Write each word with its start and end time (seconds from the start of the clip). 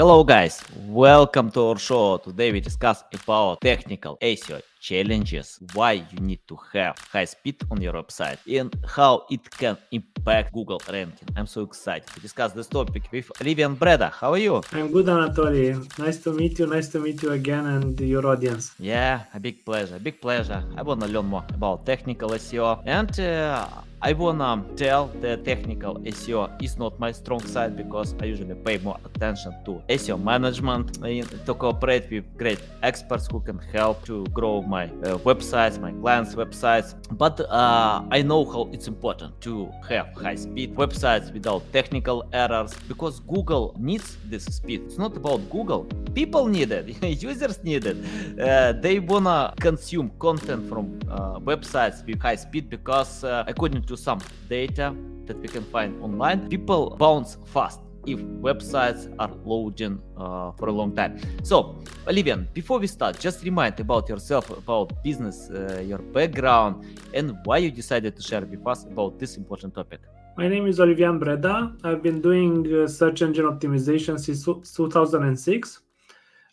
Hello 0.00 0.24
guys, 0.24 0.62
welcome 0.86 1.50
to 1.50 1.60
our 1.60 1.78
show. 1.78 2.16
Today 2.16 2.52
we 2.52 2.60
discuss 2.60 3.04
about 3.12 3.60
technical 3.60 4.16
SEO 4.22 4.62
challenges, 4.80 5.60
why 5.74 5.92
you 5.92 6.18
need 6.20 6.40
to 6.48 6.58
have 6.72 6.96
high 7.12 7.26
speed 7.26 7.56
on 7.70 7.80
your 7.80 7.92
website, 7.92 8.38
and 8.58 8.74
how 8.86 9.26
it 9.30 9.48
can 9.50 9.76
impact 9.92 10.52
Google 10.52 10.80
ranking. 10.90 11.28
I'm 11.36 11.46
so 11.46 11.62
excited 11.62 12.08
to 12.14 12.20
discuss 12.20 12.52
this 12.52 12.66
topic 12.66 13.04
with 13.12 13.30
Olivian 13.40 13.74
Breda. 13.74 14.08
How 14.08 14.32
are 14.32 14.38
you? 14.38 14.62
I'm 14.72 14.90
good, 14.90 15.06
Anatoly. 15.06 15.98
Nice 15.98 16.18
to 16.24 16.32
meet 16.32 16.58
you. 16.58 16.66
Nice 16.66 16.88
to 16.88 16.98
meet 16.98 17.22
you 17.22 17.32
again 17.32 17.66
and 17.66 18.00
your 18.00 18.26
audience. 18.26 18.72
Yeah, 18.78 19.24
a 19.34 19.38
big 19.38 19.64
pleasure. 19.64 19.98
Big 19.98 20.20
pleasure. 20.20 20.64
I 20.76 20.82
wanna 20.82 21.06
learn 21.06 21.26
more 21.26 21.44
about 21.54 21.86
technical 21.86 22.30
SEO 22.30 22.82
and. 22.86 23.20
Uh, 23.20 23.68
I 24.02 24.14
wanna 24.14 24.64
tell 24.76 25.08
that 25.20 25.44
technical 25.44 25.96
SEO 26.06 26.62
is 26.62 26.78
not 26.78 26.98
my 26.98 27.12
strong 27.12 27.44
side 27.44 27.76
because 27.76 28.14
I 28.18 28.24
usually 28.24 28.54
pay 28.54 28.78
more 28.78 28.96
attention 29.04 29.52
to 29.66 29.82
SEO 29.90 30.16
management 30.16 30.96
and 31.04 31.28
to 31.44 31.52
cooperate 31.52 32.10
with 32.10 32.24
great 32.38 32.60
experts 32.82 33.28
who 33.30 33.40
can 33.40 33.58
help 33.58 34.02
to 34.06 34.24
grow 34.32 34.62
my 34.70 34.84
uh, 34.84 35.18
websites, 35.30 35.78
my 35.80 35.92
clients' 35.92 36.34
websites. 36.36 36.94
But 37.10 37.40
uh, 37.40 38.04
I 38.10 38.22
know 38.22 38.44
how 38.44 38.70
it's 38.72 38.86
important 38.86 39.38
to 39.42 39.68
have 39.88 40.06
high 40.14 40.36
speed 40.36 40.76
websites 40.76 41.32
without 41.32 41.62
technical 41.72 42.18
errors 42.32 42.72
because 42.86 43.18
Google 43.20 43.74
needs 43.78 44.16
this 44.30 44.44
speed. 44.44 44.82
It's 44.86 44.96
not 44.96 45.16
about 45.16 45.40
Google. 45.50 45.84
People 46.14 46.46
need 46.46 46.70
it, 46.70 47.02
users 47.22 47.62
need 47.64 47.84
it. 47.84 47.98
Uh, 48.40 48.72
they 48.80 49.00
wanna 49.00 49.52
consume 49.60 50.10
content 50.20 50.68
from 50.68 51.00
uh, 51.10 51.40
websites 51.40 52.06
with 52.06 52.20
high 52.20 52.36
speed 52.36 52.70
because 52.70 53.24
uh, 53.24 53.44
according 53.48 53.82
to 53.82 53.96
some 53.96 54.20
data 54.48 54.94
that 55.26 55.36
we 55.40 55.48
can 55.48 55.64
find 55.64 56.00
online, 56.02 56.48
people 56.48 56.96
bounce 56.98 57.36
fast 57.46 57.80
if 58.06 58.18
websites 58.40 59.12
are 59.18 59.30
loading 59.44 60.00
uh, 60.16 60.52
for 60.52 60.68
a 60.68 60.72
long 60.72 60.94
time. 60.94 61.18
So, 61.42 61.82
Olivian, 62.06 62.48
before 62.54 62.78
we 62.78 62.86
start, 62.86 63.18
just 63.18 63.44
remind 63.44 63.78
about 63.80 64.08
yourself, 64.08 64.50
about 64.50 65.02
business, 65.02 65.50
uh, 65.50 65.82
your 65.86 65.98
background, 65.98 66.84
and 67.14 67.36
why 67.44 67.58
you 67.58 67.70
decided 67.70 68.16
to 68.16 68.22
share 68.22 68.42
with 68.42 68.66
us 68.66 68.84
about 68.84 69.18
this 69.18 69.36
important 69.36 69.74
topic. 69.74 70.00
My 70.36 70.48
name 70.48 70.66
is 70.66 70.80
Olivian 70.80 71.18
Breda. 71.18 71.74
I've 71.84 72.02
been 72.02 72.20
doing 72.20 72.66
uh, 72.72 72.86
search 72.86 73.20
engine 73.20 73.44
optimization 73.44 74.18
since 74.18 74.44
2006. 74.44 75.80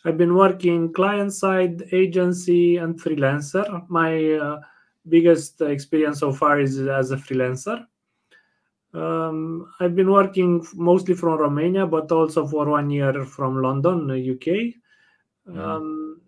I've 0.04 0.18
been 0.18 0.36
working 0.36 0.94
client 0.94 1.34
side, 1.34 1.84
agency, 1.92 2.78
and 2.78 3.00
freelancer. 3.00 3.88
My 3.90 4.34
uh, 4.34 4.60
biggest 5.08 5.62
experience 5.62 6.20
so 6.20 6.32
far 6.32 6.60
is 6.60 6.80
as 6.80 7.12
a 7.12 7.18
freelancer. 7.18 7.86
Um, 8.94 9.72
I've 9.80 9.96
been 9.96 10.12
working 10.12 10.66
mostly 10.76 11.14
from 11.14 11.38
Romania, 11.40 11.86
but 11.86 12.12
also 12.12 12.48
for 12.48 12.70
one 12.70 12.90
year 12.90 13.26
from 13.26 13.62
London, 13.62 14.10
UK. 14.10 14.74
Um, 15.56 16.22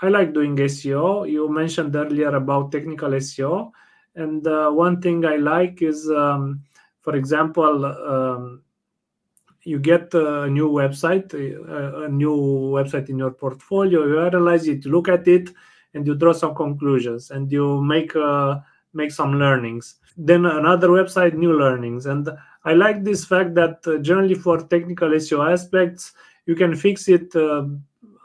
I 0.00 0.08
like 0.08 0.32
doing 0.32 0.56
SEO. 0.56 1.30
You 1.30 1.48
mentioned 1.48 1.94
earlier 1.94 2.34
about 2.34 2.72
technical 2.72 3.10
SEO, 3.10 3.72
and 4.14 4.46
uh, 4.46 4.70
one 4.70 5.00
thing 5.00 5.24
I 5.24 5.36
like 5.36 5.82
is, 5.82 6.10
um, 6.10 6.62
for 7.02 7.16
example, 7.16 7.84
um, 7.84 8.62
you 9.62 9.78
get 9.78 10.12
a 10.14 10.48
new 10.48 10.68
website, 10.68 11.32
a, 11.32 12.04
a, 12.04 12.08
new 12.08 12.36
website 12.74 13.08
in 13.08 13.18
your 13.18 13.30
portfolio. 13.30 14.06
You 14.06 14.20
analyze 14.20 14.68
it, 14.68 14.84
you 14.84 14.90
look 14.90 15.08
at 15.08 15.26
it, 15.26 15.50
and 15.94 16.06
you 16.06 16.14
draw 16.14 16.32
some 16.32 16.54
conclusions, 16.54 17.30
and 17.30 17.50
you 17.50 17.82
make 17.82 18.14
uh, 18.14 18.60
make 18.92 19.10
some 19.10 19.38
learnings 19.38 19.96
then 20.16 20.46
another 20.46 20.88
website 20.88 21.34
new 21.34 21.58
learnings. 21.58 22.06
And 22.06 22.28
i 22.64 22.72
like 22.72 23.04
this 23.04 23.24
fact 23.24 23.54
that 23.54 23.78
uh, 23.86 23.98
generally 23.98 24.34
for 24.34 24.58
technical 24.58 25.08
seo 25.10 25.52
aspects 25.52 26.12
you 26.46 26.54
can 26.54 26.74
fix 26.74 27.08
it 27.08 27.34
uh, 27.36 27.66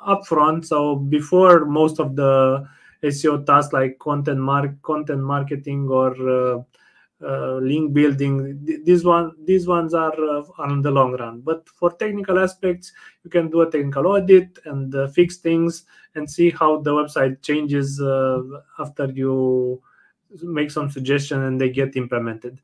upfront. 0.08 0.66
So 0.66 0.96
before 0.96 1.66
most 1.66 2.00
of 2.00 2.16
the 2.16 2.68
seo 3.04 3.46
tasks 3.46 3.74
like 3.74 3.98
content 4.00 4.40
mark 4.40 4.82
content 4.82 5.22
marketing 5.22 5.88
or 5.90 6.14
uh, 6.30 6.62
uh, 7.22 7.56
link 7.56 7.94
building 7.94 8.58
these 8.86 9.04
one 9.04 9.34
these 9.44 9.68
ones 9.68 9.94
are, 9.94 10.14
uh, 10.14 10.44
are 10.58 10.70
in 10.72 10.82
the 10.82 10.92
long 10.92 11.14
run. 11.18 11.42
But 11.42 11.68
for 11.68 11.92
technical 11.92 12.40
aspects 12.40 12.94
you 13.24 13.30
can 13.30 13.50
do 13.50 13.62
a 13.62 13.70
technical 13.70 14.08
audit 14.08 14.58
and 14.66 14.94
uh, 14.96 15.08
fix 15.08 15.38
things 15.38 15.84
and 16.16 16.30
see 16.30 16.50
how 16.50 16.80
the 16.82 16.92
website 16.92 17.42
changes 17.42 18.00
uh, 18.00 18.42
after 18.78 19.06
you 19.06 19.82
make 20.42 20.72
some 20.72 20.90
suggestion 20.90 21.44
and 21.44 21.60
they 21.60 21.70
get 21.70 21.96
implemented. 21.96 22.62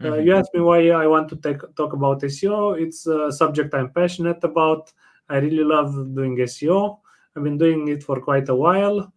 Uh, 0.00 0.04
mm-hmm. 0.04 0.12
Uh, 0.12 0.16
you 0.16 0.34
asked 0.34 0.54
me 0.54 0.60
why 0.60 0.88
I 0.90 1.06
want 1.06 1.28
to 1.30 1.36
take, 1.36 1.60
talk 1.74 1.92
about 1.92 2.20
SEO. 2.22 2.80
It's 2.80 3.06
a 3.06 3.32
subject 3.32 3.74
I'm 3.74 3.90
passionate 3.90 4.42
about. 4.44 4.92
I 5.28 5.38
really 5.38 5.64
love 5.64 5.92
doing 6.14 6.36
SEO. 6.36 6.98
I've 7.34 7.42
been 7.42 7.58
doing 7.58 7.88
it 7.88 8.02
for 8.02 8.20
quite 8.20 8.48
a 8.48 8.54
while. 8.54 9.12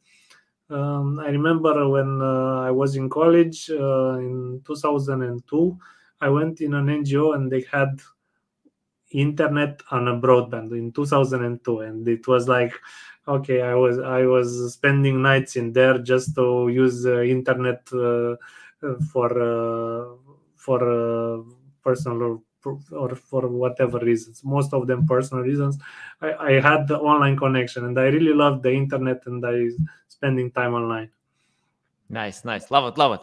Um, 0.69 1.19
I 1.19 1.29
remember 1.29 1.87
when 1.89 2.21
uh, 2.21 2.61
I 2.61 2.71
was 2.71 2.95
in 2.95 3.09
college 3.09 3.69
uh, 3.71 4.19
in 4.19 4.61
2002, 4.65 5.77
I 6.21 6.29
went 6.29 6.61
in 6.61 6.73
an 6.73 6.87
NGO 6.87 7.35
and 7.35 7.51
they 7.51 7.65
had 7.71 7.99
internet 9.11 9.81
on 9.89 10.07
a 10.07 10.19
broadband 10.19 10.71
in 10.71 10.91
2002, 10.91 11.79
and 11.79 12.07
it 12.07 12.27
was 12.27 12.47
like 12.47 12.73
okay 13.35 13.61
i 13.61 13.75
was 13.75 13.99
i 13.99 14.25
was 14.25 14.73
spending 14.73 15.21
nights 15.21 15.55
in 15.55 15.71
there 15.71 15.97
just 15.99 16.35
to 16.35 16.69
use 16.69 17.05
uh, 17.05 17.21
internet 17.21 17.81
uh, 17.93 18.35
for 19.11 19.29
uh, 19.51 20.05
for 20.55 20.79
uh, 20.81 21.41
personal 21.83 22.41
or 22.91 23.15
for 23.15 23.47
whatever 23.47 23.99
reasons 23.99 24.43
most 24.43 24.73
of 24.73 24.85
them 24.85 25.07
personal 25.07 25.43
reasons. 25.43 25.77
I, 26.21 26.33
I 26.33 26.51
had 26.59 26.87
the 26.89 26.99
online 26.99 27.37
connection 27.37 27.85
and 27.85 27.97
i 27.97 28.07
really 28.07 28.33
loved 28.33 28.63
the 28.63 28.71
internet 28.71 29.25
and 29.27 29.45
i 29.45 29.69
spending 30.07 30.51
time 30.51 30.73
online. 30.73 31.09
Nice 32.09 32.43
nice. 32.43 32.69
Love 32.71 32.85
it 32.91 32.97
love 32.97 33.13
it 33.13 33.21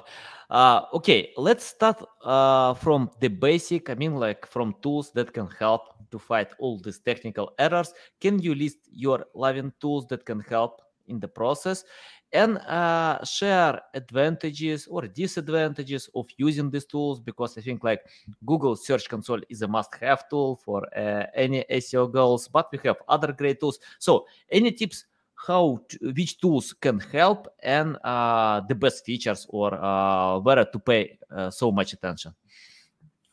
uh, 0.51 0.83
okay 0.93 1.33
let's 1.37 1.65
start 1.65 2.03
uh, 2.25 2.75
from 2.75 3.11
the 3.21 3.29
basic 3.29 3.91
i 3.91 3.95
mean 3.95 4.15
like 4.15 4.47
from 4.47 4.75
tools 4.83 5.11
that 5.13 5.33
can 5.33 5.49
help 5.59 5.97
to 6.11 6.19
fight 6.19 6.49
all 6.59 6.79
these 6.79 6.99
technical 6.99 7.53
errors. 7.59 7.93
Can 8.21 8.39
you 8.39 8.55
list 8.55 8.79
your 8.91 9.27
loving 9.35 9.73
tools 9.81 10.07
that 10.09 10.25
can 10.25 10.41
help 10.41 10.81
in 11.09 11.21
the 11.21 11.29
process 11.29 11.85
and 12.33 12.59
uh, 12.59 13.25
share 13.25 13.81
advantages 13.95 14.87
or 14.89 15.03
disadvantages 15.03 16.09
of 16.15 16.27
using 16.37 16.71
these 16.71 16.87
tools? 16.87 17.21
Because 17.21 17.57
I 17.59 17.61
think 17.61 17.85
like 17.85 18.01
Google 18.45 18.77
Search 18.77 19.09
Console 19.09 19.41
is 19.49 19.63
a 19.63 19.69
must-have 19.69 20.29
tool 20.29 20.57
for 20.65 20.87
uh, 20.97 21.27
any 21.35 21.65
SEO 21.71 22.13
goals, 22.13 22.49
but 22.49 22.69
we 22.73 22.79
have 22.85 22.97
other 23.09 23.33
great 23.33 23.61
tools. 23.61 23.79
So, 23.99 24.27
any 24.51 24.73
tips? 24.73 25.05
How 25.37 25.81
which 26.01 26.41
tools 26.41 26.73
can 26.73 26.99
help 26.99 27.47
and 27.63 27.97
uh, 28.05 28.61
the 28.69 28.75
best 28.75 29.05
features 29.05 29.47
or 29.51 29.75
uh, 29.75 30.39
where 30.39 30.65
to 30.65 30.79
pay 30.79 31.19
uh, 31.35 31.51
so 31.51 31.71
much 31.71 31.93
attention. 31.93 32.35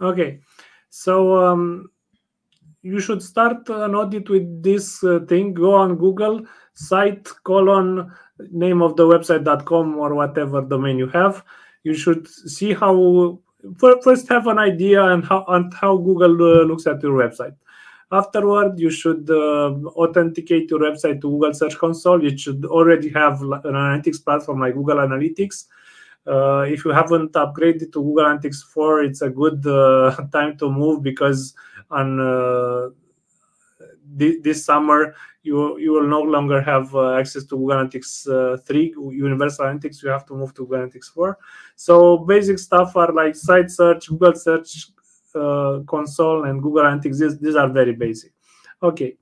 Okay. 0.02 0.40
So 0.90 1.44
um, 1.44 1.90
you 2.82 3.00
should 3.00 3.24
start 3.24 3.70
an 3.70 3.96
audit 3.96 4.30
with 4.30 4.62
this 4.62 5.04
uh, 5.04 5.20
thing. 5.28 5.54
Go 5.54 5.74
on 5.74 5.96
google 5.96 6.46
site 6.74 7.28
colon 7.44 8.12
name 8.52 8.82
of 8.82 8.96
the 8.96 9.04
website.com 9.04 9.98
or 9.98 10.14
whatever 10.14 10.62
domain 10.62 10.98
you 10.98 11.08
have. 11.08 11.44
You 11.84 11.94
should 11.94 12.28
see 12.28 12.74
how 12.74 13.40
first 13.78 14.28
have 14.28 14.48
an 14.48 14.60
idea 14.60 15.04
and 15.04 15.24
how 15.24 15.46
and 15.48 15.74
how 15.74 15.98
google 15.98 16.34
uh, 16.34 16.64
looks 16.66 16.86
at 16.86 17.02
your 17.02 17.14
website 17.14 17.56
afterward 18.14 18.80
you 18.80 18.90
should 18.90 19.30
uh, 19.30 19.74
authenticate 20.04 20.70
your 20.70 20.80
website 20.80 21.20
to 21.22 21.30
google 21.30 21.54
search 21.54 21.78
console. 21.78 22.24
You 22.24 22.38
should 22.38 22.66
already 22.66 23.10
have 23.10 23.42
an 23.42 23.76
analytics 23.82 24.24
platform 24.24 24.60
like 24.62 24.76
google 24.76 24.98
analytics. 24.98 25.66
Uh, 26.26 26.62
if 26.62 26.86
you 26.86 26.92
haven't 26.92 27.34
upgraded 27.34 27.92
to 27.92 28.02
google 28.02 28.26
analytics 28.26 28.64
4 28.64 29.04
it's 29.04 29.22
a 29.22 29.30
good 29.30 29.66
uh, 29.68 30.16
time 30.32 30.58
to 30.58 30.70
move 30.70 31.04
because 31.04 31.54
on 31.92 32.20
uh, 32.20 32.90
this 34.16 34.66
summer 34.66 35.16
you 35.44 35.78
you 35.78 35.92
will 35.92 36.08
no 36.08 36.22
longer 36.22 36.62
have 36.62 36.94
uh, 36.96 37.16
access 37.16 37.44
to 37.44 37.58
Google 37.58 37.78
Analytics 37.78 38.28
uh, 38.30 38.58
3 38.58 38.96
Universal 39.12 39.66
Analytics. 39.66 40.02
You 40.02 40.10
have 40.10 40.26
to 40.28 40.36
move 40.36 40.54
to 40.54 40.66
Google 40.66 40.88
Analytics 40.88 41.14
4 41.14 41.38
so 41.76 42.18
basic 42.20 42.60
stuff 42.60 42.96
are 42.96 43.12
like 43.12 43.36
site 43.36 43.70
search 43.70 44.08
Google 44.08 44.36
search 44.36 44.88
console 45.88 46.46
and 46.46 46.62
Google 46.62 46.84
Analytics 46.84 47.20
these, 47.20 47.40
these 47.40 47.56
are 47.56 47.70
very 47.70 47.94
basic. 47.94 48.32
Okay 48.82 49.18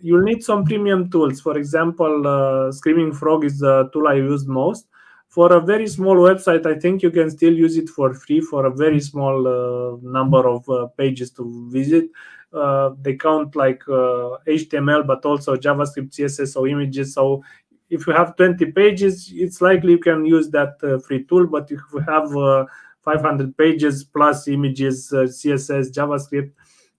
you'll 0.00 0.22
need 0.22 0.42
some 0.42 0.64
premium 0.64 1.10
tools. 1.10 1.40
For 1.40 1.58
example 1.58 2.26
uh, 2.26 2.72
Screaming 2.72 3.12
Frog 3.12 3.44
is 3.44 3.58
the 3.58 3.88
tool 3.92 4.08
I 4.08 4.14
use 4.14 4.46
most. 4.46 4.86
For 5.28 5.52
a 5.52 5.60
very 5.60 5.88
small 5.88 6.16
website 6.16 6.64
i 6.64 6.78
think 6.78 7.02
you 7.02 7.10
can 7.10 7.28
still 7.28 7.52
use 7.52 7.76
it 7.76 7.88
for 7.88 8.14
free 8.14 8.40
for 8.40 8.66
a 8.66 8.70
very 8.70 9.00
small 9.00 9.48
uh, 9.48 9.96
number 10.00 10.48
of 10.48 10.68
uh, 10.68 10.86
pages 10.96 11.30
to 11.32 11.68
visit. 11.72 12.04
Uh, 12.52 12.90
they 13.02 13.16
count 13.16 13.56
like 13.56 13.82
html 13.84 15.00
uh, 15.00 15.02
but 15.02 15.24
also 15.24 15.56
javascript 15.56 16.12
css 16.12 16.56
or 16.56 16.68
images. 16.68 17.14
So 17.14 17.42
if 17.90 18.06
you 18.06 18.12
have 18.12 18.36
20 18.36 18.66
pages 18.72 19.32
it's 19.34 19.60
likely 19.60 19.92
you 19.92 19.98
can 19.98 20.24
use 20.24 20.50
that 20.50 20.74
uh, 20.84 20.98
free 21.00 21.24
tool. 21.24 21.48
But 21.48 21.68
if 21.72 21.80
you 21.92 21.98
have 21.98 22.36
uh, 22.36 22.66
500 23.04 23.56
pages 23.56 24.04
plus 24.04 24.48
images 24.48 25.10
css 25.12 25.92
javascript 25.92 26.52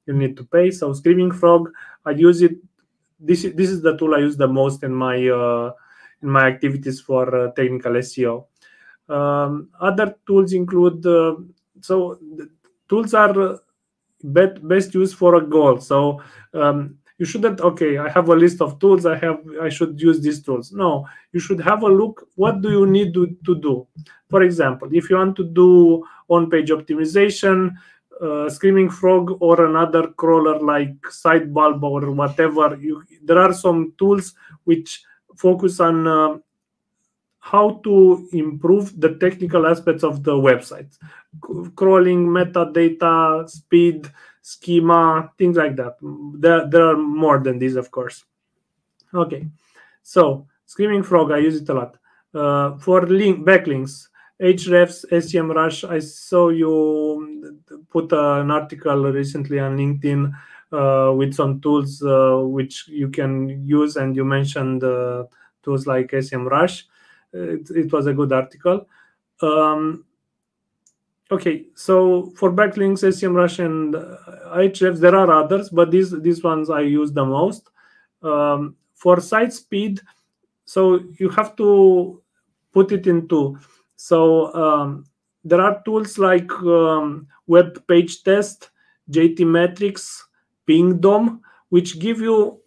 you 0.06 0.14
need 0.14 0.38
to 0.38 0.44
pay 0.44 0.72
so 0.72 0.94
screaming 0.94 1.32
frog 1.32 1.70
I 2.06 2.12
use 2.12 2.42
it. 2.42 2.58
This 3.20 3.44
this 3.56 3.70
is 3.70 3.82
the 3.82 3.98
tool 3.98 4.14
I 4.14 4.20
use 4.20 4.38
the 4.38 4.48
most 4.48 4.84
in 4.84 4.94
my 4.94 5.28
uh, 5.28 5.72
in 6.22 6.30
my 6.30 6.46
activities 6.46 7.02
for 7.02 7.24
uh, 7.36 7.52
technical 7.52 7.94
SEO. 7.94 8.46
Um, 9.10 9.70
other 9.80 10.16
tools 10.28 10.54
include 10.54 11.06
uh, 11.06 11.36
so 11.82 12.20
tools 12.88 13.14
are 13.14 13.60
bet, 14.24 14.68
best 14.68 14.94
used 14.94 15.16
for 15.16 15.36
a 15.36 15.42
goal. 15.46 15.80
So 15.80 16.22
um, 16.54 16.98
you 17.18 17.26
shouldn't 17.26 17.62
okay 17.62 17.98
i 17.98 18.10
have 18.10 18.30
a 18.30 18.36
list 18.36 18.62
of 18.62 18.78
tools 18.80 19.06
i 19.06 19.16
have 19.16 19.40
i 19.62 19.70
should 19.70 20.00
use 20.00 20.22
these 20.22 20.42
tools. 20.42 20.72
No 20.72 21.08
you 21.32 21.40
should 21.40 21.62
have 21.62 21.84
a 21.84 21.88
look 21.88 22.28
what 22.36 22.62
do 22.62 22.70
you 22.72 22.86
need 22.86 23.14
to, 23.14 23.36
to 23.46 23.56
do? 23.56 23.88
For 24.30 24.44
example 24.44 24.90
if 24.92 25.10
you 25.10 25.18
want 25.18 25.36
to 25.38 25.44
do 25.44 26.04
on 26.28 26.50
page 26.50 26.70
optimization 26.70 27.76
uh, 28.22 28.50
screaming 28.50 28.90
frog 28.90 29.38
or 29.42 29.66
another 29.66 30.08
crawler 30.08 30.60
like 30.60 30.96
sitebulb 31.04 31.84
or 31.84 32.12
whatever 32.12 32.78
you, 32.80 33.04
there 33.24 33.40
are 33.40 33.54
some 33.54 33.94
tools 33.98 34.34
which 34.64 35.04
focus 35.36 35.80
on 35.80 36.08
uh, 36.08 36.38
how 37.40 37.80
to 37.84 38.28
improve 38.34 39.00
the 39.00 39.16
technical 39.16 39.68
aspects 39.68 40.04
of 40.04 40.24
the 40.24 40.32
website. 40.32 40.98
Crawling 41.76 42.26
metadata 42.26 43.48
speed 43.48 44.10
schema 44.46 45.32
things 45.40 45.58
like 45.58 45.76
that 45.76 45.98
there, 46.38 46.70
there 46.70 46.86
are 46.86 46.98
more 46.98 47.40
than 47.40 47.58
these 47.58 47.76
of 47.76 47.90
course 47.90 48.26
okay 49.12 49.48
so 50.04 50.46
screaming 50.66 51.02
frog 51.02 51.32
i 51.32 51.38
use 51.38 51.60
it 51.62 51.70
a 51.70 51.74
lot 51.74 51.98
uh, 52.36 52.78
for 52.78 53.08
link 53.08 53.44
backlinks 53.44 54.08
Ahrefs, 54.42 55.06
SEMrush. 55.10 55.90
I 55.90 56.00
saw 56.00 56.50
you 56.50 57.56
put 57.90 58.12
an 58.12 58.52
article 58.52 59.06
recently 59.06 59.60
on 59.60 59.78
LinkedIn 59.78 60.34
uh, 60.74 61.14
with 61.14 61.34
some 61.34 61.62
tools 61.62 62.04
uh, 62.04 62.42
which 62.44 62.90
you 62.90 63.08
can 63.08 63.66
use, 63.66 63.96
and 63.96 64.14
you 64.14 64.26
mentioned 64.26 64.84
uh, 64.84 65.24
tools 65.64 65.88
like 65.88 66.12
SEMrush. 66.12 66.84
It, 67.32 67.70
it 67.70 67.94
was 67.94 68.08
a 68.08 68.14
good 68.14 68.34
article. 68.34 68.88
Um, 69.42 70.04
okay, 71.32 71.66
so 71.76 72.32
for 72.36 72.52
backlinks, 72.52 73.04
SEMrush 73.04 73.64
and 73.64 73.94
Ahrefs, 73.94 75.00
there 75.00 75.16
are 75.16 75.32
others, 75.32 75.70
but 75.70 75.92
these 75.92 76.12
these 76.22 76.44
ones 76.44 76.70
I 76.70 76.82
use 76.82 77.12
the 77.12 77.26
most. 77.26 77.70
Um, 78.22 78.76
for 78.94 79.20
site 79.20 79.54
speed, 79.54 80.02
so 80.66 81.00
you 81.20 81.30
have 81.30 81.56
to 81.58 82.22
put 82.72 82.92
it 82.92 83.08
into 83.08 83.58
so 83.96 84.54
um, 84.54 85.06
there 85.44 85.62
are 85.62 85.82
tools 85.84 86.18
like 86.18 86.52
um, 86.64 87.28
Web 87.48 87.86
Page 87.88 88.24
Test, 88.24 88.70
GTmetrix 89.12 90.22
Pingdom, 90.66 91.42
which 91.70 92.00
give 92.00 92.20
you 92.20 92.60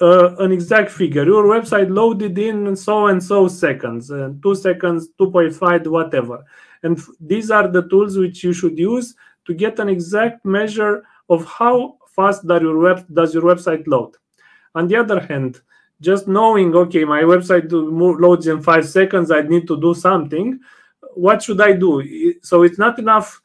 uh, 0.00 0.36
an 0.36 0.52
exact 0.52 0.90
figure. 0.90 1.24
Your 1.24 1.44
website 1.44 1.94
loaded 1.94 2.38
in 2.38 2.74
so 2.76 3.06
and 3.06 3.22
so 3.22 3.48
seconds, 3.48 4.10
uh, 4.10 4.30
two 4.42 4.54
seconds, 4.54 5.08
2.5, 5.20 5.86
whatever. 5.88 6.44
And 6.82 7.00
these 7.20 7.50
are 7.50 7.68
the 7.68 7.88
tools 7.88 8.16
which 8.16 8.44
you 8.44 8.52
should 8.52 8.78
use 8.78 9.14
to 9.46 9.54
get 9.54 9.78
an 9.78 9.88
exact 9.88 10.44
measure 10.44 11.04
of 11.28 11.44
how 11.46 11.98
fast 12.08 12.46
does 12.46 12.62
your, 12.62 12.78
web, 12.78 13.06
does 13.12 13.34
your 13.34 13.42
website 13.42 13.86
load. 13.86 14.14
On 14.74 14.86
the 14.86 14.96
other 14.96 15.20
hand, 15.20 15.60
just 16.00 16.28
knowing 16.28 16.74
okay 16.74 17.04
my 17.04 17.22
website 17.22 17.66
loads 17.70 18.46
in 18.46 18.62
five 18.62 18.88
seconds 18.88 19.30
i 19.30 19.40
need 19.42 19.66
to 19.66 19.80
do 19.80 19.94
something 19.94 20.58
what 21.14 21.42
should 21.42 21.60
i 21.60 21.72
do 21.72 22.34
so 22.42 22.62
it's 22.62 22.78
not 22.78 22.98
enough 22.98 23.40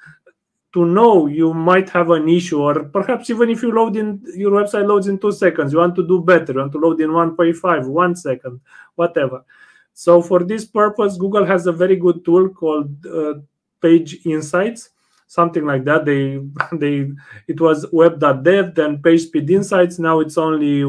to 0.73 0.85
know 0.85 1.27
you 1.27 1.53
might 1.53 1.89
have 1.89 2.09
an 2.09 2.27
issue 2.27 2.61
or 2.61 2.83
perhaps 2.85 3.29
even 3.29 3.49
if 3.49 3.61
you 3.61 3.71
load 3.71 3.95
in 3.95 4.21
your 4.35 4.51
website 4.51 4.87
loads 4.87 5.07
in 5.07 5.17
two 5.17 5.31
seconds 5.31 5.73
you 5.73 5.79
want 5.79 5.95
to 5.95 6.07
do 6.07 6.21
better 6.21 6.53
you 6.53 6.59
want 6.59 6.71
to 6.71 6.79
load 6.79 7.01
in 7.01 7.09
1.5 7.09 7.87
one 7.87 8.15
second 8.15 8.59
whatever 8.95 9.43
so 9.93 10.21
for 10.21 10.43
this 10.43 10.65
purpose 10.65 11.17
google 11.17 11.45
has 11.45 11.67
a 11.67 11.71
very 11.71 11.95
good 11.95 12.23
tool 12.25 12.49
called 12.49 13.05
uh, 13.05 13.33
page 13.81 14.25
insights 14.25 14.89
something 15.27 15.65
like 15.65 15.83
that 15.83 16.05
they 16.05 16.39
they 16.77 17.09
it 17.47 17.59
was 17.59 17.85
web.dev 17.91 18.75
then 18.75 19.01
page 19.01 19.21
speed 19.21 19.49
insights 19.49 19.99
now 19.99 20.19
it's 20.19 20.37
only 20.37 20.83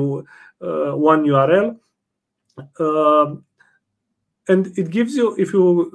uh, 0.65 0.93
one 0.97 1.25
URL. 1.25 1.77
Um, 2.79 3.45
and 4.49 4.67
it 4.79 4.91
gives 4.91 5.15
you, 5.15 5.35
if 5.39 5.53
you 5.53 5.93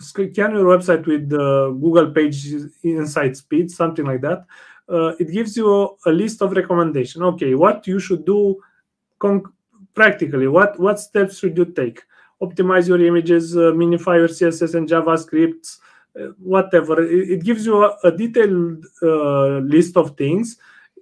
scan 0.00 0.54
your 0.54 0.76
website 0.76 1.06
with 1.06 1.28
the 1.28 1.76
Google 1.80 2.10
Page 2.10 2.46
Insight 2.82 3.36
Speed, 3.36 3.70
something 3.70 4.04
like 4.04 4.22
that, 4.22 4.44
uh, 4.88 5.12
it 5.18 5.30
gives 5.30 5.56
you 5.56 5.96
a 6.06 6.10
list 6.10 6.42
of 6.42 6.52
recommendation. 6.52 7.22
Okay, 7.22 7.54
what 7.54 7.86
you 7.86 7.98
should 7.98 8.24
do 8.24 8.60
practically, 9.94 10.48
what, 10.48 10.78
what 10.80 10.98
steps 10.98 11.38
should 11.38 11.56
you 11.56 11.66
take? 11.66 12.02
Optimize 12.42 12.88
your 12.88 13.04
images, 13.04 13.56
uh, 13.56 13.72
minify 13.72 14.18
your 14.18 14.28
CSS 14.28 14.74
and 14.74 14.88
JavaScript, 14.88 15.78
uh, 16.20 16.32
whatever. 16.38 17.02
It, 17.02 17.30
it, 17.30 17.44
gives 17.44 17.64
you 17.64 17.84
a, 17.84 17.96
a 18.04 18.10
detailed 18.10 18.84
uh, 19.02 19.58
list 19.58 19.96
of 19.96 20.16
things 20.16 20.56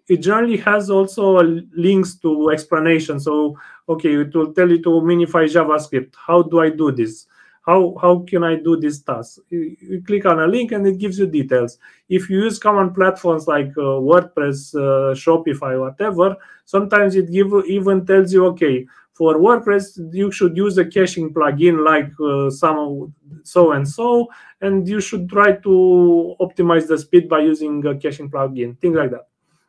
it 0.08 0.18
generally 0.18 0.58
has 0.58 0.90
also 0.90 1.40
links 1.74 2.14
to 2.16 2.50
explanation. 2.50 3.18
So, 3.20 3.56
okay, 3.88 4.14
it 4.14 4.34
will 4.34 4.52
tell 4.52 4.68
you 4.70 4.82
to 4.82 4.90
minify 5.00 5.46
JavaScript. 5.46 6.14
How 6.14 6.42
do 6.42 6.60
I 6.60 6.70
do 6.70 6.92
this? 6.92 7.26
How, 7.64 7.96
how 8.00 8.18
can 8.28 8.44
I 8.44 8.56
do 8.56 8.76
this 8.78 9.00
task? 9.00 9.38
You, 9.48 10.02
click 10.06 10.26
on 10.26 10.40
a 10.40 10.46
link 10.46 10.72
and 10.72 10.86
it 10.86 10.98
gives 10.98 11.18
you 11.18 11.26
details. 11.26 11.78
If 12.10 12.28
you 12.28 12.42
use 12.42 12.58
common 12.58 12.92
platforms 12.92 13.46
like 13.46 13.68
uh, 13.78 14.04
WordPress, 14.04 14.74
uh, 14.74 15.14
Shopify, 15.14 15.80
whatever, 15.80 16.36
sometimes 16.66 17.16
it 17.16 17.32
give, 17.32 17.50
even 17.66 18.04
tells 18.04 18.34
you, 18.34 18.44
okay, 18.48 18.86
for 19.14 19.36
WordPress, 19.38 20.12
you 20.12 20.30
should 20.32 20.56
use 20.56 20.76
a 20.76 20.84
caching 20.84 21.32
plugin 21.32 21.84
like 21.84 22.10
uh, 22.20 22.50
some 22.50 23.14
so 23.44 23.72
and 23.72 23.88
so, 23.88 24.28
and 24.60 24.88
you 24.88 25.00
should 25.00 25.28
try 25.28 25.52
to 25.52 26.34
optimize 26.40 26.88
the 26.88 26.98
speed 26.98 27.28
by 27.28 27.38
using 27.38 27.84
a 27.86 27.94
caching 27.96 28.28
plugin, 28.28 28.78
things 28.80 28.96
like 28.96 29.12
that. 29.12 29.28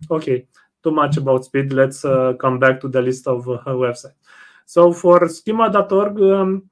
Okay, 0.09 0.47
too 0.83 0.91
much 0.91 1.17
about 1.17 1.45
speed. 1.45 1.71
Let's 1.71 2.03
uh, 2.03 2.33
come 2.39 2.59
back 2.59 2.81
to 2.81 2.87
the 2.87 3.01
list 3.01 3.27
of 3.27 3.47
uh, 3.47 3.59
websites. 3.67 4.13
So 4.65 4.91
for 4.91 5.29
schema.org, 5.29 6.19
um, 6.21 6.69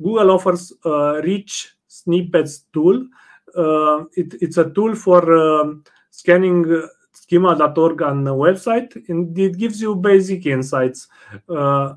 Google 0.00 0.30
offers 0.30 0.72
a 0.84 1.20
rich 1.24 1.74
snippets 1.88 2.64
tool. 2.72 3.08
Uh, 3.56 4.04
it, 4.12 4.34
it's 4.40 4.58
a 4.58 4.70
tool 4.70 4.94
for 4.94 5.32
um, 5.32 5.82
scanning 6.10 6.88
schema.org 7.16 8.02
on 8.02 8.24
the 8.24 8.34
website, 8.34 8.90
and 9.08 9.38
it 9.38 9.56
gives 9.58 9.80
you 9.80 9.94
basic 9.96 10.46
insights. 10.46 11.08
Uh, 11.48 11.94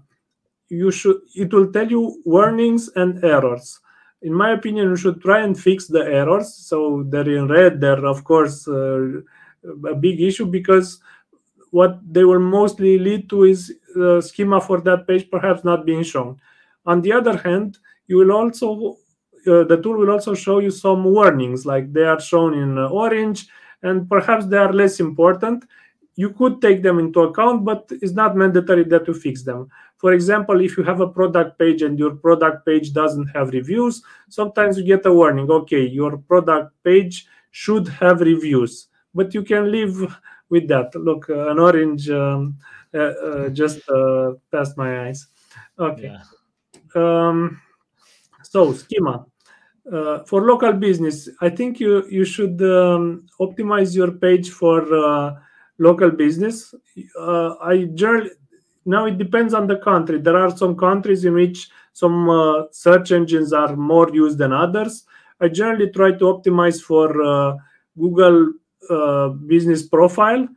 you 0.69 0.91
should 0.91 1.17
it 1.35 1.53
will 1.53 1.71
tell 1.71 1.89
you 1.89 2.21
warnings 2.25 2.89
and 2.95 3.23
errors. 3.23 3.79
In 4.21 4.33
my 4.33 4.51
opinion, 4.51 4.89
you 4.89 4.95
should 4.95 5.21
try 5.21 5.39
and 5.43 5.59
fix 5.59 5.87
the 5.87 5.99
errors. 5.99 6.53
So 6.53 7.03
they're 7.09 7.29
in 7.29 7.47
red. 7.47 7.81
They're 7.81 8.05
of 8.05 8.23
course 8.23 8.67
uh, 8.67 9.21
a 9.89 9.95
big 9.95 10.21
issue 10.21 10.45
because 10.45 10.99
what 11.71 11.99
they 12.11 12.23
will 12.23 12.39
mostly 12.39 12.97
lead 12.97 13.29
to 13.29 13.43
is 13.43 13.73
the 13.95 14.21
schema 14.21 14.59
for 14.61 14.81
that 14.81 15.07
page 15.07 15.29
perhaps 15.29 15.63
not 15.63 15.85
being 15.85 16.03
shown. 16.03 16.37
On 16.85 17.01
the 17.01 17.13
other 17.13 17.37
hand, 17.37 17.77
you 18.07 18.17
will 18.17 18.31
also 18.31 18.97
uh, 19.47 19.63
the 19.63 19.79
tool 19.81 19.97
will 19.97 20.11
also 20.11 20.33
show 20.33 20.59
you 20.59 20.71
some 20.71 21.03
warnings 21.03 21.65
like 21.65 21.91
they 21.93 22.03
are 22.03 22.19
shown 22.19 22.53
in 22.53 22.77
uh, 22.77 22.87
orange 22.87 23.47
and 23.83 24.09
perhaps 24.09 24.45
they 24.45 24.57
are 24.57 24.73
less 24.73 24.99
important 24.99 25.63
you 26.15 26.31
could 26.31 26.61
take 26.61 26.81
them 26.83 26.99
into 26.99 27.21
account 27.21 27.63
but 27.63 27.89
it's 28.01 28.13
not 28.13 28.35
mandatory 28.35 28.83
that 28.83 29.07
you 29.07 29.13
fix 29.13 29.43
them 29.43 29.69
for 29.97 30.13
example 30.13 30.59
if 30.59 30.77
you 30.77 30.83
have 30.83 31.01
a 31.01 31.07
product 31.07 31.57
page 31.57 31.81
and 31.81 31.97
your 31.97 32.15
product 32.15 32.65
page 32.65 32.91
doesn't 32.93 33.27
have 33.27 33.49
reviews 33.49 34.01
sometimes 34.27 34.77
you 34.77 34.83
get 34.83 35.05
a 35.05 35.13
warning 35.13 35.49
okay 35.49 35.85
your 35.85 36.17
product 36.17 36.73
page 36.83 37.25
should 37.51 37.87
have 37.87 38.21
reviews 38.21 38.87
but 39.13 39.33
you 39.33 39.43
can 39.43 39.71
live 39.71 40.15
with 40.49 40.67
that. 40.67 40.93
Look, 40.95 41.29
uh, 41.29 41.49
an 41.49 41.59
orange 41.59 42.09
um, 42.09 42.57
uh, 42.93 42.97
uh, 42.97 43.49
just 43.49 43.87
uh, 43.89 44.33
passed 44.51 44.77
my 44.77 45.07
eyes. 45.07 45.27
Okay. 45.77 46.13
Yeah. 46.13 46.21
Um, 46.95 47.61
so 48.43 48.73
schema 48.73 49.25
uh, 49.91 50.19
for 50.25 50.41
local 50.41 50.73
business. 50.73 51.29
I 51.41 51.49
think 51.49 51.79
you 51.79 52.05
you 52.09 52.25
should 52.25 52.61
um, 52.61 53.27
optimize 53.39 53.95
your 53.95 54.11
page 54.11 54.49
for 54.49 54.81
uh, 54.93 55.35
local 55.77 56.11
business. 56.11 56.73
I 57.17 57.89
generally 57.93 58.31
now 58.85 59.05
it 59.05 59.17
depends 59.17 59.53
on 59.53 59.67
the 59.67 59.77
country. 59.77 60.19
There 60.19 60.37
are 60.37 60.55
some 60.55 60.75
countries 60.75 61.25
in 61.25 61.33
which 61.33 61.69
some 61.93 62.67
search 62.71 63.11
engines 63.11 63.53
are 63.53 63.75
more 63.75 64.09
used 64.13 64.37
than 64.37 64.53
others. 64.53 65.05
I 65.41 65.47
generally 65.47 65.89
try 65.91 66.11
to 66.11 66.25
optimize 66.25 66.81
for 66.81 67.59
Google 67.97 68.53
uh, 68.89 69.29
business 69.29 69.83
profile 69.87 70.47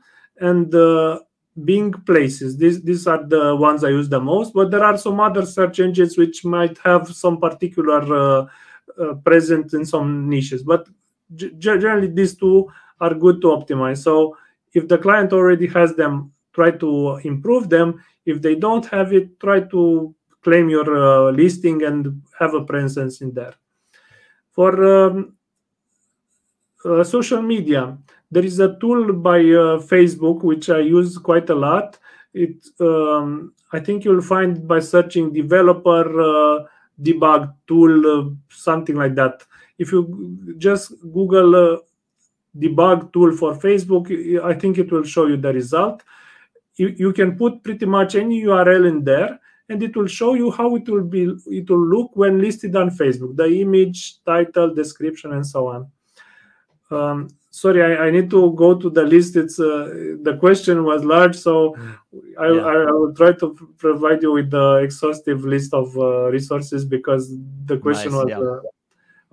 and 0.41 0.75
uh, 0.75 1.19
Bing 1.65 1.93
places. 1.93 2.57
These 2.57 2.83
these 2.83 3.07
are 3.07 3.23
the 3.27 3.55
ones 3.55 3.85
I 3.85 3.91
use 3.91 4.09
the 4.09 4.21
most, 4.21 4.55
but 4.55 4.71
there 4.71 4.83
are 4.83 4.97
some 4.97 5.21
other 5.21 5.45
search 5.45 5.81
engines 5.81 6.17
which 6.17 6.47
might 6.47 6.79
have 6.79 7.09
some 7.09 7.39
particular 7.39 8.49
uh, 9.01 9.15
present 9.25 9.73
in 9.75 9.85
some 9.85 10.29
niches. 10.29 10.63
But 10.63 10.89
generally, 11.59 12.09
these 12.09 12.35
two 12.37 12.69
are 13.01 13.15
good 13.15 13.41
to 13.43 13.49
optimize. 13.49 13.99
So 13.99 14.37
if 14.75 14.89
the 14.89 14.99
client 14.99 15.33
already 15.33 15.67
has 15.69 15.95
them, 15.95 16.33
try 16.53 16.71
to 16.71 17.21
improve 17.25 17.69
them. 17.69 18.03
If 18.27 18.43
they 18.43 18.55
don't 18.55 18.87
have 18.87 19.13
it, 19.13 19.41
try 19.41 19.61
to 19.61 20.15
claim 20.43 20.69
your 20.69 20.89
uh, 20.97 21.31
listing 21.33 21.83
and 21.85 22.23
have 22.39 22.55
a 22.55 22.65
presence 22.65 23.21
in 23.21 23.33
there. 23.33 23.55
For 24.51 25.07
um, 25.07 25.37
uh, 26.85 27.05
social 27.05 27.43
media, 27.43 27.97
there 28.31 28.45
is 28.45 28.59
a 28.59 28.77
tool 28.79 29.13
by 29.13 29.39
uh, 29.39 29.79
Facebook 29.81 30.43
which 30.43 30.69
I 30.69 30.81
use 30.81 31.19
quite 31.19 31.49
a 31.51 31.55
lot. 31.55 31.99
It 32.35 32.65
um, 32.81 33.55
I 33.73 33.81
think 33.81 34.05
you'll 34.05 34.23
find 34.23 34.67
by 34.67 34.81
searching 34.81 35.33
developer 35.33 36.05
uh, 36.21 36.65
debug 37.01 37.55
tool, 37.67 38.07
uh, 38.07 38.31
something 38.51 38.97
like 38.97 39.15
that. 39.15 39.43
If 39.79 39.93
you 39.93 40.55
just 40.59 40.93
Google 41.01 41.55
uh, 41.55 41.79
debug 42.59 43.13
tool 43.13 43.37
for 43.37 43.55
Facebook, 43.55 44.11
I 44.45 44.55
think 44.55 44.79
it 44.79 44.91
will 44.91 45.05
show 45.05 45.27
you 45.27 45.37
the 45.37 45.53
result. 45.53 46.03
You, 46.77 46.89
you 46.97 47.13
can 47.13 47.37
put 47.37 47.63
pretty 47.63 47.87
much 47.87 48.15
any 48.15 48.43
URL 48.43 48.89
in 48.89 49.05
there 49.05 49.39
and 49.69 49.83
it 49.83 49.97
will 49.97 50.07
show 50.07 50.35
you 50.35 50.51
how 50.51 50.77
it 50.77 50.89
will 50.89 51.05
be 51.05 51.23
it 51.47 51.69
will 51.71 51.87
look 51.87 52.11
when 52.15 52.41
listed 52.41 52.75
on 52.77 52.91
facebook 52.91 53.37
the 53.37 53.61
image 53.61 54.23
title 54.25 54.75
description 54.75 55.33
and 55.33 55.47
so 55.47 55.69
on 55.69 55.91
um, 56.93 57.29
sorry 57.51 57.83
I, 57.83 58.07
I, 58.07 58.11
need 58.11 58.31
to 58.31 58.53
go 58.53 58.75
to 58.75 58.91
the 58.91 59.03
list 59.03 59.37
it's 59.37 59.59
uh, 59.59 60.17
the 60.23 60.37
question 60.39 60.85
was 60.85 61.05
large 61.05 61.37
so 61.37 61.75
mm. 61.75 61.97
I, 62.39 62.47
yeah. 62.51 62.61
I, 62.61 62.75
I, 62.89 62.93
will 62.93 63.15
try 63.15 63.33
to 63.33 63.75
provide 63.79 64.23
you 64.23 64.33
with 64.33 64.51
the 64.51 64.77
exhaustive 64.77 65.45
list 65.45 65.75
of 65.75 65.97
uh, 65.97 66.31
resources 66.31 66.85
because 66.85 67.35
the 67.67 67.79
question 67.79 68.13
nice, 68.13 68.25
was 68.25 68.29
yeah. 68.29 68.39
uh, 68.39 68.61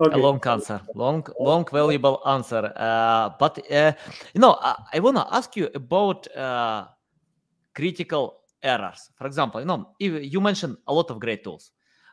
Okay. 0.02 0.18
a 0.18 0.22
long 0.22 0.40
answer 0.46 0.80
long 0.94 1.26
long 1.38 1.66
valuable 1.70 2.22
answer 2.24 2.72
uh, 2.74 3.28
but 3.38 3.58
uh, 3.70 3.92
you 4.32 4.40
know 4.40 4.56
i, 4.94 4.98
want 4.98 5.18
to 5.18 5.26
ask 5.30 5.54
you 5.56 5.68
about 5.74 6.26
uh, 6.34 6.86
critical 7.74 8.40
errors. 8.62 9.10
For 9.16 9.26
example, 9.26 9.60
you 9.60 9.66
know, 9.66 9.90
if 9.98 10.32
you 10.32 10.40
mentioned 10.40 10.76
a 10.86 10.92
lot 10.92 11.10
of 11.10 11.20
great 11.20 11.44
tools. 11.44 11.72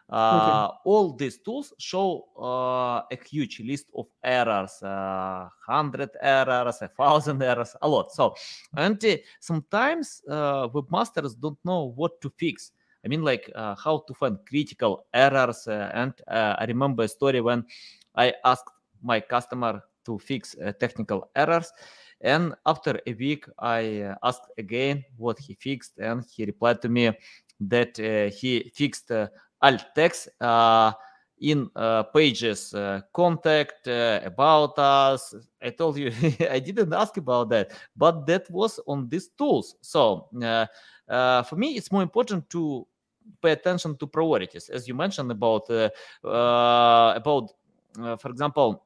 Uh, 0.10 0.38
okay. 0.38 0.80
All 0.86 1.14
these 1.14 1.38
tools 1.40 1.74
show 1.78 2.26
uh, 2.40 3.02
a 3.12 3.18
huge 3.30 3.60
list 3.60 3.88
of 3.96 4.08
errors, 4.24 4.82
uh, 4.82 5.50
hundred 5.68 6.12
errors, 6.22 6.82
a 6.82 6.88
thousand 6.88 7.44
errors, 7.44 7.76
a 7.82 7.88
lot. 7.88 8.12
So, 8.14 8.34
and 8.76 9.04
uh, 9.04 9.18
sometimes 9.40 10.22
uh, 10.30 10.70
webmasters 10.70 11.38
don't 11.40 11.60
know 11.66 11.92
what 11.96 12.22
to 12.22 12.32
fix. 12.38 12.72
I 13.04 13.10
mean, 13.10 13.22
like 13.22 13.52
uh, 13.54 13.76
how 13.76 14.04
to 14.08 14.14
find 14.14 14.38
critical 14.48 15.06
errors. 15.14 15.68
and 15.68 16.14
I 16.28 16.66
remember 16.68 17.04
a 17.04 17.08
story 17.08 17.42
when 17.42 17.66
I 18.16 18.34
asked 18.46 18.70
my 19.04 19.20
customer 19.20 19.84
to 20.06 20.18
fix 20.20 20.56
technical 20.80 21.30
errors 21.36 21.72
and 22.22 22.56
after 22.66 23.00
a 23.06 23.14
week, 23.14 23.46
I 23.60 24.16
asked 24.24 24.50
again 24.58 25.06
what 25.18 25.38
he 25.40 25.54
fixed, 25.54 26.00
and 26.00 26.26
he 26.36 26.46
replied 26.46 26.82
to 26.82 26.90
me 26.90 27.12
that 27.60 28.00
uh, 28.00 28.34
he 28.36 28.72
fixed 28.74 29.12
uh, 29.12 29.28
alt 29.62 29.86
text 29.96 30.30
in 31.40 31.70
uh, 31.76 32.04
pages 32.04 32.74
uh, 32.74 33.02
contact 33.14 33.88
uh, 33.88 34.20
about 34.24 34.78
us. 34.80 35.36
I 35.62 35.70
told 35.70 35.98
you 35.98 36.12
i 36.52 36.60
didn't 36.60 36.94
ask 36.94 37.18
about 37.18 37.50
that 37.50 37.72
but 37.96 38.26
that 38.26 38.50
was 38.50 38.80
on 38.88 39.08
these 39.08 39.30
tools. 39.38 39.76
So 39.82 40.30
for 40.32 41.56
me 41.56 41.78
it's 41.78 41.92
more 41.92 42.02
important 42.02 42.50
to 42.52 42.88
pay 43.42 43.52
attention 43.52 43.98
to 43.98 44.08
priorities. 44.08 44.70
As 44.70 44.88
you 44.88 44.96
mentioned 44.96 45.32
about 45.32 45.70
about 46.30 47.50
for 47.94 48.30
example 48.30 48.84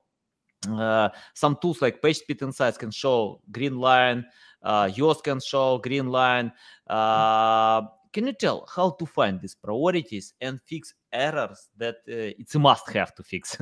uh, 0.69 1.09
some 1.33 1.57
tools 1.61 1.81
like 1.81 2.01
PageSpeed 2.01 2.41
Insights 2.41 2.77
can 2.77 2.91
show 2.91 3.41
green 3.51 3.79
line, 3.79 4.25
uh, 4.61 4.85
Yoast 4.85 5.23
can 5.23 5.39
show 5.39 5.79
green 5.79 6.07
line. 6.07 6.51
Uh, 6.87 7.81
can 8.13 8.27
you 8.27 8.33
tell 8.33 8.67
how 8.73 8.91
to 8.91 9.05
find 9.05 9.39
these 9.39 9.55
priorities 9.55 10.33
and 10.41 10.61
fix 10.61 10.93
errors 11.11 11.69
that 11.77 11.95
uh, 12.07 12.35
it's 12.39 12.55
a 12.55 12.59
must 12.59 12.89
have 12.91 13.13
to 13.15 13.23
fix? 13.23 13.57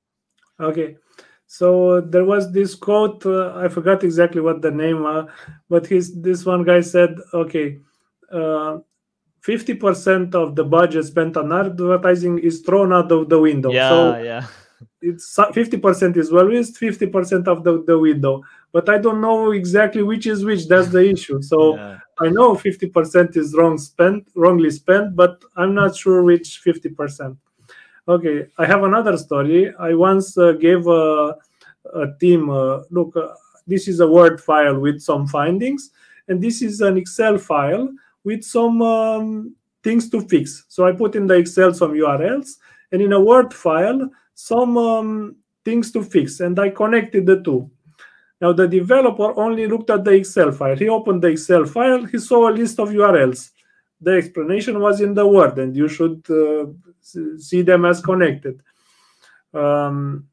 okay. 0.60 0.96
So 1.46 2.00
there 2.00 2.24
was 2.24 2.52
this 2.52 2.74
quote. 2.74 3.24
Uh, 3.24 3.56
I 3.56 3.68
forgot 3.68 4.02
exactly 4.02 4.40
what 4.40 4.62
the 4.62 4.70
name, 4.70 5.06
uh, 5.06 5.26
but 5.68 5.86
his 5.86 6.20
this 6.20 6.44
one 6.44 6.64
guy 6.64 6.80
said, 6.80 7.16
"Okay, 7.32 7.78
uh, 8.32 8.78
fifty 9.40 9.74
percent 9.74 10.34
of 10.34 10.56
the 10.56 10.64
budget 10.64 11.04
spent 11.04 11.36
on 11.36 11.52
advertising 11.52 12.40
is 12.40 12.62
thrown 12.62 12.92
out 12.92 13.12
of 13.12 13.28
the 13.28 13.40
window." 13.40 13.70
Yeah, 13.70 13.88
so 13.88 14.18
yeah 14.18 14.46
it's 15.00 15.36
50% 15.36 16.16
is 16.16 16.32
well 16.32 16.50
used 16.50 16.78
50% 16.78 17.46
of 17.48 17.64
the, 17.64 17.82
the 17.84 17.98
window 17.98 18.42
but 18.72 18.88
i 18.88 18.98
don't 18.98 19.20
know 19.20 19.52
exactly 19.52 20.02
which 20.02 20.26
is 20.26 20.44
which 20.44 20.68
that's 20.68 20.88
the 20.88 21.10
issue 21.10 21.40
so 21.42 21.76
yeah. 21.76 21.98
I 22.20 22.28
know 22.28 22.54
50% 22.54 23.36
is 23.36 23.54
wrong 23.54 23.78
spent 23.78 24.28
wrongly 24.34 24.70
spent 24.70 25.14
but 25.14 25.42
i'm 25.56 25.74
not 25.74 25.96
sure 25.96 26.22
which 26.22 26.62
50% 26.64 27.36
okay 28.08 28.46
i 28.58 28.66
have 28.66 28.82
another 28.84 29.16
story. 29.16 29.74
I 29.78 29.94
once 29.94 30.38
uh, 30.38 30.52
gave 30.52 30.86
a, 30.86 31.36
a 31.94 32.06
team 32.20 32.50
uh, 32.50 32.82
look 32.90 33.16
uh, 33.16 33.34
this 33.66 33.88
is 33.88 34.00
a 34.00 34.06
word 34.06 34.40
file 34.40 34.78
with 34.78 35.00
some 35.00 35.26
findings 35.26 35.90
and 36.28 36.42
this 36.42 36.62
is 36.62 36.80
an 36.80 36.96
excel 36.96 37.38
file 37.38 37.88
with 38.24 38.42
some 38.42 38.82
um, 38.82 39.54
things 39.82 40.10
to 40.10 40.20
fix. 40.22 40.64
So 40.68 40.86
i 40.86 40.92
put 40.92 41.14
in 41.14 41.26
the 41.26 41.34
excel 41.34 41.72
some 41.74 41.92
urls 41.92 42.56
and 42.92 43.02
in 43.02 43.12
a 43.12 43.20
word 43.20 43.52
file 43.52 44.10
some 44.36 44.76
um, 44.76 45.36
things 45.64 45.90
to 45.90 46.02
fix, 46.04 46.40
and 46.40 46.58
I 46.58 46.70
connected 46.70 47.26
the 47.26 47.42
two. 47.42 47.70
Now 48.40 48.52
the 48.52 48.68
developer 48.68 49.38
only 49.38 49.66
looked 49.66 49.90
at 49.90 50.04
the 50.04 50.12
Excel 50.12 50.52
file. 50.52 50.76
He 50.76 50.88
opened 50.88 51.22
the 51.22 51.28
Excel 51.28 51.64
file, 51.64 52.04
he 52.04 52.18
saw 52.18 52.48
a 52.48 52.52
list 52.52 52.78
of 52.78 52.90
URLs. 52.90 53.50
The 54.00 54.12
explanation 54.12 54.78
was 54.80 55.00
in 55.00 55.14
the 55.14 55.26
Word, 55.26 55.58
and 55.58 55.74
you 55.74 55.88
should 55.88 56.22
uh, 56.30 56.66
see 57.38 57.62
them 57.62 57.86
as 57.86 58.02
connected. 58.02 58.60
Um, 59.54 60.28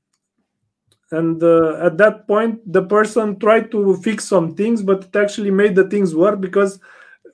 and 1.12 1.42
uh, 1.42 1.78
at 1.86 1.98
that 2.00 2.28
point, 2.28 2.60
the 2.72 2.84
person 2.84 3.40
tried 3.40 3.72
to 3.72 3.96
fix 3.98 4.26
some 4.26 4.56
things, 4.56 4.82
but 4.82 5.06
it 5.06 5.16
actually 5.16 5.52
made 5.52 5.76
the 5.76 5.88
things 5.88 6.16
worse 6.16 6.40
because 6.40 6.80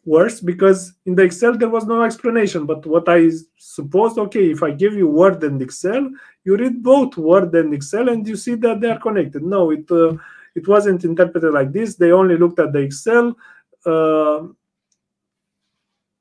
worse 0.05 0.39
because 0.39 0.93
in 1.05 1.15
the 1.15 1.23
Excel 1.23 1.57
there 1.57 1.69
was 1.69 1.85
no 1.85 2.03
explanation. 2.03 2.65
But 2.65 2.85
what 2.85 3.07
I 3.07 3.29
suppose, 3.57 4.17
okay, 4.17 4.51
if 4.51 4.61
I 4.63 4.71
give 4.71 4.93
you 4.93 5.07
Word 5.07 5.43
and 5.43 5.61
Excel, 5.61 6.09
you 6.43 6.57
read 6.57 6.83
both 6.83 7.17
Word 7.17 7.55
and 7.55 7.73
Excel 7.73 8.09
and 8.09 8.27
you 8.27 8.35
see 8.35 8.55
that 8.55 8.81
they 8.81 8.89
are 8.89 8.99
connected. 8.99 9.43
No, 9.43 9.71
it 9.71 9.89
uh, 9.89 10.13
it 10.55 10.67
wasn't 10.67 11.03
interpreted 11.03 11.53
like 11.53 11.71
this. 11.71 11.95
They 11.95 12.11
only 12.11 12.37
looked 12.37 12.59
at 12.59 12.73
the 12.73 12.79
Excel. 12.79 13.35
Uh, 13.85 14.47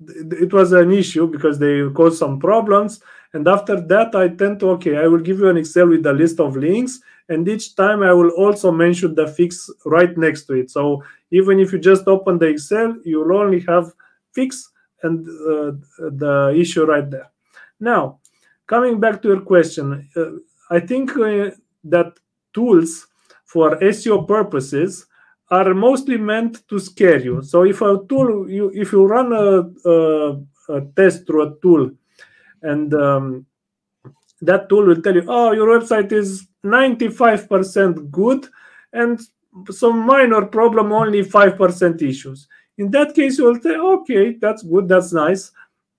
it 0.01 0.53
was 0.53 0.73
an 0.73 0.93
issue 0.93 1.27
because 1.27 1.59
they 1.59 1.83
caused 1.95 2.19
some 2.19 2.39
problems. 2.39 3.01
And 3.33 3.47
after 3.49 3.81
that, 3.81 4.15
I 4.15 4.29
tend 4.29 4.61
to 4.61 4.71
okay, 4.71 4.97
I 4.97 5.07
will 5.07 5.21
give 5.21 5.41
you 5.41 5.49
an 5.49 5.57
Excel 5.57 5.89
with 5.89 6.07
a 6.07 6.13
list 6.13 6.41
of 6.41 6.57
links, 6.57 7.01
and 7.29 7.47
each 7.47 7.75
time 7.75 8.03
I 8.03 8.13
will 8.13 8.31
also 8.31 8.73
mention 8.73 9.15
the 9.15 9.27
fix 9.27 9.69
right 9.85 10.17
next 10.17 10.45
to 10.45 10.55
it. 10.55 10.71
So 10.71 11.03
even 11.31 11.59
if 11.59 11.73
you 11.73 11.79
just 11.79 12.07
open 12.07 12.39
the 12.39 12.47
Excel, 12.47 12.97
you 13.05 13.21
will 13.21 13.37
only 13.37 13.61
have 13.61 13.93
fix 14.33 14.71
and 15.03 15.27
uh, 15.29 15.73
the 15.99 16.55
issue 16.57 16.85
right 16.85 17.09
there. 17.11 17.31
Now, 17.81 18.21
coming 18.67 18.99
back 18.99 19.21
to 19.23 19.29
your 19.29 19.41
question, 19.41 20.09
uh, 20.17 20.31
I 20.71 20.81
think 20.81 21.17
uh, 21.17 21.51
that 21.85 22.15
tools 22.55 23.08
for 23.49 23.77
SEO 23.81 24.29
purposes 24.29 25.07
are 25.51 25.73
mostly 25.73 26.19
meant 26.19 26.69
to 26.69 26.79
scare 26.79 27.19
you. 27.19 27.43
So 27.43 27.65
if 27.65 27.81
a 27.81 27.99
tool, 28.09 28.49
you 28.51 28.71
if 28.75 28.93
you 28.93 29.07
run 29.07 29.33
a, 29.33 29.89
a, 29.89 30.41
a 30.69 30.81
test 30.95 31.27
through 31.27 31.43
a 31.43 31.55
tool, 31.63 31.91
and 32.63 32.93
um, 32.93 33.47
that 34.43 34.69
tool 34.69 34.85
will 34.85 35.01
tell 35.01 35.15
you, 35.15 35.25
oh, 35.27 35.53
your 35.53 35.81
website 35.81 36.13
is 36.13 36.47
95% 36.63 38.11
good, 38.11 38.47
and 38.93 39.19
some 39.71 39.99
minor 40.01 40.45
problem, 40.45 40.93
only 40.93 41.23
5% 41.23 42.03
issues. 42.03 42.47
In 42.77 42.91
that 42.91 43.15
case, 43.15 43.39
you 43.39 43.45
will 43.47 43.61
say, 43.61 43.77
okay, 43.77 44.35
that's 44.35 44.63
good, 44.63 44.89
that's 44.89 45.13
nice. 45.13 45.51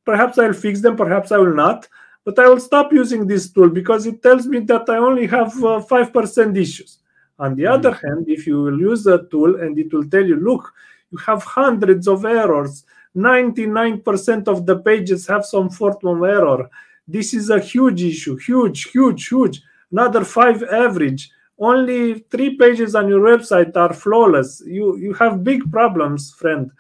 Perhaps 0.06 0.38
I'll 0.38 0.54
fix 0.54 0.82
them, 0.82 0.96
perhaps 0.96 1.32
I 1.32 1.38
will 1.38 1.56
not 1.56 1.88
but 2.26 2.38
I 2.38 2.48
will 2.48 2.60
stop 2.60 2.94
using 2.94 3.26
this 3.26 3.52
tool 3.52 3.70
because 3.70 4.06
it 4.06 4.22
tells 4.22 4.46
me 4.46 4.60
that 4.60 4.88
I 4.88 4.98
only 4.98 5.26
have 5.26 5.52
uh, 5.64 5.82
5% 5.82 6.58
issues. 6.58 7.00
On 7.40 7.56
the 7.56 7.64
mm-hmm. 7.64 7.74
other 7.74 7.94
hand, 7.94 8.26
if 8.28 8.46
you 8.46 8.62
will 8.62 8.80
use 8.80 9.08
a 9.08 9.24
tool 9.32 9.62
and 9.62 9.78
it 9.80 9.94
will 9.94 10.08
tell 10.10 10.26
you, 10.26 10.36
look, 10.36 10.74
you 11.12 11.18
have 11.20 11.44
hundreds 11.44 12.08
of 12.08 12.26
errors, 12.26 12.84
99% 13.16 14.48
of 14.48 14.66
the 14.66 14.80
pages 14.80 15.26
have 15.28 15.46
some 15.46 15.70
form 15.70 15.98
of 16.04 16.24
error. 16.24 16.70
This 17.08 17.34
is 17.34 17.50
a 17.50 17.60
huge 17.60 18.04
issue, 18.04 18.38
huge, 18.38 18.92
huge, 18.92 19.28
huge. 19.28 19.62
Another 19.92 20.24
five 20.24 20.62
average. 20.64 21.32
Only 21.58 22.20
three 22.32 22.56
pages 22.56 22.96
on 22.96 23.10
your 23.10 23.22
website 23.22 23.76
are 23.76 23.94
flawless. 23.94 24.62
You 24.66 24.98
you 24.98 25.14
have 25.14 25.44
big 25.44 25.70
problems, 25.72 26.32
friend. 26.32 26.72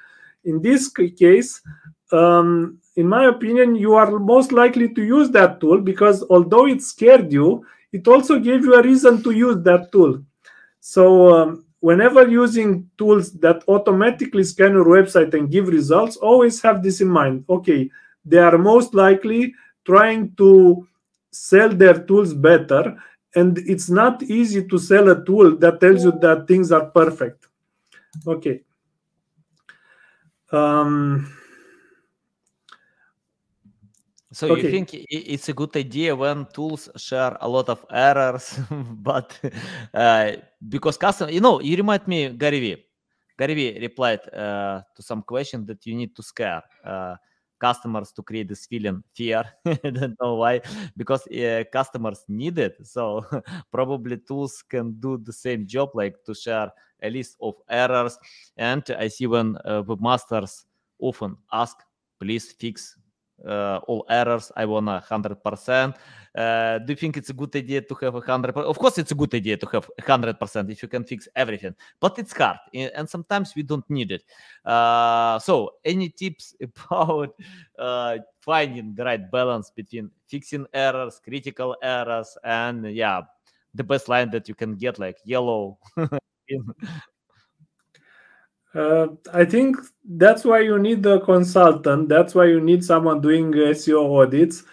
In 0.45 0.61
this 0.61 0.87
case, 0.87 1.61
um, 2.11 2.77
in 2.95 3.07
my 3.07 3.25
opinion, 3.25 3.75
you 3.75 3.95
are 3.95 4.19
most 4.19 4.51
likely 4.51 4.93
to 4.93 5.03
use 5.03 5.29
that 5.31 5.59
tool 5.59 5.79
because 5.79 6.23
although 6.29 6.67
it 6.67 6.81
scared 6.81 7.33
you, 7.33 7.65
it 7.91 8.07
also 8.07 8.39
gave 8.39 8.63
you 8.63 8.75
a 8.75 8.83
reason 8.83 9.23
to 9.23 9.31
use 9.31 9.57
that 9.63 9.91
tool. 9.91 10.21
So 10.89 11.35
um, 11.35 11.65
whenever 11.81 12.27
using 12.27 12.89
tools 12.97 13.31
that 13.41 13.63
automatically 13.67 14.43
scan 14.43 14.71
your 14.71 14.85
website 14.85 15.35
and 15.35 15.51
give 15.51 15.67
results, 15.67 16.17
always 16.17 16.59
have 16.63 16.81
this 16.81 16.99
in 16.99 17.07
mind. 17.07 17.45
Okay, 17.47 17.91
they 18.25 18.39
are 18.39 18.57
most 18.57 18.95
likely 18.95 19.53
trying 19.85 20.33
to 20.37 20.87
sell 21.29 21.69
their 21.69 21.93
tools 21.93 22.33
better, 22.33 22.97
and 23.35 23.59
it's 23.67 23.87
not 23.87 24.23
easy 24.23 24.67
to 24.67 24.79
sell 24.79 25.09
a 25.09 25.23
tool 25.25 25.55
that 25.57 25.79
tells 25.79 26.03
you 26.03 26.11
that 26.21 26.47
things 26.47 26.71
are 26.71 26.87
perfect. 26.87 27.45
Okay. 28.25 28.61
Um, 30.51 31.31
So 34.31 34.55
you 34.55 34.69
think 34.69 34.89
it's 34.93 35.49
a 35.49 35.53
good 35.53 35.75
idea 35.75 36.15
when 36.15 36.45
tools 36.53 36.87
share 36.97 37.35
a 37.41 37.47
lot 37.49 37.67
of 37.67 37.83
errors, 37.89 38.59
but 39.01 39.39
uh, 39.91 40.33
because 40.67 40.97
custom, 40.97 41.29
you 41.31 41.41
know, 41.41 41.59
you 41.61 41.75
remind 41.75 42.07
me 42.07 42.29
Gary 42.29 42.59
Vee. 42.59 42.85
Gary 43.37 43.55
Vee 43.55 43.79
replied 43.81 44.19
uh, 44.31 44.81
to 44.95 45.01
some 45.01 45.23
question 45.23 45.65
that 45.65 45.83
you 45.85 45.95
need 45.95 46.15
to 46.15 46.21
scare 46.21 46.61
uh, 46.85 47.15
customers 47.59 48.11
to 48.11 48.21
create 48.21 48.47
this 48.47 48.67
feeling 48.67 49.03
fear. 49.15 49.43
I 49.65 49.89
don't 49.89 50.15
know 50.21 50.35
why, 50.35 50.61
because 50.95 51.25
uh, 51.27 51.63
customers 51.71 52.23
need 52.27 52.59
it. 52.59 52.77
So 52.85 53.25
probably 53.71 54.17
tools 54.17 54.61
can 54.61 54.91
do 54.99 55.17
the 55.17 55.33
same 55.33 55.65
job, 55.65 55.89
like 55.95 56.23
to 56.25 56.35
share 56.35 56.71
a 57.01 57.09
list 57.09 57.35
of 57.41 57.55
errors. 57.67 58.19
And 58.55 58.83
I 58.97 59.07
see 59.07 59.25
when 59.25 59.57
uh, 59.65 59.81
webmasters 59.81 60.65
often 60.99 61.35
ask, 61.51 61.77
please 62.19 62.51
fix 62.51 62.95
uh, 63.47 63.79
all 63.87 64.05
errors. 64.09 64.51
I 64.55 64.65
want 64.65 64.89
a 64.89 64.99
hundred 64.99 65.43
percent. 65.43 65.95
Uh, 66.35 66.77
do 66.79 66.93
you 66.93 66.95
think 66.95 67.17
it's 67.17 67.29
a 67.29 67.33
good 67.33 67.55
idea 67.55 67.81
to 67.81 67.95
have 67.95 68.15
a 68.15 68.21
hundred? 68.21 68.55
Of 68.55 68.77
course, 68.77 68.97
it's 68.97 69.11
a 69.11 69.15
good 69.15 69.33
idea 69.33 69.57
to 69.57 69.65
have 69.67 69.89
a 69.97 70.01
hundred 70.03 70.39
percent 70.39 70.69
if 70.69 70.81
you 70.83 70.87
can 70.87 71.03
fix 71.03 71.27
everything, 71.35 71.75
but 71.99 72.17
it's 72.19 72.33
hard, 72.33 72.57
and 72.73 73.09
sometimes 73.09 73.55
we 73.55 73.63
don't 73.63 73.87
need 73.89 74.11
it. 74.11 74.23
Uh, 74.63 75.39
so, 75.39 75.73
any 75.83 76.09
tips 76.09 76.55
about 76.61 77.35
uh, 77.77 78.17
finding 78.41 78.93
the 78.93 79.03
right 79.03 79.31
balance 79.31 79.71
between 79.71 80.11
fixing 80.27 80.65
errors, 80.73 81.19
critical 81.23 81.75
errors, 81.81 82.37
and 82.43 82.85
yeah, 82.93 83.21
the 83.73 83.83
best 83.83 84.07
line 84.07 84.29
that 84.31 84.47
you 84.47 84.55
can 84.55 84.75
get, 84.75 84.99
like 84.99 85.17
yellow. 85.25 85.77
Uh, 88.73 89.07
I 89.33 89.45
think 89.45 89.77
that's 90.05 90.45
why 90.45 90.59
you 90.59 90.77
need 90.77 91.05
a 91.05 91.19
consultant. 91.19 92.07
That's 92.07 92.35
why 92.35 92.45
you 92.45 92.61
need 92.61 92.83
someone 92.83 93.19
doing 93.21 93.51
SEO 93.51 94.21
audits 94.21 94.63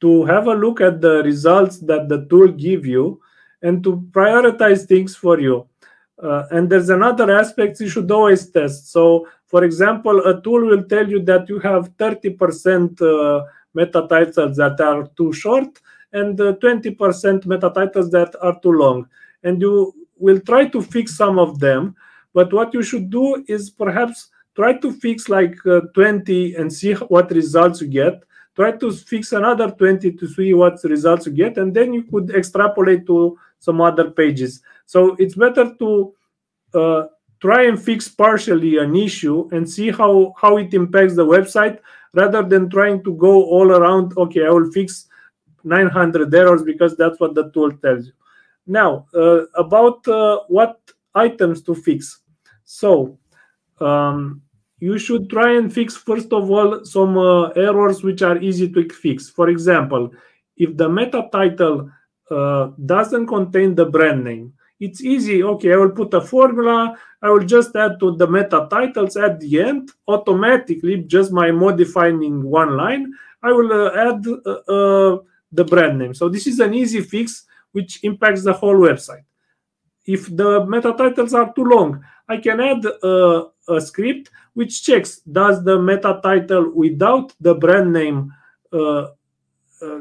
to 0.00 0.24
have 0.26 0.46
a 0.46 0.54
look 0.54 0.80
at 0.80 1.00
the 1.00 1.22
results 1.22 1.78
that 1.80 2.08
the 2.08 2.26
tool 2.26 2.48
give 2.48 2.84
you 2.84 3.20
and 3.62 3.82
to 3.82 4.02
prioritize 4.10 4.86
things 4.86 5.16
for 5.16 5.40
you. 5.40 5.66
Uh, 6.22 6.44
and 6.50 6.68
there's 6.68 6.90
another 6.90 7.30
aspect 7.30 7.80
you 7.80 7.88
should 7.88 8.10
always 8.10 8.50
test. 8.50 8.92
So, 8.92 9.28
for 9.46 9.64
example, 9.64 10.26
a 10.26 10.40
tool 10.42 10.66
will 10.66 10.84
tell 10.84 11.08
you 11.08 11.22
that 11.22 11.48
you 11.48 11.58
have 11.60 11.96
30% 11.96 13.00
uh, 13.00 13.46
meta 13.74 14.06
titles 14.08 14.56
that 14.56 14.80
are 14.80 15.06
too 15.16 15.32
short 15.32 15.78
and 16.12 16.40
uh, 16.40 16.54
20% 16.54 17.46
meta 17.46 17.70
titles 17.70 18.10
that 18.10 18.34
are 18.42 18.58
too 18.60 18.72
long. 18.72 19.08
And 19.42 19.60
you 19.60 19.94
will 20.18 20.40
try 20.40 20.66
to 20.68 20.82
fix 20.82 21.16
some 21.16 21.38
of 21.38 21.58
them 21.58 21.94
but 22.36 22.52
what 22.52 22.74
you 22.74 22.82
should 22.82 23.08
do 23.08 23.42
is 23.48 23.70
perhaps 23.70 24.28
try 24.54 24.74
to 24.74 24.92
fix 24.92 25.30
like 25.30 25.56
uh, 25.66 25.80
20 25.94 26.56
and 26.56 26.70
see 26.70 26.92
what 26.92 27.30
results 27.30 27.80
you 27.80 27.88
get. 27.88 28.22
Try 28.54 28.72
to 28.72 28.92
fix 28.92 29.32
another 29.32 29.70
20 29.70 30.12
to 30.12 30.28
see 30.28 30.52
what 30.52 30.84
results 30.84 31.24
you 31.24 31.32
get 31.32 31.56
and 31.56 31.72
then 31.72 31.94
you 31.94 32.02
could 32.02 32.28
extrapolate 32.32 33.06
to 33.06 33.38
some 33.58 33.80
other 33.80 34.10
pages. 34.10 34.60
So 34.84 35.16
it's 35.18 35.34
better 35.34 35.74
to 35.78 36.14
uh, 36.74 37.02
try 37.40 37.62
and 37.68 37.82
fix 37.82 38.06
partially 38.06 38.76
an 38.76 38.94
issue 38.94 39.48
and 39.52 39.68
see 39.68 39.90
how 39.90 40.34
how 40.36 40.58
it 40.58 40.74
impacts 40.74 41.16
the 41.16 41.24
website 41.24 41.78
rather 42.12 42.42
than 42.42 42.68
trying 42.68 43.02
to 43.04 43.14
go 43.14 43.44
all 43.44 43.72
around 43.72 44.16
okay 44.16 44.44
i 44.46 44.50
will 44.50 44.70
fix 44.72 45.06
900 45.64 46.34
errors 46.34 46.62
because 46.62 46.96
that's 46.96 47.18
what 47.18 47.34
the 47.34 47.50
tool 47.50 47.72
tells 47.84 48.06
you. 48.06 48.12
Now 48.66 49.06
uh, 49.14 49.46
about 49.54 50.06
uh, 50.06 50.40
what 50.48 50.78
items 51.14 51.62
to 51.62 51.74
fix 51.74 52.20
so 52.66 53.16
um, 53.80 54.42
you 54.78 54.98
should 54.98 55.30
try 55.30 55.56
and 55.56 55.72
fix 55.72 55.96
first 55.96 56.32
of 56.32 56.50
all 56.50 56.84
some 56.84 57.16
uh, 57.16 57.48
errors 57.50 58.02
which 58.02 58.20
are 58.20 58.36
easy 58.38 58.68
to 58.70 58.88
fix. 58.90 59.30
For 59.30 59.48
example, 59.48 60.10
if 60.56 60.76
the 60.76 60.88
meta 60.88 61.28
title 61.32 61.90
uh, 62.30 62.70
doesn't 62.84 63.26
contain 63.26 63.74
the 63.74 63.86
brand 63.86 64.24
name, 64.24 64.52
it's 64.80 65.00
easy. 65.00 65.42
Okay, 65.42 65.72
I 65.72 65.76
will 65.76 65.90
put 65.90 66.12
a 66.12 66.20
formula. 66.20 66.98
I 67.22 67.30
will 67.30 67.44
just 67.44 67.74
add 67.76 67.98
to 68.00 68.16
the 68.16 68.26
meta 68.26 68.66
titles 68.68 69.16
at 69.16 69.40
the 69.40 69.60
end 69.60 69.90
automatically, 70.06 71.02
just 71.04 71.32
by 71.32 71.50
modifying 71.50 72.42
one 72.42 72.76
line. 72.76 73.12
I 73.42 73.52
will 73.52 73.72
uh, 73.72 73.90
add 73.94 74.26
uh, 74.26 74.50
uh, 74.50 75.18
the 75.52 75.64
brand 75.64 75.98
name. 75.98 76.14
So 76.14 76.28
this 76.28 76.46
is 76.46 76.60
an 76.60 76.74
easy 76.74 77.00
fix 77.00 77.44
which 77.72 78.00
impacts 78.02 78.42
the 78.42 78.52
whole 78.52 78.76
website. 78.76 79.24
If 80.06 80.34
the 80.34 80.64
meta 80.66 80.94
titles 80.96 81.34
are 81.34 81.52
too 81.52 81.64
long, 81.64 82.04
I 82.28 82.38
can 82.38 82.60
add 82.60 82.84
a, 82.84 83.46
a 83.68 83.80
script 83.80 84.30
which 84.54 84.82
checks 84.82 85.18
does 85.20 85.64
the 85.64 85.78
meta 85.80 86.20
title 86.22 86.72
without 86.74 87.34
the 87.40 87.54
brand 87.54 87.92
name 87.92 88.32
uh, 88.72 89.08
uh, 89.82 90.00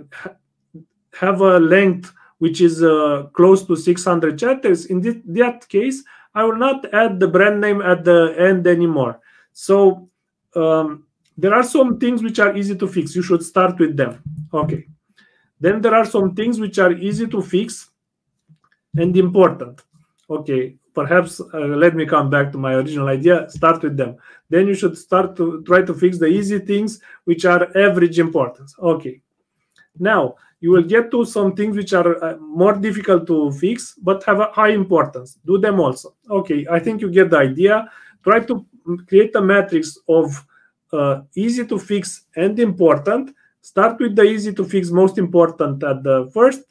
have 1.13 1.41
a 1.41 1.60
length 1.60 2.13
which 2.38 2.62
is 2.62 2.84
uh, 2.84 3.28
close 3.34 3.65
to 3.65 3.76
600 3.76 4.39
characters. 4.39 4.86
In 4.88 5.02
this, 5.02 5.15
that 5.26 5.68
case, 5.68 6.04
I 6.34 6.44
will 6.44 6.58
not 6.58 6.94
add 6.94 7.20
the 7.20 7.28
brand 7.28 7.62
name 7.62 7.82
at 7.82 8.04
the 8.04 8.36
end 8.38 8.68
anymore. 8.68 9.20
So 9.54 10.10
um, 10.56 11.06
there 11.38 11.54
are 11.54 11.63
some 11.63 11.98
things 11.98 12.22
which 12.22 12.39
are 12.39 12.56
easy 12.56 12.76
to 12.76 12.88
fix. 12.88 13.15
You 13.15 13.24
should 13.24 13.44
start 13.44 13.80
with 13.80 13.96
them. 13.96 14.22
Okay. 14.54 14.88
Then 15.60 15.82
there 15.82 15.96
are 15.96 16.06
some 16.06 16.36
things 16.36 16.60
which 16.60 16.78
are 16.80 16.91
easy 16.91 17.28
to 17.28 17.41
fix 17.41 17.89
and 18.96 19.15
important. 19.15 19.82
Okay, 20.30 20.76
perhaps 20.94 21.40
uh, 21.40 21.60
let 21.60 21.96
me 21.96 22.06
come 22.06 22.30
back 22.30 22.52
to 22.52 22.58
my 22.58 22.74
original 22.74 23.08
idea. 23.08 23.50
Start 23.50 23.84
with 23.84 23.96
them. 23.96 24.16
Then 24.50 24.68
you 24.68 24.74
should 24.74 24.98
start 24.98 25.36
to 25.38 25.64
try 25.64 25.84
to 25.84 25.94
fix 25.94 26.18
the 26.18 26.26
easy 26.26 26.60
things 26.60 27.00
which 27.26 27.46
are 27.46 27.70
average 27.78 28.18
importance. 28.20 28.76
Okay. 28.80 29.22
Now 30.00 30.36
you 30.62 30.72
will 30.72 30.84
get 30.84 31.12
to 31.12 31.26
some 31.26 31.56
things 31.56 31.76
which 31.76 31.94
are 31.94 32.24
uh, 32.24 32.38
more 32.38 32.74
difficult 32.74 33.28
to 33.28 33.52
fix 33.52 33.94
but 34.02 34.24
have 34.24 34.40
a 34.40 34.52
high 34.52 34.72
importance. 34.72 35.38
Do 35.46 35.58
them 35.58 35.80
also. 35.80 36.16
Okay, 36.30 36.66
I 36.72 36.80
think 36.80 37.02
you 37.02 37.12
get 37.12 37.30
the 37.30 37.38
idea. 37.38 37.90
Try 38.24 38.40
to 38.42 38.66
create 39.08 39.36
a 39.36 39.42
matrix 39.42 39.98
of 40.08 40.44
uh, 40.92 41.22
easy 41.36 41.66
to 41.68 41.78
fix 41.78 42.26
and 42.36 42.60
important. 42.60 43.36
Start 43.62 44.00
with 44.00 44.16
the 44.16 44.24
easy 44.24 44.54
to 44.54 44.64
fix, 44.64 44.90
most 44.90 45.18
important 45.18 45.84
at 45.84 46.04
the 46.04 46.30
first, 46.34 46.64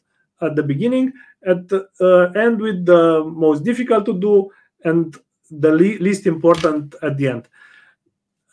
at 0.45 0.57
the 0.57 0.63
beginning, 0.63 1.13
at 1.47 1.73
uh, 1.73 2.31
end 2.33 2.61
with 2.61 2.85
the 2.87 3.25
most 3.25 3.65
difficult 3.65 4.05
to 4.07 4.19
do, 4.19 4.51
and 4.85 5.17
the 5.51 5.71
le- 5.71 6.03
least 6.03 6.27
important 6.27 6.95
at 7.03 7.17
the 7.17 7.29
end. 7.29 7.49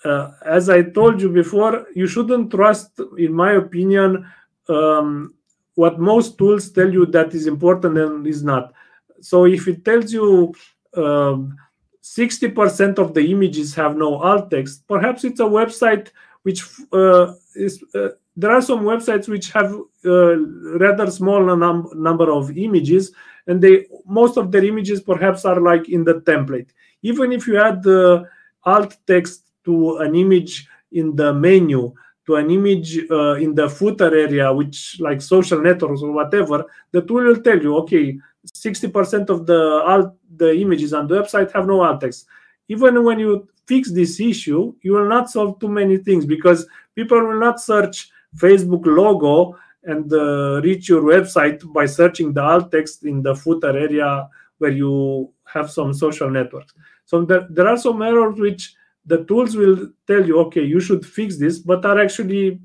Uh, 0.03 0.31
as 0.45 0.69
I 0.69 0.81
told 0.81 1.21
you 1.21 1.29
before, 1.29 1.85
you 1.93 2.07
shouldn't 2.07 2.51
trust, 2.51 2.99
in 3.17 3.33
my 3.33 3.53
opinion, 3.53 4.25
um, 4.67 5.33
what 5.75 5.99
most 5.99 6.37
tools 6.37 6.71
tell 6.71 6.91
you 6.91 7.05
that 7.07 7.33
is 7.33 7.47
important 7.47 7.97
and 7.97 8.25
is 8.25 8.43
not. 8.43 8.73
So 9.21 9.45
if 9.45 9.67
it 9.67 9.85
tells 9.85 10.11
you 10.11 10.53
um, 10.95 11.55
60% 12.03 12.97
of 12.97 13.13
the 13.13 13.31
images 13.31 13.75
have 13.75 13.95
no 13.95 14.15
alt 14.15 14.49
text, 14.49 14.87
perhaps 14.87 15.23
it's 15.23 15.39
a 15.39 15.43
website 15.43 16.09
which 16.43 16.63
uh, 16.93 17.33
is. 17.55 17.83
Uh, 17.93 18.09
there 18.37 18.51
are 18.51 18.61
some 18.61 18.81
websites 18.81 19.27
which 19.27 19.51
have 19.51 19.73
uh, 20.05 20.37
rather 20.79 21.11
small 21.11 21.43
num- 21.55 21.89
number 21.95 22.31
of 22.31 22.55
images, 22.57 23.11
and 23.47 23.61
they 23.61 23.87
most 24.05 24.37
of 24.37 24.51
their 24.51 24.63
images 24.63 25.01
perhaps 25.01 25.45
are 25.45 25.59
like 25.59 25.89
in 25.89 26.03
the 26.03 26.21
template. 26.21 26.69
Even 27.01 27.31
if 27.31 27.47
you 27.47 27.59
add 27.59 27.83
the 27.83 28.23
alt 28.63 28.95
text 29.05 29.51
to 29.65 29.97
an 29.97 30.15
image 30.15 30.67
in 30.91 31.15
the 31.15 31.33
menu, 31.33 31.93
to 32.25 32.35
an 32.35 32.49
image 32.49 32.99
uh, 33.09 33.33
in 33.35 33.53
the 33.55 33.69
footer 33.69 34.15
area, 34.15 34.51
which 34.53 34.97
like 34.99 35.21
social 35.21 35.61
networks 35.61 36.01
or 36.01 36.11
whatever, 36.11 36.65
the 36.91 37.01
tool 37.01 37.23
will 37.23 37.41
tell 37.41 37.61
you, 37.61 37.75
okay, 37.77 38.17
60% 38.47 39.29
of 39.29 39.45
the 39.45 39.83
alt 39.85 40.15
the 40.37 40.55
images 40.55 40.93
on 40.93 41.07
the 41.07 41.15
website 41.15 41.51
have 41.51 41.67
no 41.67 41.81
alt 41.81 42.01
text. 42.01 42.25
Even 42.67 43.03
when 43.03 43.19
you 43.19 43.47
fix 43.71 43.89
this 43.89 44.19
issue, 44.19 44.73
you 44.81 44.91
will 44.95 45.07
not 45.07 45.29
solve 45.29 45.57
too 45.61 45.69
many 45.69 45.97
things 46.07 46.25
because 46.25 46.67
people 46.93 47.19
will 47.25 47.39
not 47.39 47.61
search 47.61 48.09
Facebook 48.35 48.85
logo 48.85 49.57
and 49.83 50.11
uh, 50.11 50.59
reach 50.61 50.89
your 50.89 51.03
website 51.13 51.59
by 51.77 51.85
searching 51.85 52.33
the 52.33 52.43
alt 52.51 52.69
text 52.75 53.05
in 53.11 53.23
the 53.27 53.33
footer 53.33 53.73
area 53.85 54.27
where 54.57 54.75
you 54.81 55.31
have 55.53 55.71
some 55.77 55.93
social 55.93 56.29
networks. 56.29 56.73
So 57.05 57.23
there, 57.23 57.47
there 57.49 57.67
are 57.67 57.77
some 57.77 58.01
errors 58.01 58.37
which 58.37 58.75
the 59.05 59.23
tools 59.23 59.55
will 59.55 59.77
tell 60.05 60.23
you, 60.29 60.39
okay, 60.45 60.65
you 60.73 60.81
should 60.81 61.05
fix 61.05 61.37
this, 61.37 61.59
but 61.59 61.85
are 61.85 61.99
actually 61.99 62.59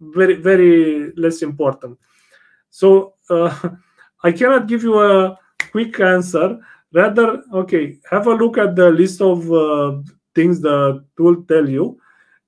very, 0.00 0.34
very 0.34 1.12
less 1.24 1.42
important. 1.42 1.98
So 2.70 3.14
uh, 3.30 3.54
I 4.24 4.32
cannot 4.32 4.66
give 4.66 4.82
you 4.82 4.94
a 4.98 5.38
quick 5.70 6.00
answer. 6.00 6.48
rather 6.92 7.42
okay 7.52 7.98
have 8.10 8.26
a 8.26 8.34
look 8.34 8.56
at 8.58 8.74
the 8.74 8.90
list 8.90 9.20
of 9.20 9.38
uh, 9.52 10.00
things 10.38 10.60
the 10.68 10.78
tool 11.16 11.34
tell 11.52 11.68
you 11.76 11.86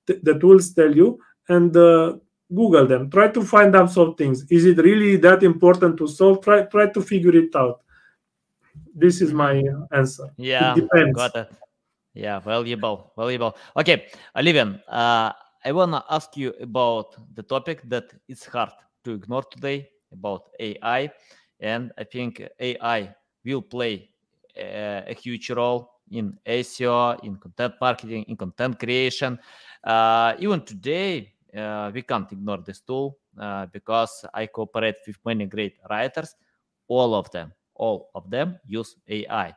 the 0.07 0.37
tools 0.39 0.73
tell 0.73 0.93
you 0.95 1.19
and 1.49 1.75
uh, 1.75 2.17
google 2.53 2.85
them. 2.87 3.09
Try 3.09 3.27
to 3.29 3.41
find 3.43 3.75
out 3.75 3.91
some 3.91 4.15
things. 4.15 4.45
Is 4.49 4.65
it 4.65 4.77
really 4.77 5.15
that 5.17 5.43
important 5.43 5.97
to 5.97 6.07
solve? 6.07 6.41
Try 6.43 6.63
try 6.63 6.87
to 6.87 7.01
figure 7.01 7.35
it 7.35 7.55
out. 7.55 7.81
This 8.95 9.21
is 9.21 9.33
my 9.33 9.63
answer. 9.91 10.27
Yeah 10.37 10.75
got 11.13 11.35
it. 11.35 11.49
Yeah 12.13 12.39
valuable 12.39 13.13
valuable. 13.17 13.55
Okay 13.75 14.07
olivian 14.35 14.81
uh, 14.87 15.31
i 15.63 15.71
want 15.71 15.91
to 15.93 16.03
ask 16.09 16.35
you 16.35 16.53
about 16.61 17.15
the 17.35 17.43
topic 17.43 17.81
that 17.87 18.05
it's 18.27 18.45
hard 18.45 18.71
to 19.03 19.13
ignore 19.13 19.45
today 19.53 19.87
about 20.11 20.49
ai 20.59 21.09
and 21.59 21.91
i 21.97 22.03
think 22.03 22.41
ai 22.59 23.13
will 23.45 23.61
play 23.61 24.09
a, 24.57 25.03
a 25.07 25.13
huge 25.13 25.49
role 25.51 26.00
in 26.11 26.37
seo 26.45 27.17
in 27.23 27.37
content 27.37 27.73
marketing 27.81 28.23
in 28.27 28.35
content 28.35 28.77
creation 28.77 29.39
uh, 29.83 30.33
even 30.39 30.61
today 30.61 31.33
uh, 31.57 31.91
we 31.93 32.01
can't 32.01 32.31
ignore 32.31 32.59
this 32.59 32.81
tool 32.81 33.17
uh, 33.39 33.65
because 33.67 34.25
I 34.33 34.47
cooperate 34.47 34.97
with 35.07 35.17
many 35.25 35.45
great 35.45 35.77
writers. 35.89 36.35
All 36.87 37.13
of 37.13 37.29
them, 37.31 37.53
all 37.75 38.09
of 38.15 38.29
them 38.29 38.59
use 38.65 38.95
AI, 39.07 39.53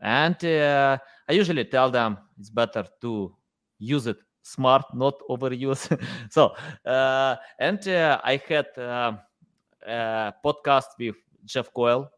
and 0.00 0.44
uh, 0.44 0.98
I 1.28 1.32
usually 1.32 1.64
tell 1.64 1.90
them 1.90 2.18
it's 2.38 2.50
better 2.50 2.84
to 3.00 3.34
use 3.78 4.06
it 4.06 4.18
smart, 4.42 4.84
not 4.94 5.14
overuse. 5.28 5.98
so, 6.30 6.54
uh, 6.84 7.36
and 7.58 7.86
uh, 7.88 8.20
I 8.22 8.40
had 8.48 8.66
a 8.76 10.34
podcast 10.44 10.88
with 10.98 11.16
Jeff 11.44 11.72
Coyle, 11.72 12.10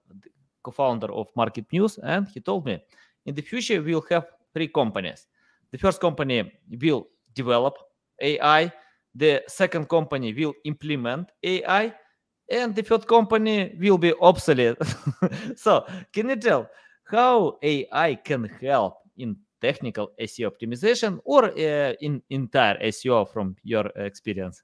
co-founder 0.63 1.13
of 1.13 1.33
MarketMuse, 1.35 1.99
and 2.03 2.27
he 2.29 2.41
told 2.41 2.67
me 2.67 2.83
in 3.29 3.35
the 3.35 3.43
future 3.43 3.81
we'll 3.83 4.05
have 4.11 4.27
three 4.55 4.69
companies. 4.69 5.27
The 5.71 5.79
first 5.79 6.01
company 6.01 6.51
will 6.81 7.09
develop 7.35 7.75
AI 8.21 8.73
the 9.19 9.43
second 9.49 9.89
company 9.89 10.33
will 10.33 10.55
implement 10.65 11.31
AI, 11.43 11.93
and 12.51 12.75
the 12.75 12.83
third 12.83 13.07
company 13.07 13.75
will 13.79 13.99
be 13.99 14.15
obsolete. 14.21 14.77
so, 15.57 15.85
can 16.13 16.29
you 16.29 16.37
tell 16.37 16.71
how 17.05 17.59
AI 17.63 18.15
can 18.15 18.45
help 18.61 18.99
in 19.17 19.37
technical 19.61 20.13
SEO 20.21 20.51
optimization 20.53 21.19
or 21.25 21.47
uh, 21.47 21.93
in 22.01 22.23
entire 22.31 22.79
SEO 22.85 23.29
from 23.29 23.57
your 23.65 23.87
experience? 23.97 24.63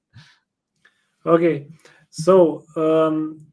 Okay, 1.27 1.66
so 2.11 2.62
um, 2.77 3.44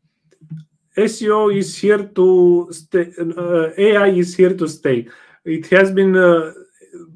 SEO 0.98 1.56
is 1.56 1.78
here 1.78 2.04
to 2.04 2.68
stay. 2.72 3.12
Uh, 3.20 3.70
AI 3.78 4.08
is 4.08 4.36
here 4.36 4.56
to 4.56 4.68
stay. 4.68 5.08
It 5.46 5.68
has 5.68 5.92
been 5.92 6.16
uh, 6.18 6.52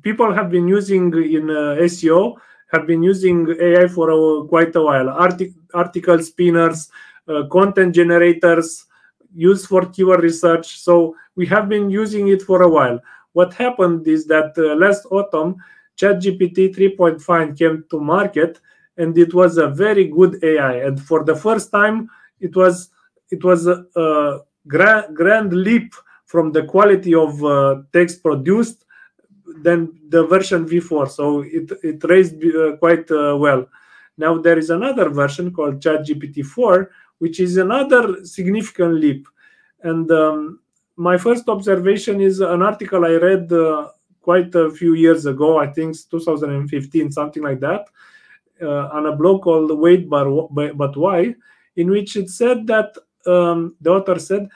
people 0.02 0.34
have 0.34 0.50
been 0.50 0.68
using 0.68 1.14
in 1.14 1.50
uh, 1.50 1.76
SEO 1.84 2.36
have 2.72 2.88
been 2.88 3.04
using 3.04 3.48
AI 3.60 3.88
for 3.88 4.48
quite 4.48 4.76
a 4.76 4.82
while. 4.82 5.10
Artic- 5.10 5.54
article 5.74 6.20
spinners, 6.20 6.90
uh, 7.28 7.44
content 7.52 7.94
generators, 7.94 8.86
used 9.34 9.68
for 9.68 9.86
keyword 9.86 10.22
research. 10.24 10.80
So 10.80 11.16
we 11.36 11.46
have 11.48 11.70
been 11.70 11.90
using 11.90 12.30
it 12.30 12.42
for 12.42 12.64
a 12.64 12.70
while. 12.70 13.00
What 13.34 13.54
happened 13.54 14.08
is 14.08 14.26
that 14.28 14.54
uh, 14.58 14.76
last 14.76 15.06
autumn, 15.12 15.58
ChatGPT 15.98 16.76
3.5 16.76 17.58
came 17.58 17.86
to 17.90 18.00
market, 18.00 18.60
and 18.98 19.18
it 19.18 19.34
was 19.34 19.58
a 19.58 19.68
very 19.68 20.06
good 20.06 20.44
AI. 20.44 20.76
And 20.86 21.02
for 21.02 21.24
the 21.24 21.36
first 21.36 21.72
time, 21.72 22.10
it 22.40 22.56
was 22.56 22.90
it 23.32 23.44
was 23.44 23.68
a, 23.68 23.86
a 23.96 24.40
grand, 24.68 25.16
grand 25.16 25.54
leap 25.54 25.94
from 26.26 26.52
the 26.52 26.64
quality 26.64 27.14
of 27.14 27.44
uh, 27.44 27.82
text 27.94 28.24
produced 28.24 28.86
than 29.62 29.94
the 30.10 30.26
version 30.26 30.66
v4 30.66 31.10
so 31.10 31.42
it, 31.42 31.72
it 31.84 32.04
raised 32.04 32.44
uh, 32.44 32.78
quite 32.78 33.10
uh, 33.12 33.36
well. 33.38 33.68
Now 34.18 34.38
there 34.38 34.58
is 34.58 34.70
another 34.70 35.10
version 35.10 35.52
called 35.54 35.80
ChatGPT 35.80 36.46
4 36.46 36.90
which 37.20 37.40
is 37.40 37.58
another 37.58 38.26
significant 38.26 38.96
leap. 38.96 39.28
And 39.84 40.12
um, 40.12 40.60
my 40.98 41.18
first 41.18 41.48
observation 41.50 42.22
is 42.22 42.40
an 42.40 42.62
article 42.62 43.06
i 43.06 43.16
read 43.16 43.52
uh, 43.52 43.90
quite 44.22 44.54
a 44.56 44.72
few 44.72 44.94
years 44.94 45.26
ago 45.26 45.58
i 45.60 45.68
think 45.68 45.96
2015 46.10 47.12
something 47.12 47.44
like 47.44 47.60
that 47.60 47.86
uh, 48.62 48.88
on 48.94 49.08
a 49.08 49.16
blog 49.16 49.42
called 49.42 49.78
wait 49.78 50.10
but, 50.10 50.26
but 50.76 50.96
why 50.96 51.36
in 51.76 51.90
which 51.90 52.16
it 52.16 52.30
said 52.30 52.66
that 52.68 52.96
um, 53.28 53.76
the 53.82 53.92
author 53.92 54.20
said 54.20 54.50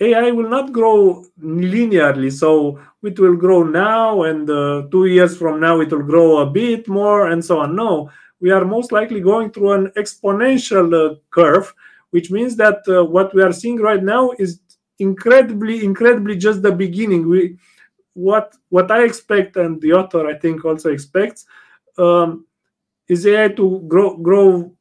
AI 0.00 0.30
will 0.32 0.48
not 0.48 0.72
grow 0.72 1.24
linearly. 1.40 2.32
So 2.32 2.80
it 3.02 3.18
will 3.18 3.36
grow 3.36 3.62
now, 3.62 4.22
and 4.24 4.48
uh, 4.50 4.82
two 4.90 5.06
years 5.06 5.36
from 5.36 5.60
now, 5.60 5.80
it 5.80 5.90
will 5.92 6.02
grow 6.02 6.38
a 6.38 6.46
bit 6.46 6.88
more, 6.88 7.28
and 7.30 7.44
so 7.44 7.60
on. 7.60 7.76
No, 7.76 8.10
we 8.40 8.50
are 8.50 8.64
most 8.64 8.92
likely 8.92 9.20
going 9.20 9.50
through 9.52 9.72
an 9.72 9.86
exponential 9.96 11.12
uh, 11.12 11.14
curve, 11.30 11.72
which 12.10 12.30
means 12.30 12.56
that 12.56 12.78
uh, 12.88 13.04
what 13.04 13.34
we 13.34 13.42
are 13.42 13.52
seeing 13.52 13.76
right 13.80 14.02
now 14.02 14.32
is 14.38 14.60
incredibly, 14.98 15.84
incredibly 15.84 16.36
just 16.36 16.62
the 16.62 16.72
beginning. 16.72 17.28
We 17.28 17.56
what 18.14 18.54
what 18.70 18.90
I 18.90 19.04
expect, 19.04 19.56
and 19.56 19.80
the 19.80 19.92
author 19.92 20.26
I 20.26 20.34
think 20.38 20.64
also 20.64 20.90
expects, 20.90 21.46
um, 21.98 22.46
is 23.08 23.26
AI 23.26 23.48
to 23.48 23.84
grow 23.88 24.16
grow 24.16 24.74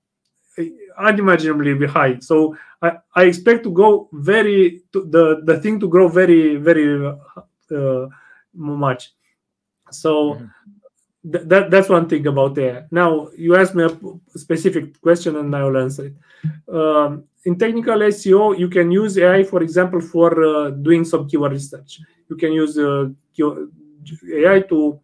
unimaginably 0.97 1.87
high. 1.87 2.19
So 2.19 2.55
I, 2.81 2.97
I 3.15 3.23
expect 3.23 3.63
to 3.63 3.71
go 3.71 4.09
very 4.13 4.81
to 4.93 5.05
the 5.05 5.41
the 5.43 5.59
thing 5.59 5.79
to 5.79 5.89
grow 5.89 6.07
very 6.07 6.57
very 6.57 7.05
uh, 7.71 8.07
much. 8.53 9.13
So 9.91 10.33
mm-hmm. 10.33 11.31
th- 11.31 11.45
that 11.47 11.71
that's 11.71 11.89
one 11.89 12.07
thing 12.07 12.27
about 12.27 12.55
there. 12.55 12.87
Now 12.91 13.29
you 13.37 13.55
asked 13.55 13.75
me 13.75 13.83
a 13.83 14.39
specific 14.39 14.99
question 15.01 15.35
and 15.35 15.55
I 15.55 15.63
will 15.63 15.77
answer 15.77 16.05
it. 16.05 16.15
Um, 16.73 17.23
in 17.45 17.57
technical 17.57 17.95
SEO, 17.95 18.59
you 18.59 18.67
can 18.67 18.91
use 18.91 19.17
AI, 19.17 19.43
for 19.43 19.63
example, 19.63 20.01
for 20.01 20.43
uh, 20.43 20.69
doing 20.71 21.05
some 21.05 21.27
keyword 21.29 21.53
research. 21.53 22.01
You 22.29 22.35
can 22.35 22.51
use 22.51 22.77
uh, 22.77 23.07
AI 23.39 24.59
to 24.67 24.99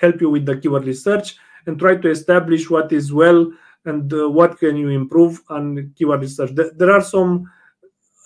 help 0.00 0.20
you 0.20 0.30
with 0.30 0.46
the 0.46 0.56
keyword 0.56 0.84
research 0.84 1.36
and 1.66 1.78
try 1.78 1.96
to 1.96 2.08
establish 2.08 2.70
what 2.70 2.92
is 2.92 3.12
well 3.12 3.50
and 3.84 4.12
uh, 4.12 4.28
what 4.28 4.58
can 4.58 4.76
you 4.76 4.88
improve 4.88 5.40
on 5.48 5.92
keyword 5.96 6.20
research. 6.20 6.50
There 6.54 6.90
are 6.90 7.00
some 7.00 7.50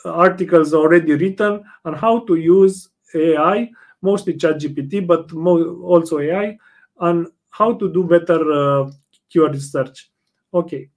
articles 0.05 0.75
already 0.75 1.14
written 1.14 1.64
on 1.85 1.95
how 1.95 2.21
to 2.27 2.35
use 2.35 2.90
AI, 3.14 3.71
mostly 4.03 4.35
ChatGPT, 4.35 5.07
but 5.07 5.33
also 5.33 6.19
AI, 6.19 6.59
on 6.99 7.33
how 7.51 7.75
to 7.75 7.93
do 7.93 8.05
better 8.05 8.53
uh, 8.53 8.90
keyword 9.31 9.55
research. 9.55 10.11
Okay. 10.53 10.90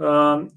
Um, 0.00 0.52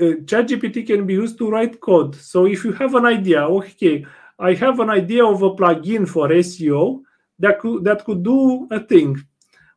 uh, 0.00 0.22
ChatGPT 0.24 0.86
can 0.86 1.06
be 1.06 1.14
used 1.14 1.38
to 1.38 1.50
write 1.50 1.80
code. 1.80 2.14
So 2.14 2.46
if 2.46 2.64
you 2.64 2.72
have 2.72 2.94
an 2.94 3.04
idea, 3.04 3.42
okay, 3.42 4.06
I 4.38 4.54
have 4.54 4.78
an 4.78 4.90
idea 4.90 5.24
of 5.24 5.42
a 5.42 5.50
plugin 5.50 6.08
for 6.08 6.28
SEO 6.28 7.02
that 7.40 7.58
could 7.58 7.84
that 7.84 8.04
could 8.04 8.22
do 8.22 8.68
a 8.70 8.80
thing 8.80 9.20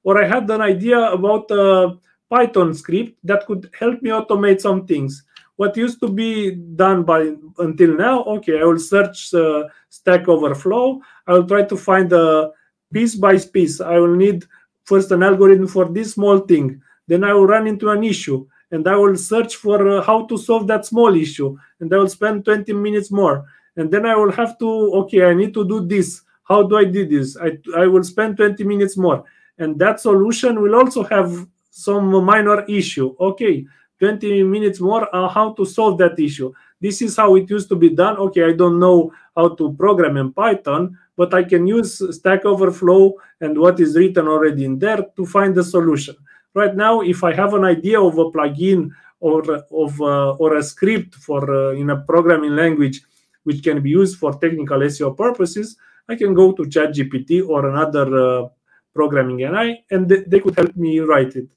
or 0.03 0.23
I 0.23 0.27
had 0.27 0.49
an 0.49 0.61
idea 0.61 0.99
about 0.99 1.49
a 1.51 1.97
Python 2.29 2.73
script 2.73 3.17
that 3.23 3.45
could 3.45 3.69
help 3.77 4.01
me 4.01 4.09
automate 4.09 4.61
some 4.61 4.87
things. 4.87 5.23
What 5.57 5.77
used 5.77 5.99
to 5.99 6.07
be 6.07 6.51
done 6.51 7.03
by 7.03 7.33
until 7.59 7.95
now, 7.95 8.23
okay, 8.23 8.59
I 8.59 8.63
will 8.63 8.79
search 8.79 9.33
uh, 9.33 9.65
Stack 9.89 10.27
Overflow. 10.27 11.01
I 11.27 11.33
will 11.33 11.47
try 11.47 11.63
to 11.63 11.77
find 11.77 12.11
a 12.13 12.51
piece 12.91 13.15
by 13.15 13.37
piece. 13.37 13.79
I 13.81 13.99
will 13.99 14.15
need 14.15 14.45
first 14.85 15.11
an 15.11 15.23
algorithm 15.23 15.67
for 15.67 15.85
this 15.85 16.13
small 16.13 16.39
thing. 16.39 16.81
Then 17.07 17.23
I 17.23 17.33
will 17.33 17.45
run 17.45 17.67
into 17.67 17.89
an 17.89 18.03
issue 18.03 18.47
and 18.71 18.87
I 18.87 18.95
will 18.95 19.15
search 19.17 19.57
for 19.57 19.87
uh, 19.87 20.01
how 20.01 20.25
to 20.27 20.37
solve 20.37 20.65
that 20.67 20.85
small 20.85 21.13
issue. 21.15 21.57
And 21.79 21.93
I 21.93 21.97
will 21.97 22.09
spend 22.09 22.45
20 22.45 22.73
minutes 22.73 23.11
more. 23.11 23.45
And 23.75 23.91
then 23.91 24.05
I 24.05 24.15
will 24.15 24.31
have 24.31 24.57
to, 24.59 24.67
okay, 25.03 25.25
I 25.25 25.33
need 25.33 25.53
to 25.53 25.67
do 25.67 25.85
this. 25.85 26.21
How 26.43 26.63
do 26.63 26.77
I 26.77 26.85
do 26.85 27.05
this? 27.05 27.37
I, 27.37 27.57
I 27.77 27.87
will 27.87 28.03
spend 28.03 28.37
20 28.37 28.63
minutes 28.63 28.97
more 28.97 29.25
and 29.61 29.79
that 29.79 29.99
solution 29.99 30.61
will 30.61 30.75
also 30.75 31.03
have 31.03 31.47
some 31.69 32.23
minor 32.25 32.65
issue. 32.65 33.15
Okay 33.19 33.65
20 33.99 34.43
minutes 34.43 34.79
more 34.81 35.13
on 35.15 35.29
how 35.29 35.53
to 35.53 35.63
solve 35.63 35.99
that 35.99 36.19
issue? 36.19 36.51
This 36.81 37.03
is 37.03 37.15
how 37.17 37.35
it 37.35 37.47
used 37.47 37.69
to 37.69 37.75
be 37.75 37.89
done. 37.89 38.17
Okay 38.17 38.43
i 38.43 38.53
don't 38.53 38.79
know 38.79 39.13
how 39.35 39.49
to 39.55 39.73
program 39.73 40.17
in 40.17 40.33
python 40.33 40.97
but 41.15 41.33
i 41.33 41.43
can 41.43 41.67
use 41.67 42.01
stack 42.15 42.43
overflow 42.45 43.13
and 43.39 43.57
what 43.57 43.79
is 43.79 43.95
written 43.95 44.27
already 44.27 44.65
in 44.65 44.79
there 44.79 45.05
to 45.15 45.25
find 45.25 45.55
the 45.55 45.63
solution. 45.63 46.15
Right 46.53 46.75
now 46.75 47.01
if 47.01 47.23
i 47.23 47.33
have 47.33 47.53
an 47.53 47.63
idea 47.63 48.01
of 48.01 48.17
a 48.17 48.25
plugin 48.31 48.89
or 49.21 49.43
of 49.71 50.01
uh, 50.01 50.31
or 50.41 50.57
a 50.57 50.63
script 50.63 51.15
for 51.15 51.41
uh, 51.53 51.71
in 51.73 51.91
a 51.91 51.97
programming 51.97 52.55
language 52.55 53.01
which 53.43 53.63
can 53.63 53.81
be 53.81 53.91
used 53.91 54.17
for 54.17 54.33
technical 54.33 54.79
seo 54.79 55.15
purposes 55.15 55.77
i 56.09 56.15
can 56.15 56.33
go 56.33 56.51
to 56.51 56.63
chatgpt 56.63 57.47
or 57.47 57.69
another 57.69 58.07
uh, 58.17 58.47
programming 58.93 59.41
AI, 59.41 59.83
and 59.91 60.07
they, 60.07 60.21
they 60.27 60.39
could 60.39 60.55
help 60.55 60.75
me 60.75 60.99
write 60.99 61.35
it. 61.35 61.47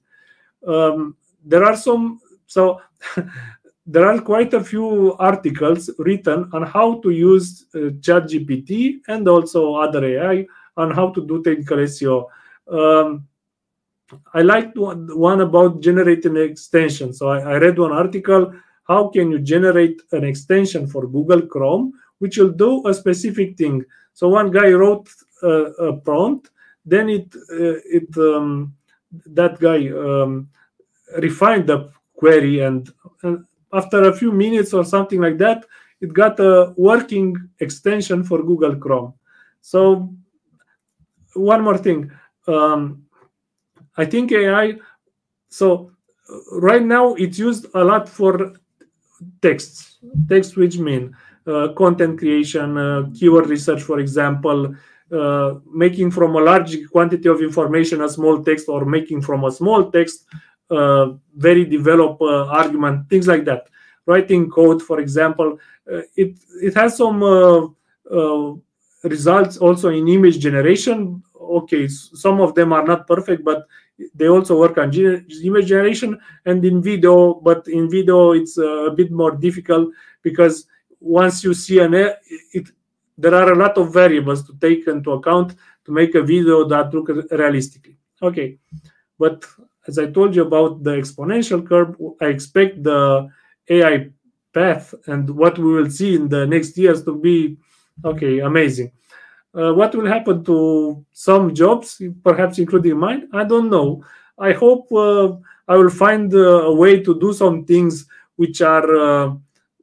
Um, 0.66 1.16
there 1.44 1.64
are 1.64 1.76
some 1.76 2.20
so 2.46 2.80
there 3.86 4.06
are 4.06 4.20
quite 4.20 4.54
a 4.54 4.64
few 4.64 5.14
articles 5.18 5.90
written 5.98 6.48
on 6.52 6.62
how 6.62 7.00
to 7.00 7.10
use 7.10 7.66
uh, 7.74 7.90
ChatGPT 8.00 9.00
and 9.08 9.28
also 9.28 9.74
other 9.74 10.04
AI 10.04 10.46
on 10.76 10.90
how 10.90 11.10
to 11.10 11.26
do 11.26 11.42
technical 11.42 11.78
SEO. 11.78 12.26
Um, 12.70 13.26
I 14.32 14.42
liked 14.42 14.76
one, 14.76 15.08
one 15.18 15.40
about 15.40 15.80
generating 15.80 16.36
extension. 16.36 17.12
So 17.12 17.28
I, 17.28 17.40
I 17.40 17.56
read 17.56 17.78
one 17.78 17.92
article. 17.92 18.52
How 18.86 19.08
can 19.08 19.30
you 19.30 19.38
generate 19.38 20.00
an 20.12 20.24
extension 20.24 20.86
for 20.86 21.06
Google 21.06 21.42
Chrome 21.42 21.92
which 22.18 22.38
will 22.38 22.52
do 22.52 22.86
a 22.86 22.94
specific 22.94 23.56
thing? 23.56 23.84
So 24.12 24.28
one 24.28 24.50
guy 24.50 24.70
wrote 24.70 25.08
a, 25.42 25.48
a 25.48 25.96
prompt, 25.96 26.50
then 26.84 27.08
it 27.08 27.34
uh, 27.50 27.78
it 27.84 28.16
um, 28.16 28.74
that 29.26 29.58
guy 29.60 29.88
um, 29.88 30.48
refined 31.18 31.66
the 31.66 31.90
query 32.14 32.60
and, 32.60 32.90
and 33.22 33.44
after 33.72 34.04
a 34.04 34.12
few 34.12 34.32
minutes 34.32 34.72
or 34.72 34.84
something 34.84 35.20
like 35.20 35.36
that, 35.38 35.64
it 36.00 36.12
got 36.12 36.38
a 36.38 36.72
working 36.76 37.36
extension 37.60 38.22
for 38.22 38.42
Google 38.42 38.76
Chrome. 38.76 39.14
So, 39.60 40.14
one 41.34 41.62
more 41.62 41.78
thing. 41.78 42.10
Um, 42.46 43.04
I 43.96 44.04
think 44.04 44.32
AI, 44.32 44.74
so 45.48 45.90
right 46.52 46.82
now 46.82 47.14
it's 47.14 47.38
used 47.38 47.66
a 47.74 47.84
lot 47.84 48.08
for 48.08 48.54
texts, 49.40 49.98
text 50.28 50.56
which 50.56 50.78
mean 50.78 51.16
uh, 51.46 51.68
content 51.76 52.18
creation, 52.18 52.76
uh, 52.78 53.08
keyword 53.14 53.46
research, 53.46 53.82
for 53.82 53.98
example, 54.00 54.74
uh, 55.12 55.54
making 55.72 56.10
from 56.10 56.34
a 56.34 56.40
large 56.40 56.76
quantity 56.90 57.28
of 57.28 57.40
information 57.40 58.02
a 58.02 58.08
small 58.08 58.42
text 58.42 58.68
or 58.68 58.84
making 58.84 59.20
from 59.20 59.44
a 59.44 59.52
small 59.52 59.90
text 59.90 60.26
uh, 60.70 61.12
very 61.36 61.64
developed 61.64 62.22
uh, 62.22 62.46
argument, 62.46 63.08
things 63.10 63.28
like 63.28 63.44
that. 63.44 63.68
Writing 64.06 64.50
code, 64.50 64.82
for 64.82 64.98
example, 64.98 65.58
uh, 65.92 66.00
it 66.16 66.38
it 66.62 66.74
has 66.74 66.96
some 66.96 67.76
results 69.02 69.58
also 69.58 69.90
in 69.90 70.08
image 70.08 70.38
generation. 70.38 71.22
Okay, 71.38 71.86
some 71.88 72.40
of 72.40 72.54
them 72.54 72.72
are 72.72 72.84
not 72.84 73.06
perfect, 73.06 73.44
but 73.44 73.66
they 74.14 74.28
also 74.28 74.58
work 74.58 74.78
on 74.78 74.92
image 74.92 75.66
generation 75.66 76.18
and 76.46 76.64
in 76.64 76.82
video. 76.82 77.34
But 77.34 77.68
in 77.68 77.90
video, 77.90 78.32
it's 78.32 78.56
a 78.56 78.92
bit 78.96 79.10
more 79.10 79.36
difficult 79.36 79.90
because 80.22 80.66
once 80.98 81.44
you 81.44 81.52
see 81.52 81.78
an 81.78 81.92
it 81.92 82.70
there 83.16 83.34
are 83.34 83.52
a 83.52 83.56
lot 83.56 83.76
of 83.78 83.92
variables 83.92 84.44
to 84.46 84.54
take 84.60 84.86
into 84.86 85.12
account 85.12 85.54
to 85.84 85.92
make 85.92 86.14
a 86.14 86.22
video 86.22 86.64
that 86.64 86.92
look 86.92 87.08
realistically 87.30 87.96
okay 88.22 88.58
but 89.18 89.44
as 89.86 89.98
I 89.98 90.06
told 90.06 90.34
you 90.34 90.42
about 90.42 90.82
the 90.82 90.92
exponential 90.92 91.66
curve, 91.66 91.96
I 92.20 92.26
expect 92.26 92.82
the 92.82 93.28
AI 93.68 94.10
path 94.52 94.94
and 95.06 95.28
what 95.28 95.58
we 95.58 95.72
will 95.72 95.90
see 95.90 96.14
in 96.14 96.28
the 96.28 96.46
next 96.46 96.76
years 96.78 97.04
to 97.04 97.16
be 97.16 97.56
okay, 98.04 98.40
amazing. 98.40 98.92
Uh, 99.54 99.72
what 99.72 99.94
will 99.94 100.06
happen 100.06 100.44
to 100.44 101.04
some 101.12 101.54
jobs, 101.54 102.00
perhaps 102.24 102.58
including 102.58 102.98
mine? 102.98 103.28
I 103.32 103.44
don't 103.44 103.70
know. 103.70 104.04
I 104.38 104.52
hope 104.52 104.90
uh, 104.90 105.36
I 105.68 105.76
will 105.76 105.90
find 105.90 106.32
uh, 106.34 106.64
a 106.64 106.74
way 106.74 107.00
to 107.00 107.20
do 107.20 107.32
some 107.32 107.64
things 107.64 108.06
which 108.36 108.62
are 108.62 108.96
uh, 108.96 109.34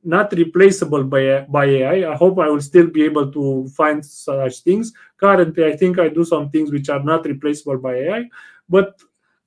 not 0.04 0.32
replaceable 0.34 1.04
by 1.04 1.46
by 1.50 1.66
AI. 1.66 2.12
I 2.12 2.16
hope 2.16 2.40
I 2.40 2.50
will 2.50 2.62
still 2.62 2.88
be 2.88 3.04
able 3.04 3.32
to 3.32 3.68
find 3.70 4.06
such 4.06 4.60
things. 4.62 4.94
Currently, 5.18 5.66
I 5.66 5.76
think 5.78 6.00
I 6.00 6.10
do 6.10 6.26
some 6.26 6.50
things 6.50 6.72
which 6.72 6.90
are 6.90 7.04
not 7.04 7.26
replaceable 7.26 7.78
by 7.78 7.96
AI, 7.96 8.30
but 8.70 9.00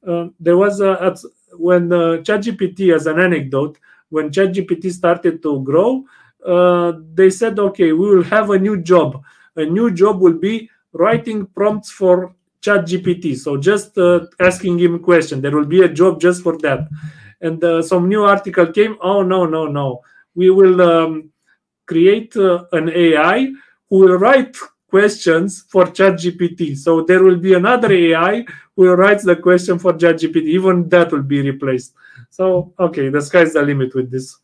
uh, 0.07 0.29
there 0.39 0.57
was 0.57 0.81
a, 0.81 1.17
when 1.57 1.93
uh, 1.93 2.19
ChatGPT, 2.23 2.95
as 2.95 3.07
an 3.07 3.19
anecdote, 3.19 3.79
when 4.11 4.31
ChatGPT 4.31 4.93
started 4.93 5.43
to 5.43 5.63
grow, 5.63 6.05
uh, 6.45 6.93
they 7.15 7.31
said, 7.31 7.59
okay, 7.59 7.93
we 7.93 8.15
will 8.15 8.25
have 8.25 8.51
a 8.51 8.59
new 8.59 8.81
job. 8.81 9.23
A 9.57 9.65
new 9.65 9.91
job 9.91 10.21
will 10.21 10.39
be 10.39 10.69
writing 10.93 11.47
prompts 11.47 11.91
for 11.91 12.35
ChatGPT. 12.61 13.37
So 13.37 13.57
just 13.57 13.97
uh, 13.99 14.27
asking 14.41 14.79
him 14.79 14.99
question. 14.99 15.41
There 15.41 15.51
will 15.53 15.65
be 15.65 15.83
a 15.83 15.89
job 15.89 16.21
just 16.21 16.43
for 16.43 16.59
that. 16.59 16.89
And 17.41 17.63
uh, 17.63 17.83
some 17.83 18.09
new 18.09 18.25
article 18.25 18.67
came. 18.73 18.97
Oh 19.01 19.23
no, 19.23 19.47
no, 19.47 19.67
no. 19.67 20.03
We 20.35 20.51
will 20.51 20.81
um, 20.83 21.31
create 21.87 22.37
uh, 22.37 22.65
an 22.73 22.91
AI 22.91 23.53
who 23.89 23.99
will 23.99 24.19
write 24.19 24.57
questions 24.89 25.65
for 25.71 25.87
ChatGPT. 25.87 26.77
So 26.77 27.03
there 27.03 27.23
will 27.23 27.37
be 27.37 27.55
another 27.55 27.93
AI 27.93 28.45
who 28.77 28.93
writes 28.93 29.25
the 29.25 29.37
question 29.37 29.79
for 29.79 29.93
ChatGPT. 29.93 30.43
Even 30.59 30.89
that 30.89 31.13
will 31.13 31.23
be 31.23 31.41
replaced. 31.43 31.95
So 32.31 32.73
okay, 32.79 33.09
the 33.09 33.21
sky's 33.21 33.53
the 33.53 33.63
limit 33.63 33.95
with 33.95 34.11
this. 34.11 34.39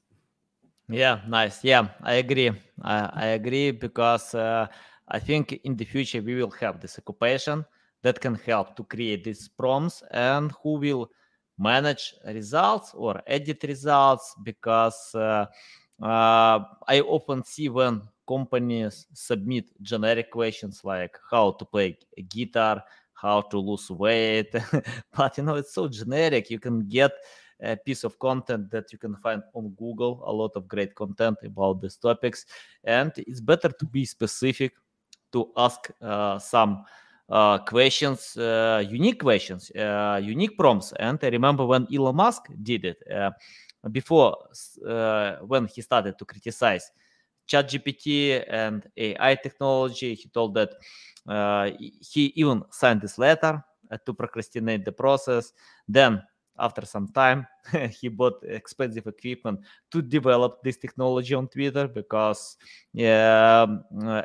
Yeah, 0.88 1.20
nice. 1.28 1.62
Yeah, 1.62 1.88
I 2.02 2.14
agree. 2.14 2.50
I, 2.82 3.10
I 3.12 3.26
agree 3.26 3.70
because 3.70 4.34
uh, 4.34 4.66
I 5.06 5.18
think 5.20 5.60
in 5.64 5.76
the 5.76 5.84
future 5.84 6.20
we 6.20 6.34
will 6.34 6.50
have 6.60 6.80
this 6.80 6.98
occupation 6.98 7.64
that 8.02 8.20
can 8.20 8.34
help 8.34 8.74
to 8.76 8.84
create 8.84 9.22
these 9.22 9.48
prompts 9.48 10.02
and 10.10 10.52
who 10.62 10.80
will 10.80 11.10
manage 11.58 12.14
results 12.26 12.92
or 12.94 13.20
edit 13.26 13.62
results 13.64 14.34
because 14.42 15.14
uh, 15.14 15.46
uh, 16.02 16.64
I 16.88 17.00
often 17.00 17.44
see 17.44 17.68
when 17.68 18.02
companies 18.26 19.06
submit 19.12 19.70
generic 19.82 20.30
questions 20.30 20.82
like 20.84 21.18
how 21.30 21.52
to 21.52 21.64
play 21.64 21.98
a 22.16 22.22
guitar, 22.22 22.82
how 23.12 23.42
to 23.42 23.58
lose 23.58 23.90
weight, 23.90 24.54
but 25.16 25.36
you 25.36 25.44
know 25.44 25.56
it's 25.56 25.74
so 25.74 25.88
generic. 25.88 26.50
You 26.50 26.58
can 26.58 26.88
get 26.88 27.12
a 27.62 27.76
piece 27.76 28.04
of 28.04 28.18
content 28.18 28.70
that 28.70 28.92
you 28.92 28.98
can 28.98 29.16
find 29.16 29.42
on 29.54 29.70
Google, 29.70 30.22
a 30.24 30.32
lot 30.32 30.52
of 30.56 30.66
great 30.66 30.94
content 30.94 31.36
about 31.44 31.82
these 31.82 31.96
topics, 31.96 32.46
and 32.84 33.12
it's 33.16 33.40
better 33.40 33.68
to 33.68 33.84
be 33.84 34.04
specific, 34.04 34.72
to 35.32 35.50
ask 35.56 35.90
uh, 36.00 36.38
some 36.38 36.84
uh, 37.28 37.58
questions, 37.58 38.36
uh, 38.36 38.82
unique 38.88 39.20
questions, 39.20 39.70
uh, 39.72 40.20
unique 40.22 40.58
prompts. 40.58 40.92
And 40.98 41.18
I 41.22 41.28
remember 41.28 41.64
when 41.64 41.86
Elon 41.94 42.16
Musk 42.16 42.48
did 42.62 42.84
it 42.84 43.02
uh, 43.12 43.30
before, 43.90 44.36
uh, 44.86 45.36
when 45.36 45.66
he 45.66 45.80
started 45.82 46.18
to 46.18 46.24
criticize 46.24 46.90
ChatGPT 47.50 48.44
and 48.48 48.86
AI 48.96 49.34
technology. 49.34 50.14
He 50.14 50.28
told 50.28 50.54
that 50.54 50.70
uh, 51.26 51.70
he 51.78 52.32
even 52.36 52.62
signed 52.70 53.00
this 53.00 53.18
letter 53.18 53.62
uh, 53.90 53.96
to 54.06 54.14
procrastinate 54.14 54.84
the 54.84 54.92
process. 54.92 55.52
Then, 55.88 56.22
after 56.58 56.84
some 56.84 57.08
time, 57.08 57.46
he 58.00 58.08
bought 58.08 58.42
expensive 58.44 59.06
equipment 59.06 59.60
to 59.90 60.02
develop 60.02 60.62
this 60.62 60.76
technology 60.76 61.34
on 61.34 61.48
Twitter 61.48 61.88
because, 61.88 62.56
uh, 62.98 63.66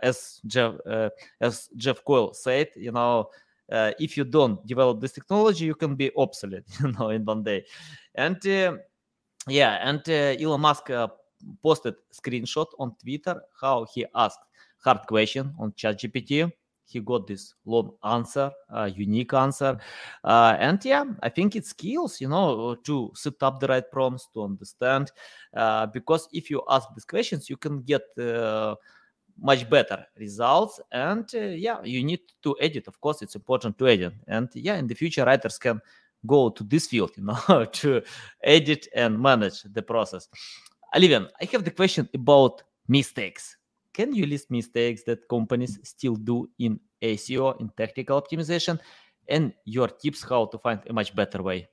as 0.04 0.42
Jeff 0.46 0.76
uh, 0.86 1.10
as 1.42 1.70
Jeff 1.76 2.04
Coyle 2.04 2.34
said, 2.34 2.70
you 2.76 2.92
know. 2.92 3.30
Uh, 3.68 3.92
if 4.00 4.16
you 4.16 4.24
don't 4.24 4.64
develop 4.68 5.02
this 5.02 5.12
technology, 5.12 5.66
you 5.66 5.74
can 5.74 5.96
be 5.96 6.12
obsolete, 6.16 6.64
you 6.80 6.92
know, 6.92 7.10
in 7.10 7.26
one 7.26 7.42
day. 7.42 7.66
And 8.14 8.38
yeah, 9.48 9.80
and 9.82 10.08
Elon 10.10 10.62
Musk 10.62 10.90
posted 11.62 11.96
screenshot 12.14 12.68
on 12.80 12.96
Twitter 13.02 13.42
how 13.62 13.86
he 13.94 14.06
asked 14.16 14.40
hard 14.86 15.06
question 15.08 15.54
on 15.60 15.72
ChatGPT. 15.74 16.52
He 16.88 17.00
got 17.00 17.26
this 17.26 17.56
long 17.66 17.94
answer, 18.04 18.52
uh, 18.70 18.90
unique 18.96 19.34
answer, 19.34 19.80
uh, 20.24 20.56
and 20.60 20.84
yeah, 20.86 21.04
I 21.24 21.30
think 21.30 21.56
it 21.56 21.66
skills, 21.66 22.22
you 22.22 22.28
know, 22.30 22.76
to 22.76 23.12
set 23.16 23.42
up 23.42 23.60
the 23.60 23.68
right 23.68 23.92
prompts 23.92 24.28
to 24.36 24.44
understand. 24.44 25.12
Uh, 25.52 25.88
because 25.88 26.30
if 26.32 26.52
you 26.52 26.62
ask 26.70 26.88
these 26.96 27.06
questions, 27.06 27.50
you 27.50 27.58
can 27.58 27.82
get 27.82 28.04
uh, 28.20 28.76
much 29.42 29.68
better 29.70 30.06
results 30.18 30.80
and 30.94 31.30
uh, 31.36 31.40
yeah 31.40 31.84
you 31.84 32.04
need 32.06 32.22
to 32.42 32.56
edit 32.62 32.88
of 32.88 33.00
course 33.02 33.22
it's 33.22 33.36
important 33.36 33.78
to 33.78 33.86
edit 33.86 34.14
and 34.28 34.48
yeah 34.54 34.76
in 34.76 34.88
the 34.88 34.96
future 34.96 35.26
writers 35.26 35.58
can 35.58 35.82
go 36.26 36.50
to 36.50 36.64
this 36.64 36.88
field 36.88 37.12
you 37.16 37.24
know 37.24 37.66
to 37.72 38.02
edit 38.44 38.88
and 38.96 39.20
manage 39.20 39.64
the 39.64 39.82
process 39.82 40.28
Olivian, 40.96 41.28
I 41.42 41.46
have 41.52 41.66
the 41.66 41.72
question 41.72 42.08
about 42.14 42.64
mistakes. 42.88 43.58
Can 43.94 44.16
you 44.16 44.26
list 44.26 44.50
mistakes 44.50 45.04
that 45.04 45.28
companies 45.28 45.78
still 45.84 46.16
do 46.16 46.50
in 46.58 46.80
SEO, 47.02 47.60
in 47.60 47.70
technical 47.76 48.22
optimization, 48.22 48.80
and 49.28 49.54
your 49.66 49.90
tips 49.90 50.24
how 50.24 50.46
to 50.46 50.58
find 50.58 50.80
a 50.90 50.94
much 50.94 51.14
better 51.14 51.44
way? 51.44 51.68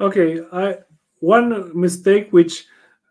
Okay, 0.00 0.40
I 0.52 0.78
one 1.20 1.72
mistake 1.78 2.28
which 2.30 2.66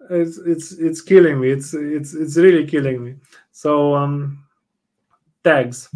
is 0.10 0.38
it's 0.38 0.72
it's 0.72 1.02
killing 1.02 1.42
me. 1.42 1.50
It's 1.52 1.74
it's 1.74 2.14
it's 2.14 2.38
really 2.38 2.66
killing 2.66 3.04
me. 3.04 3.16
So 3.52 3.96
um 3.96 4.46
tags. 5.44 5.90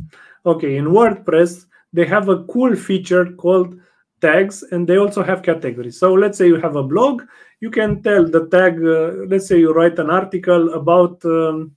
Okay, 0.46 0.78
in 0.78 0.86
WordPress 0.86 1.66
they 1.94 2.06
have 2.06 2.30
a 2.30 2.44
cool 2.46 2.76
feature 2.76 3.26
called 3.34 3.76
tags 4.22 4.64
and 4.72 4.88
they 4.88 4.98
also 4.98 5.24
have 5.24 5.42
categories. 5.44 6.00
So 6.00 6.14
let's 6.14 6.38
say 6.38 6.48
you 6.48 6.58
have 6.58 6.76
a 6.76 6.84
blog, 6.84 7.24
you 7.62 7.72
can 7.72 8.02
tell 8.04 8.26
the 8.28 8.48
tag, 8.48 8.84
uh, 8.84 9.26
let's 9.28 9.48
say 9.48 9.60
you 9.60 9.74
write 9.74 9.98
an 10.00 10.10
article 10.10 10.74
about 10.74 11.24
um, 11.26 11.76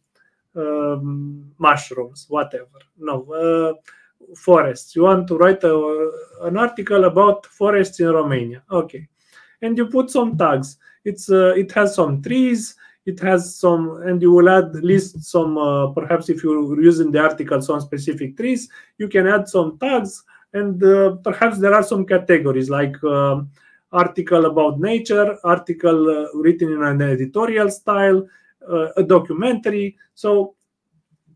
um, 0.56 1.52
mushrooms, 1.58 2.26
whatever. 2.28 2.80
No, 2.98 3.24
uh, 3.32 4.34
forests. 4.36 4.94
You 4.96 5.02
want 5.02 5.28
to 5.28 5.36
write 5.38 5.64
a, 5.64 6.10
an 6.42 6.56
article 6.56 7.04
about 7.04 7.46
forests 7.46 8.00
in 8.00 8.10
Romania. 8.10 8.62
Okay. 8.70 9.08
and 9.62 9.78
you 9.78 9.86
put 9.86 10.10
some 10.10 10.36
tags. 10.36 10.76
It's 11.04 11.30
uh, 11.30 11.54
it 11.56 11.72
has 11.72 11.94
some 11.94 12.20
trees, 12.22 12.76
it 13.04 13.20
has 13.20 13.56
some, 13.56 14.02
and 14.02 14.20
you 14.22 14.32
will 14.32 14.48
add 14.48 14.74
list 14.76 15.22
some. 15.24 15.58
Uh, 15.58 15.88
perhaps 15.88 16.28
if 16.28 16.42
you're 16.42 16.80
using 16.80 17.10
the 17.10 17.20
article 17.20 17.60
some 17.60 17.80
specific 17.80 18.36
trees, 18.36 18.68
you 18.98 19.08
can 19.08 19.26
add 19.26 19.48
some 19.48 19.78
tags, 19.78 20.22
and 20.52 20.82
uh, 20.82 21.16
perhaps 21.24 21.58
there 21.58 21.74
are 21.74 21.82
some 21.82 22.06
categories 22.06 22.70
like. 22.70 23.02
Um, 23.04 23.50
article 23.94 24.46
about 24.46 24.80
nature, 24.80 25.36
article 25.44 26.08
uh, 26.08 26.26
written 26.32 26.72
in 26.72 26.82
an 26.82 27.02
editorial 27.02 27.70
style, 27.70 28.26
uh, 28.66 28.88
a 28.96 29.02
documentary. 29.02 29.98
So 30.14 30.54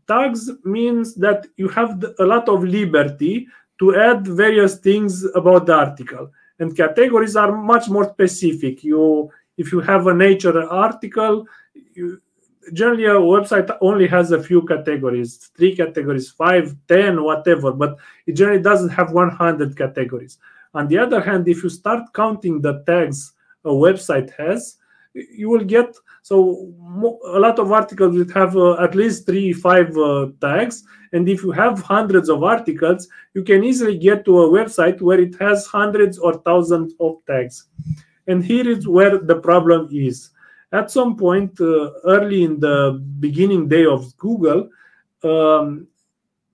tags 0.07 0.49
means 0.63 1.13
that 1.15 1.45
you 1.57 1.67
have 1.69 2.03
a 2.17 2.25
lot 2.25 2.49
of 2.49 2.63
liberty 2.63 3.47
to 3.77 3.95
add 3.95 4.25
various 4.25 4.79
things 4.79 5.23
about 5.35 5.67
the 5.67 5.75
article 5.75 6.31
and 6.59 6.75
categories 6.75 7.35
are 7.35 7.55
much 7.55 7.89
more 7.89 8.09
specific 8.09 8.83
you 8.83 9.29
if 9.57 9.71
you 9.71 9.79
have 9.79 10.07
a 10.07 10.13
nature 10.13 10.63
article 10.69 11.45
you, 11.93 12.21
generally 12.73 13.05
a 13.05 13.13
website 13.13 13.75
only 13.81 14.07
has 14.07 14.31
a 14.31 14.41
few 14.41 14.61
categories 14.63 15.51
three 15.55 15.75
categories 15.75 16.29
five 16.29 16.75
ten 16.87 17.23
whatever 17.23 17.71
but 17.71 17.97
it 18.25 18.33
generally 18.33 18.61
doesn't 18.61 18.89
have 18.89 19.11
100 19.11 19.77
categories. 19.77 20.37
On 20.73 20.87
the 20.87 20.97
other 20.97 21.21
hand 21.21 21.47
if 21.47 21.63
you 21.63 21.69
start 21.69 22.13
counting 22.13 22.61
the 22.61 22.83
tags 22.85 23.33
a 23.65 23.69
website 23.69 24.31
has 24.37 24.77
you 25.13 25.49
will 25.49 25.63
get 25.63 25.95
so 26.21 26.71
a 27.25 27.39
lot 27.39 27.57
of 27.57 27.71
articles 27.71 28.15
will 28.15 28.33
have 28.33 28.55
uh, 28.55 28.73
at 28.83 28.95
least 28.95 29.25
three 29.25 29.53
five 29.53 29.95
uh, 29.97 30.27
tags 30.41 30.83
and 31.13 31.27
if 31.29 31.41
you 31.41 31.51
have 31.51 31.81
hundreds 31.81 32.29
of 32.29 32.43
articles 32.43 33.07
you 33.33 33.43
can 33.43 33.63
easily 33.63 33.97
get 33.97 34.25
to 34.25 34.41
a 34.43 34.49
website 34.49 35.01
where 35.01 35.19
it 35.19 35.35
has 35.39 35.65
hundreds 35.65 36.19
or 36.19 36.33
thousands 36.43 36.93
of 36.99 37.15
tags 37.25 37.65
and 38.27 38.43
here 38.43 38.69
is 38.69 38.87
where 38.87 39.17
the 39.17 39.39
problem 39.39 39.87
is. 39.91 40.31
At 40.71 40.91
some 40.91 41.15
point 41.15 41.59
uh, 41.61 41.91
early 42.03 42.43
in 42.43 42.59
the 42.59 43.01
beginning 43.19 43.67
day 43.67 43.85
of 43.85 44.15
google 44.17 44.69
um, 45.23 45.87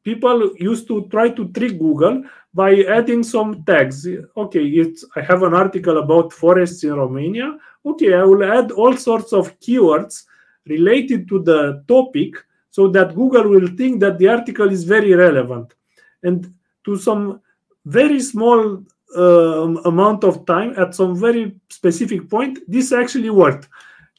people 0.04 0.54
used 0.58 0.88
to 0.88 1.08
try 1.10 1.30
to 1.30 1.48
trick 1.50 1.80
google 1.80 2.24
by 2.54 2.84
adding 2.84 3.24
some 3.24 3.64
tags. 3.64 4.08
Okay 4.38 4.66
it's 4.66 5.04
i 5.16 5.22
have 5.22 5.42
an 5.44 5.54
article 5.54 5.98
about 5.98 6.32
forests 6.32 6.84
in 6.84 6.94
romania. 6.94 7.58
Okay 7.86 8.14
i 8.14 8.24
will 8.24 8.44
add 8.44 8.72
all 8.72 8.96
sorts 8.96 9.34
of 9.34 9.60
keywords 9.60 10.24
related 10.68 11.28
to 11.28 11.42
the 11.44 11.84
topic 11.88 12.36
so 12.70 12.88
that 12.88 13.16
google 13.16 13.48
will 13.50 13.68
think 13.76 14.00
that 14.00 14.18
the 14.20 14.28
article 14.28 14.70
is 14.72 14.84
very 14.84 15.14
relevant. 15.14 15.74
And 16.22 16.54
to 16.86 16.98
some 16.98 17.42
very 17.86 18.20
small 18.22 18.84
uh, 19.16 19.68
amount 19.86 20.24
of 20.24 20.46
time 20.46 20.74
at 20.78 20.96
some 20.96 21.16
very 21.16 21.56
specific 21.70 22.30
point 22.30 22.60
this 22.68 22.92
actually 22.92 23.30
worked. 23.30 23.70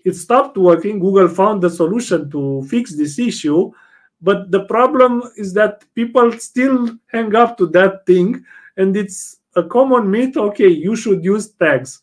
It 0.04 0.14
stopped 0.14 0.58
working. 0.58 0.98
Google 0.98 1.28
found 1.28 1.62
the 1.62 1.70
solution 1.70 2.30
to 2.30 2.62
fix 2.68 2.94
this 2.94 3.18
issue. 3.18 3.72
But 4.20 4.50
the 4.50 4.64
problem 4.64 5.22
is 5.36 5.52
that 5.54 5.84
people 5.94 6.32
still 6.32 6.96
hang 7.12 7.34
up 7.34 7.56
to 7.58 7.66
that 7.68 8.06
thing 8.06 8.44
and 8.76 8.96
it's 8.96 9.38
a 9.56 9.62
common 9.62 10.10
myth 10.10 10.36
okay 10.36 10.68
you 10.68 10.96
should 10.96 11.24
use 11.24 11.52
tags. 11.52 12.02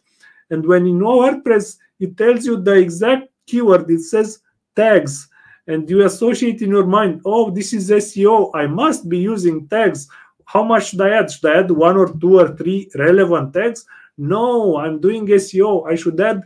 And 0.50 0.66
when 0.66 0.86
in 0.86 1.00
wordpress 1.00 1.78
it 2.00 2.18
tells 2.18 2.46
you 2.46 2.62
the 2.62 2.74
exact 2.74 3.28
keyword. 3.46 3.90
It 3.90 4.02
says 4.02 4.40
tags 4.76 5.28
and 5.68 5.90
you 5.90 6.06
associate 6.06 6.62
in 6.62 6.70
your 6.70 6.86
mind 6.86 7.22
oh 7.26 7.52
this 7.52 7.74
is 7.74 7.90
seo 7.90 8.50
i 8.54 8.66
must 8.66 9.08
be 9.08 9.18
using 9.18 9.68
tags 9.68 10.08
how 10.52 10.64
much 10.64 10.90
should 10.90 11.02
i 11.02 11.10
add 11.10 11.32
should 11.32 11.52
i 11.52 11.60
add 11.60 11.72
one 11.72 11.98
or 11.98 12.08
two 12.20 12.40
or 12.40 12.48
three 12.56 12.90
relevant 12.96 13.54
tags 13.54 13.86
no 14.18 14.78
i'm 14.78 15.00
doing 15.00 15.26
seo 15.28 15.88
i 15.92 15.96
should 15.96 16.20
add 16.20 16.44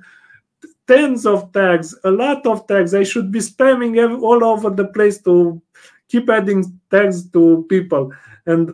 tens 0.88 1.26
of 1.26 1.52
tags, 1.52 1.96
a 2.04 2.12
lot 2.12 2.46
of 2.46 2.68
tags. 2.68 2.94
I 2.94 3.04
should 3.04 3.32
be 3.32 3.40
spamming 3.40 4.22
all 4.22 4.44
over 4.44 4.70
the 4.70 4.88
place 4.88 5.22
to 5.24 5.62
keep 6.08 6.30
adding 6.30 6.80
tags 6.92 7.30
to 7.32 7.66
people 7.70 8.12
and 8.46 8.74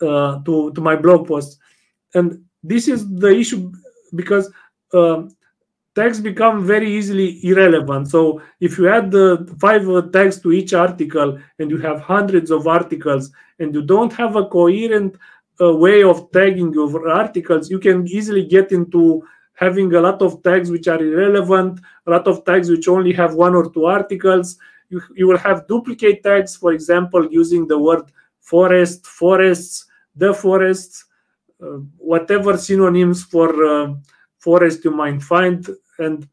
uh, 0.00 0.40
to 0.44 0.72
to 0.72 0.80
my 0.80 0.96
blog 0.96 1.26
posts. 1.26 1.58
And 2.14 2.44
this 2.62 2.88
is 2.88 3.08
the 3.08 3.30
issue 3.30 3.72
because 4.14 4.50
um, 4.94 5.34
tags 5.98 6.20
become 6.20 6.64
very 6.64 6.88
easily 6.98 7.28
irrelevant. 7.44 8.08
So 8.08 8.40
if 8.60 8.78
you 8.78 8.88
add 8.88 9.10
the 9.10 9.26
five 9.58 9.82
tags 10.12 10.40
to 10.42 10.52
each 10.52 10.72
article 10.72 11.30
and 11.58 11.70
you 11.72 11.78
have 11.78 12.00
hundreds 12.00 12.52
of 12.52 12.68
articles 12.68 13.32
and 13.58 13.74
you 13.74 13.82
don't 13.82 14.12
have 14.12 14.36
a 14.36 14.46
coherent 14.46 15.16
uh, 15.60 15.74
way 15.74 16.04
of 16.04 16.30
tagging 16.30 16.72
your 16.72 17.08
articles, 17.08 17.68
you 17.68 17.80
can 17.80 18.06
easily 18.06 18.44
get 18.46 18.70
into 18.70 19.24
having 19.54 19.92
a 19.94 20.00
lot 20.00 20.22
of 20.22 20.40
tags 20.44 20.70
which 20.70 20.86
are 20.86 21.02
irrelevant, 21.02 21.80
a 22.06 22.10
lot 22.10 22.28
of 22.28 22.44
tags 22.44 22.70
which 22.70 22.86
only 22.86 23.12
have 23.12 23.34
one 23.34 23.56
or 23.56 23.68
two 23.74 23.86
articles. 23.86 24.56
You, 24.90 25.02
you 25.16 25.26
will 25.26 25.38
have 25.38 25.66
duplicate 25.66 26.22
tags, 26.22 26.54
for 26.54 26.72
example, 26.72 27.26
using 27.28 27.66
the 27.66 27.78
word 27.78 28.04
forest, 28.40 29.04
forests, 29.04 29.86
the 30.14 30.32
forests, 30.32 31.06
uh, 31.60 31.78
whatever 32.12 32.56
synonyms 32.56 33.24
for 33.24 33.48
uh, 33.64 33.94
forest 34.38 34.84
you 34.84 34.92
might 34.92 35.20
find. 35.20 35.68
And 35.98 36.28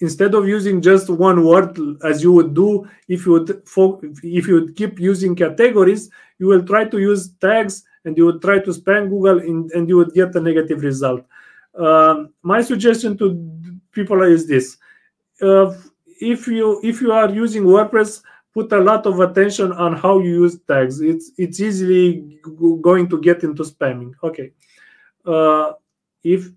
instead 0.00 0.34
of 0.34 0.48
using 0.48 0.82
just 0.82 1.08
one 1.08 1.44
word 1.44 1.78
as 2.04 2.22
you 2.22 2.32
would 2.32 2.54
do 2.54 2.88
if 3.08 3.24
you 3.24 3.32
would 3.32 3.62
if 4.22 4.46
you 4.48 4.54
would 4.54 4.76
keep 4.76 4.98
using 4.98 5.34
categories, 5.36 6.10
you 6.38 6.46
will 6.46 6.64
try 6.64 6.84
to 6.84 6.98
use 6.98 7.30
tags 7.40 7.84
and 8.04 8.16
you 8.18 8.26
would 8.26 8.42
try 8.42 8.58
to 8.58 8.70
spam 8.70 9.08
Google 9.08 9.38
in, 9.38 9.70
and 9.74 9.88
you 9.88 9.96
would 9.96 10.12
get 10.12 10.34
a 10.34 10.40
negative 10.40 10.82
result. 10.82 11.24
Um, 11.78 12.34
my 12.42 12.60
suggestion 12.60 13.16
to 13.18 13.80
people 13.92 14.22
is 14.22 14.46
this: 14.48 14.76
uh, 15.40 15.72
if 16.20 16.46
you 16.48 16.80
if 16.82 17.00
you 17.00 17.12
are 17.12 17.30
using 17.30 17.62
WordPress, 17.62 18.22
put 18.52 18.72
a 18.72 18.78
lot 18.80 19.06
of 19.06 19.20
attention 19.20 19.72
on 19.72 19.94
how 19.94 20.18
you 20.18 20.42
use 20.42 20.58
tags. 20.66 21.00
It's 21.00 21.30
it's 21.38 21.60
easily 21.60 22.38
going 22.80 23.08
to 23.08 23.20
get 23.20 23.44
into 23.44 23.62
spamming. 23.62 24.12
Okay, 24.22 24.50
uh, 25.26 25.72
if 26.24 26.48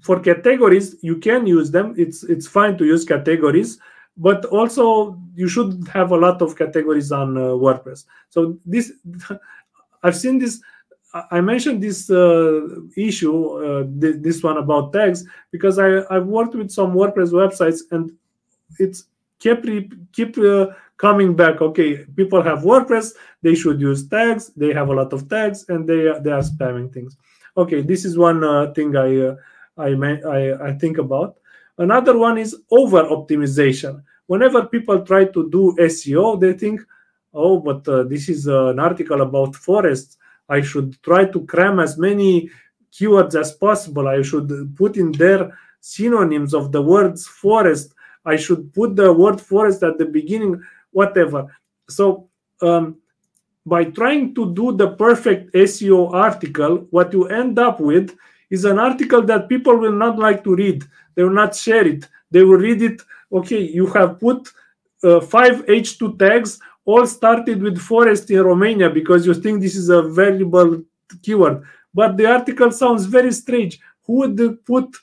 for 0.00 0.20
categories 0.20 0.96
you 1.02 1.16
can 1.16 1.46
use 1.46 1.70
them. 1.70 1.94
It's 1.96 2.22
it's 2.24 2.46
fine 2.46 2.76
to 2.78 2.84
use 2.84 3.04
categories, 3.04 3.78
but 4.16 4.44
also 4.46 5.18
you 5.34 5.48
should 5.48 5.86
have 5.88 6.12
a 6.12 6.16
lot 6.16 6.42
of 6.42 6.56
categories 6.56 7.12
on 7.12 7.36
uh, 7.36 7.40
WordPress. 7.40 8.04
So 8.28 8.58
this 8.64 8.92
I've 10.02 10.16
seen 10.16 10.38
this 10.38 10.60
I 11.30 11.40
mentioned 11.40 11.82
this 11.82 12.08
uh, 12.08 12.60
issue, 12.96 13.48
uh, 13.64 13.84
th- 14.00 14.22
this 14.22 14.42
one 14.44 14.58
about 14.58 14.92
tags, 14.92 15.24
because 15.50 15.78
I 15.78 16.04
I've 16.08 16.26
worked 16.26 16.54
with 16.54 16.70
some 16.70 16.92
WordPress 16.94 17.32
websites 17.32 17.80
and 17.90 18.12
it's 18.78 19.04
kept 19.40 19.66
keep 20.12 20.38
uh, 20.38 20.68
coming 20.98 21.34
back. 21.34 21.60
Okay, 21.60 22.04
people 22.16 22.42
have 22.42 22.60
WordPress, 22.60 23.14
they 23.42 23.54
should 23.56 23.80
use 23.80 24.06
tags. 24.06 24.52
They 24.56 24.72
have 24.72 24.88
a 24.88 24.92
lot 24.92 25.12
of 25.12 25.28
tags 25.28 25.64
and 25.68 25.88
they 25.88 26.02
they 26.20 26.30
are 26.30 26.42
spamming 26.42 26.92
things. 26.92 27.16
Okay, 27.56 27.82
this 27.82 28.04
is 28.04 28.16
one 28.16 28.44
uh, 28.44 28.72
thing 28.72 28.96
I 28.96 29.36
uh, 29.80 30.06
I, 30.06 30.20
I 30.26 30.68
I 30.68 30.72
think 30.74 30.98
about. 30.98 31.36
Another 31.78 32.16
one 32.18 32.38
is 32.38 32.56
over 32.70 33.04
optimization. 33.04 34.02
Whenever 34.26 34.66
people 34.66 35.04
try 35.04 35.24
to 35.24 35.50
do 35.50 35.74
SEO, 35.80 36.40
they 36.40 36.52
think, 36.52 36.80
oh, 37.32 37.58
but 37.58 37.88
uh, 37.88 38.02
this 38.04 38.28
is 38.28 38.46
an 38.46 38.78
article 38.78 39.22
about 39.22 39.56
forests 39.56 40.18
I 40.50 40.60
should 40.60 41.00
try 41.02 41.26
to 41.26 41.46
cram 41.46 41.78
as 41.78 41.96
many 41.96 42.50
keywords 42.92 43.38
as 43.40 43.52
possible. 43.52 44.08
I 44.08 44.20
should 44.22 44.76
put 44.76 44.96
in 44.96 45.12
there 45.12 45.56
synonyms 45.80 46.52
of 46.52 46.72
the 46.72 46.82
words 46.82 47.26
forest. 47.26 47.94
I 48.26 48.36
should 48.36 48.74
put 48.74 48.96
the 48.96 49.12
word 49.12 49.40
forest 49.40 49.82
at 49.84 49.96
the 49.96 50.06
beginning, 50.06 50.60
whatever. 50.90 51.46
So, 51.88 52.28
um, 52.60 52.96
by 53.64 53.84
trying 53.84 54.34
to 54.34 54.52
do 54.52 54.72
the 54.76 54.88
perfect 54.96 55.54
SEO 55.54 56.12
article, 56.12 56.88
what 56.90 57.12
you 57.12 57.26
end 57.28 57.58
up 57.58 57.78
with 57.78 58.16
is 58.50 58.64
an 58.64 58.78
article 58.78 59.22
that 59.22 59.48
people 59.48 59.76
will 59.76 59.92
not 59.92 60.18
like 60.18 60.42
to 60.44 60.54
read. 60.54 60.84
They 61.14 61.22
will 61.22 61.30
not 61.30 61.54
share 61.54 61.86
it. 61.86 62.08
They 62.30 62.42
will 62.42 62.58
read 62.58 62.82
it. 62.82 63.02
Okay, 63.32 63.60
you 63.60 63.86
have 63.86 64.18
put 64.18 64.48
uh, 65.04 65.20
five 65.20 65.64
H2 65.66 66.18
tags 66.18 66.58
all 66.84 67.06
started 67.06 67.62
with 67.62 67.78
forest 67.78 68.30
in 68.30 68.42
Romania 68.42 68.90
because 68.90 69.26
you 69.26 69.34
think 69.34 69.60
this 69.60 69.76
is 69.76 69.88
a 69.88 70.02
valuable 70.02 70.82
keyword. 71.22 71.62
But 71.94 72.16
the 72.16 72.26
article 72.26 72.70
sounds 72.70 73.04
very 73.04 73.32
strange. 73.32 73.78
Who 74.06 74.14
would 74.18 74.64
put 74.64 74.96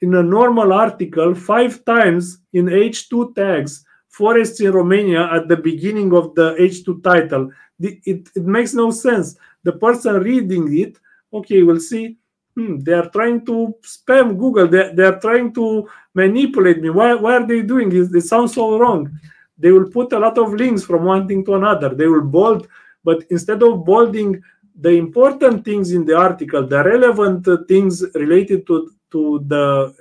in 0.00 0.14
a 0.14 0.22
normal 0.22 0.72
article 0.72 1.34
five 1.34 1.84
times 1.84 2.38
in 2.52 2.66
H2 2.66 3.34
tags 3.34 3.84
forests 4.08 4.60
in 4.60 4.72
Romania 4.72 5.32
at 5.32 5.48
the 5.48 5.56
beginning 5.56 6.12
of 6.12 6.34
the 6.34 6.54
H2 6.58 7.02
title? 7.02 7.50
It, 7.80 8.00
it, 8.04 8.28
it 8.34 8.44
makes 8.44 8.74
no 8.74 8.90
sense. 8.90 9.36
The 9.64 9.72
person 9.72 10.16
reading 10.16 10.76
it, 10.76 10.98
okay, 11.32 11.62
will 11.62 11.80
see 11.80 12.18
hmm, 12.54 12.78
they 12.80 12.92
are 12.92 13.08
trying 13.10 13.44
to 13.46 13.74
spam 13.82 14.38
Google. 14.38 14.68
They, 14.68 14.92
they 14.94 15.04
are 15.04 15.18
trying 15.20 15.52
to 15.54 15.88
manipulate 16.14 16.80
me. 16.80 16.90
Why, 16.90 17.14
why 17.14 17.36
are 17.36 17.46
they 17.46 17.62
doing 17.62 17.90
it? 17.92 18.14
It 18.14 18.22
sounds 18.22 18.54
so 18.54 18.78
wrong 18.78 19.10
they 19.58 19.70
will 19.70 19.88
put 19.88 20.12
a 20.12 20.18
lot 20.18 20.38
of 20.38 20.54
links 20.54 20.82
from 20.82 21.04
one 21.04 21.28
thing 21.28 21.44
to 21.44 21.54
another. 21.54 21.94
They 21.94 22.08
will 22.08 22.22
bold, 22.22 22.66
but 23.04 23.22
instead 23.30 23.62
of 23.62 23.84
bolding 23.84 24.42
the 24.74 24.90
important 24.90 25.64
things 25.64 25.92
in 25.92 26.04
the 26.04 26.16
article, 26.16 26.66
the 26.66 26.82
relevant 26.82 27.46
things 27.68 28.02
related 28.14 28.66
to, 28.66 28.90
to 29.12 29.44
the 29.46 29.94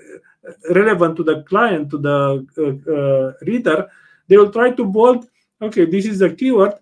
relevant 0.71 1.15
to 1.17 1.23
the 1.23 1.43
client 1.43 1.89
to 1.91 1.97
the 1.97 2.47
uh, 2.57 2.91
uh, 2.91 3.33
reader 3.45 3.87
they 4.27 4.37
will 4.37 4.51
try 4.51 4.71
to 4.71 4.83
bold 4.83 5.27
okay 5.61 5.85
this 5.85 6.05
is 6.05 6.21
a 6.21 6.33
keyword 6.33 6.73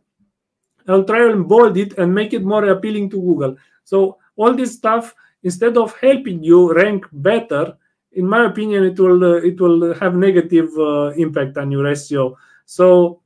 i'll 0.87 1.03
try 1.03 1.29
and 1.29 1.47
bold 1.47 1.75
it 1.77 1.97
and 1.97 2.13
make 2.13 2.33
it 2.33 2.43
more 2.43 2.65
appealing 2.69 3.09
to 3.09 3.19
google 3.19 3.57
so 3.83 4.17
all 4.37 4.53
this 4.53 4.75
stuff 4.75 5.13
instead 5.43 5.77
of 5.77 5.95
helping 5.99 6.43
you 6.43 6.73
rank 6.73 7.05
better 7.11 7.75
in 8.13 8.27
my 8.27 8.45
opinion 8.45 8.83
it 8.83 8.99
will 8.99 9.23
uh, 9.23 9.37
it 9.37 9.59
will 9.59 9.93
have 9.93 10.15
negative 10.15 10.69
uh, 10.77 11.09
impact 11.15 11.57
on 11.57 11.71
your 11.71 11.85
seo 11.93 12.35
so 12.65 13.21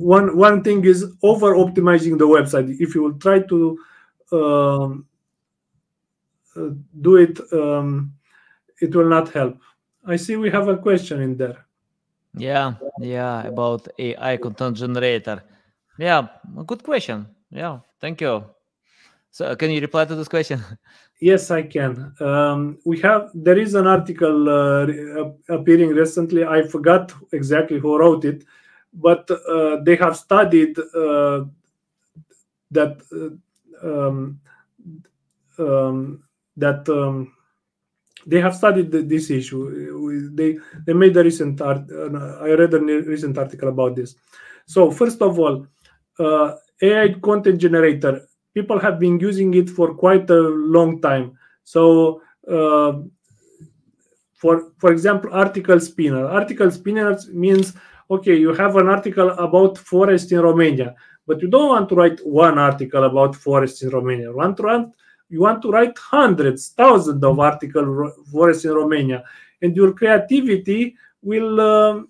one 0.00 0.36
one 0.36 0.62
thing 0.62 0.84
is 0.84 1.04
over 1.22 1.54
optimizing 1.54 2.18
the 2.18 2.26
website. 2.26 2.74
If 2.80 2.94
you 2.94 3.02
will 3.02 3.18
try 3.18 3.40
to 3.40 3.78
um, 4.32 5.06
uh, 6.56 6.70
do 7.00 7.16
it 7.16 7.38
um, 7.52 8.14
it 8.80 8.94
will 8.94 9.08
not 9.08 9.28
help. 9.30 9.58
I 10.06 10.16
see 10.16 10.36
we 10.36 10.50
have 10.50 10.68
a 10.68 10.78
question 10.78 11.20
in 11.20 11.36
there. 11.36 11.66
Yeah 12.34 12.74
yeah 13.00 13.42
about 13.42 13.88
ai 13.98 14.36
content 14.38 14.76
generator. 14.76 15.42
Yeah 15.98 16.28
good 16.66 16.82
question. 16.82 17.26
Yeah 17.50 17.80
thank 18.00 18.20
you 18.20 18.44
so 19.30 19.54
can 19.56 19.70
you 19.70 19.80
reply 19.80 20.04
to 20.04 20.14
this 20.14 20.28
question 20.28 20.62
yes 21.20 21.50
i 21.50 21.62
can 21.62 22.12
um, 22.20 22.78
we 22.84 22.98
have 23.00 23.30
there 23.34 23.58
is 23.58 23.74
an 23.74 23.86
article 23.86 24.48
uh, 24.48 24.86
appearing 25.48 25.90
recently 25.90 26.44
i 26.44 26.62
forgot 26.62 27.12
exactly 27.32 27.78
who 27.78 27.98
wrote 27.98 28.24
it 28.24 28.44
but 28.92 29.30
uh, 29.30 29.76
they 29.84 29.96
have 29.96 30.16
studied 30.16 30.76
uh, 30.78 31.44
that 32.70 33.00
uh, 33.12 33.30
um, 33.86 34.40
um, 35.58 36.22
that 36.56 36.88
um, 36.88 37.32
they 38.26 38.40
have 38.40 38.54
studied 38.54 38.90
this 38.90 39.30
issue. 39.30 40.30
They 40.34 40.58
they 40.84 40.92
made 40.92 41.16
a 41.16 41.24
recent 41.24 41.60
art. 41.60 41.82
I 41.90 42.50
read 42.50 42.74
a 42.74 42.80
recent 42.80 43.38
article 43.38 43.68
about 43.68 43.96
this. 43.96 44.14
So 44.66 44.90
first 44.90 45.22
of 45.22 45.38
all, 45.38 45.66
uh, 46.18 46.54
AI 46.82 47.14
content 47.22 47.60
generator. 47.60 48.26
People 48.54 48.78
have 48.78 48.98
been 48.98 49.20
using 49.20 49.54
it 49.54 49.70
for 49.70 49.94
quite 49.94 50.28
a 50.30 50.40
long 50.40 51.00
time. 51.00 51.38
So 51.64 52.22
uh, 52.48 52.92
for 54.40 54.72
for 54.78 54.90
example, 54.92 55.30
article 55.32 55.78
spinner. 55.80 56.24
Article 56.26 56.70
spinner 56.70 57.18
means 57.32 57.74
okay, 58.10 58.36
you 58.36 58.52
have 58.54 58.76
an 58.76 58.88
article 58.88 59.30
about 59.30 59.78
forest 59.78 60.32
in 60.32 60.40
Romania, 60.40 60.94
but 61.26 61.40
you 61.40 61.48
don't 61.48 61.68
want 61.68 61.88
to 61.88 61.94
write 61.94 62.18
one 62.26 62.58
article 62.58 63.04
about 63.04 63.36
forest 63.36 63.82
in 63.82 63.90
Romania. 63.90 64.30
You 64.30 64.36
want 64.36 64.56
to 64.56 64.62
write, 64.64 64.86
you 65.28 65.40
want 65.40 65.62
to 65.62 65.70
write 65.70 65.96
hundreds, 65.96 66.70
thousands 66.70 67.22
of 67.22 67.38
articles 67.38 68.12
forest 68.32 68.64
in 68.64 68.72
Romania, 68.72 69.22
and 69.62 69.76
your 69.76 69.92
creativity 69.92 70.96
will 71.22 71.60
um, 71.60 72.08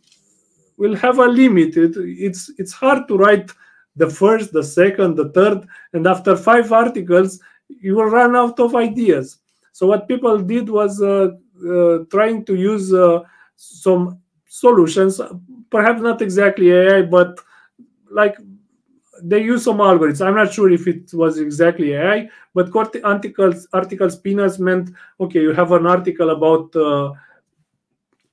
will 0.77 0.95
have 0.95 1.19
a 1.19 1.27
limit. 1.27 1.77
It, 1.77 1.97
it's 1.97 2.51
it's 2.59 2.73
hard 2.73 3.09
to 3.09 3.17
write 3.17 3.53
the 4.01 4.11
first, 4.11 4.53
the 4.53 4.65
second, 4.65 5.17
the 5.17 5.29
third, 5.31 5.67
and 5.93 6.07
after 6.07 6.37
five 6.37 6.73
articles, 6.73 7.41
you 7.69 7.95
will 7.97 8.11
run 8.21 8.35
out 8.35 8.59
of 8.59 8.75
ideas. 8.75 9.39
So 9.73 9.87
what 9.87 10.09
people 10.09 10.39
did 10.39 10.69
was 10.69 11.01
uh, 11.01 11.31
uh, 11.75 11.99
trying 12.11 12.45
to 12.47 12.55
use 12.57 12.93
uh, 12.93 13.21
some 13.57 14.21
solutions 14.51 15.21
perhaps 15.71 16.01
not 16.03 16.21
exactly 16.21 16.73
ai 16.73 17.03
but 17.03 17.39
like 18.11 18.37
they 19.23 19.41
use 19.41 19.63
some 19.63 19.79
algorithms 19.79 20.27
i'm 20.27 20.35
not 20.35 20.53
sure 20.53 20.71
if 20.71 20.89
it 20.89 21.15
was 21.15 21.39
exactly 21.39 21.93
ai 21.95 22.29
but 22.53 22.67
articles 23.05 23.69
article 23.73 24.11
spinners 24.11 24.59
meant 24.59 24.91
okay 25.21 25.41
you 25.41 25.53
have 25.53 25.71
an 25.73 25.87
article 25.87 26.31
about 26.31 26.75
uh, 26.75 27.13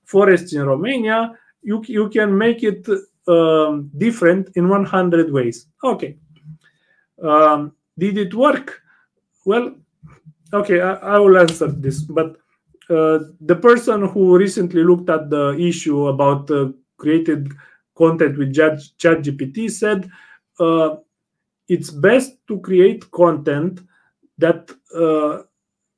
forests 0.05 0.53
in 0.53 0.63
romania 0.65 1.33
you, 1.61 1.83
you 1.87 2.09
can 2.09 2.35
make 2.35 2.63
it 2.63 2.87
um, 3.27 3.91
different 3.97 4.49
in 4.55 4.69
100 4.69 5.31
ways. 5.31 5.67
Okay. 5.83 6.17
Um, 7.21 7.73
did 7.97 8.17
it 8.17 8.33
work? 8.33 8.81
Well 9.45 9.75
okay 10.53 10.81
I, 10.81 10.93
I 10.93 11.19
will 11.19 11.37
answer 11.37 11.67
this 11.67 12.01
but 12.01 12.37
uh, 12.89 13.19
the 13.41 13.55
person 13.55 14.07
who 14.07 14.37
recently 14.37 14.83
looked 14.83 15.09
at 15.09 15.29
the 15.29 15.57
issue 15.59 16.07
about 16.07 16.49
uh, 16.49 16.69
created 16.97 17.51
content 17.95 18.37
with 18.37 18.55
ChatGPT 18.55 19.69
said 19.69 20.09
uh, 20.59 20.95
it's 21.67 21.89
best 21.89 22.37
to 22.47 22.59
create 22.61 23.09
content 23.11 23.81
that 24.37 24.71
uh, 24.95 25.43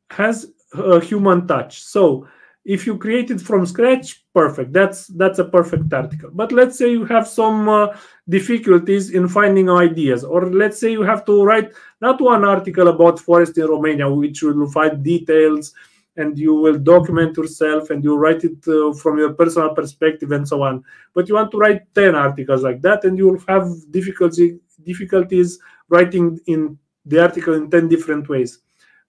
has 0.10 0.48
a 0.74 1.00
human 1.00 1.46
touch. 1.46 1.84
So 1.84 2.28
if 2.66 2.86
you 2.86 2.98
create 2.98 3.32
it 3.32 3.42
from 3.42 3.66
scratch, 3.66 4.24
perfect. 4.34 4.74
That's 4.74 5.08
that's 5.08 5.40
a 5.40 5.46
perfect 5.46 5.92
article. 5.94 6.30
But 6.34 6.52
let's 6.52 6.78
say 6.78 6.92
you 6.92 7.06
have 7.06 7.28
some 7.28 7.70
uh, 7.70 7.96
difficulties 8.28 9.12
in 9.12 9.28
finding 9.28 9.70
ideas, 9.70 10.24
or 10.24 10.50
let's 10.50 10.80
say 10.80 10.92
you 10.92 11.02
have 11.02 11.26
to 11.26 11.44
write 11.44 11.72
not 12.02 12.22
one 12.22 12.44
article 12.44 12.90
about 12.90 13.20
forest 13.20 13.58
in 13.58 13.66
Romania, 13.66 14.10
which 14.12 14.44
will 14.44 14.70
find 14.70 15.04
details 15.04 15.74
and 16.18 16.38
you 16.38 16.54
will 16.54 16.78
document 16.78 17.38
yourself 17.38 17.90
and 17.90 18.04
you 18.04 18.16
write 18.18 18.44
it 18.44 18.68
uh, 18.68 18.94
from 18.94 19.18
your 19.18 19.34
personal 19.34 19.74
perspective 19.74 20.32
and 20.32 20.48
so 20.48 20.62
on 20.62 20.84
but 21.14 21.28
you 21.28 21.36
want 21.36 21.52
to 21.52 21.58
write 21.58 21.82
10 21.96 22.16
articles 22.16 22.64
like 22.64 22.82
that 22.82 23.06
and 23.06 23.18
you 23.18 23.28
will 23.28 23.40
have 23.48 23.68
difficulty 23.92 24.60
difficulties 24.84 25.60
writing 25.88 26.40
in 26.48 26.78
the 27.06 27.22
article 27.22 27.54
in 27.54 27.70
10 27.70 27.88
different 27.88 28.28
ways 28.28 28.60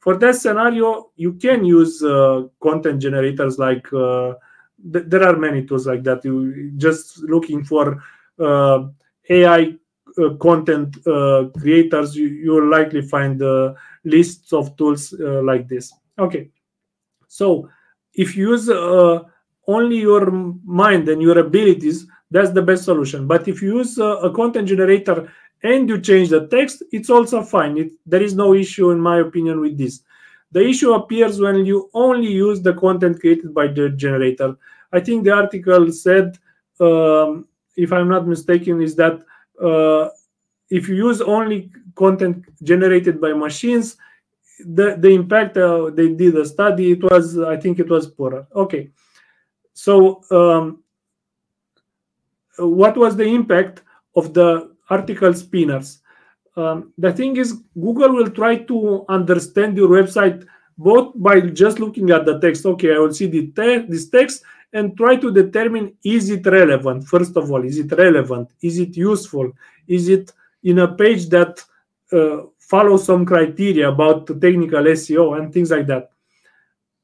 for 0.01 0.17
that 0.17 0.35
scenario 0.35 1.11
you 1.17 1.35
can 1.35 1.65
use 1.65 2.03
uh, 2.03 2.43
content 2.63 3.01
generators 3.01 3.59
like 3.59 3.87
uh, 3.93 4.35
th- 4.93 5.05
there 5.07 5.23
are 5.23 5.37
many 5.37 5.65
tools 5.65 5.87
like 5.87 6.03
that. 6.05 6.25
You 6.25 6.73
just 6.77 7.19
looking 7.23 7.65
for 7.65 8.03
uh, 8.39 8.89
ai 9.29 9.77
uh, 10.19 10.35
content 10.41 10.97
uh, 11.07 11.45
creators 11.59 12.17
you, 12.17 12.27
you 12.27 12.53
will 12.53 12.69
likely 12.69 13.03
find 13.03 13.41
lists 14.05 14.53
of 14.53 14.77
tools 14.77 15.15
like 15.19 15.69
this. 15.69 15.93
Okay. 16.19 16.51
So 17.29 17.69
if 18.15 18.37
you 18.37 18.51
use 18.51 18.69
uh, 18.69 19.21
only 19.69 19.99
your 19.99 20.31
mind 20.65 21.09
and 21.09 21.23
your 21.23 21.39
abilities, 21.39 22.07
that's 22.31 22.51
the 22.51 22.63
best 22.63 22.85
solution. 22.85 23.27
But 23.27 23.47
if 23.47 23.63
you 23.63 23.79
use 23.79 23.99
uh, 23.99 24.17
a 24.19 24.33
content 24.33 24.69
generator 24.69 25.33
and 25.63 25.89
you 25.89 26.01
change 26.01 26.31
the 26.31 26.47
text, 26.47 26.83
it's 26.93 27.11
also 27.11 27.43
fine. 27.43 27.77
It, 27.79 27.93
there 28.07 28.23
is 28.23 28.35
no 28.35 28.55
issue, 28.55 28.91
in 28.91 29.01
my 29.01 29.21
opinion, 29.21 29.61
with 29.61 29.77
this. 29.77 30.03
The 30.53 30.67
issue 30.67 30.93
appears 30.95 31.41
when 31.41 31.65
you 31.65 31.91
only 31.95 32.33
use 32.33 32.61
the 32.61 32.75
content 32.75 33.21
created 33.21 33.55
by 33.55 33.69
the 33.69 33.91
generator. 33.91 34.57
I 34.93 35.01
think 35.01 35.25
the 35.25 35.33
article 35.33 35.93
said, 35.93 36.39
um, 36.81 37.47
if 37.77 37.93
I'm 37.93 38.09
not 38.09 38.27
mistaken, 38.27 38.81
is 38.83 38.97
that 38.97 39.21
uh, 39.63 40.09
if 40.71 40.89
you 40.89 40.97
use 40.97 41.21
only 41.21 41.71
content 41.95 42.45
generated 42.63 43.21
by 43.21 43.33
machines, 43.33 43.97
the 44.67 44.97
the 44.99 45.09
impact 45.09 45.57
uh, 45.57 45.91
they 45.91 46.09
did 46.09 46.37
a 46.37 46.45
study 46.45 46.93
it 46.93 47.03
was 47.03 47.39
i 47.39 47.57
think 47.57 47.79
it 47.79 47.89
was 47.89 48.07
poorer 48.07 48.47
okay 48.55 48.91
so 49.73 50.21
um, 50.31 50.83
what 52.59 52.97
was 52.97 53.17
the 53.17 53.25
impact 53.25 53.83
of 54.17 54.35
the 54.35 54.71
article 54.91 55.33
spinners 55.33 56.01
um, 56.57 56.93
the 56.99 57.13
thing 57.13 57.37
is 57.37 57.53
google 57.75 58.13
will 58.13 58.31
try 58.31 58.57
to 58.57 59.05
understand 59.09 59.77
your 59.77 59.89
website 59.89 60.47
both 60.77 61.13
by 61.17 61.41
just 61.41 61.79
looking 61.79 62.11
at 62.11 62.25
the 62.25 62.39
text 62.41 62.67
okay 62.67 62.95
i 62.95 62.99
will 62.99 63.13
see 63.13 63.27
the 63.27 63.47
te- 63.49 63.87
this 63.89 64.09
text 64.09 64.43
and 64.73 64.97
try 64.97 65.17
to 65.17 65.33
determine 65.33 65.93
is 66.05 66.31
it 66.31 66.47
relevant 66.47 67.05
first 67.05 67.37
of 67.37 67.51
all 67.51 67.65
is 67.65 67.79
it 67.79 67.91
relevant 67.93 68.49
is 68.63 68.79
it 68.79 68.97
useful 68.97 69.51
is 69.89 70.09
it 70.09 70.33
in 70.63 70.81
a 70.81 70.89
page 70.95 71.29
that 71.29 71.65
uh, 72.13 72.43
follow 72.59 72.97
some 72.97 73.27
criteria 73.27 73.89
about 73.89 74.27
technical 74.41 74.85
SEO 74.85 75.37
and 75.39 75.53
things 75.53 75.73
like 75.73 75.89
that. 75.89 76.11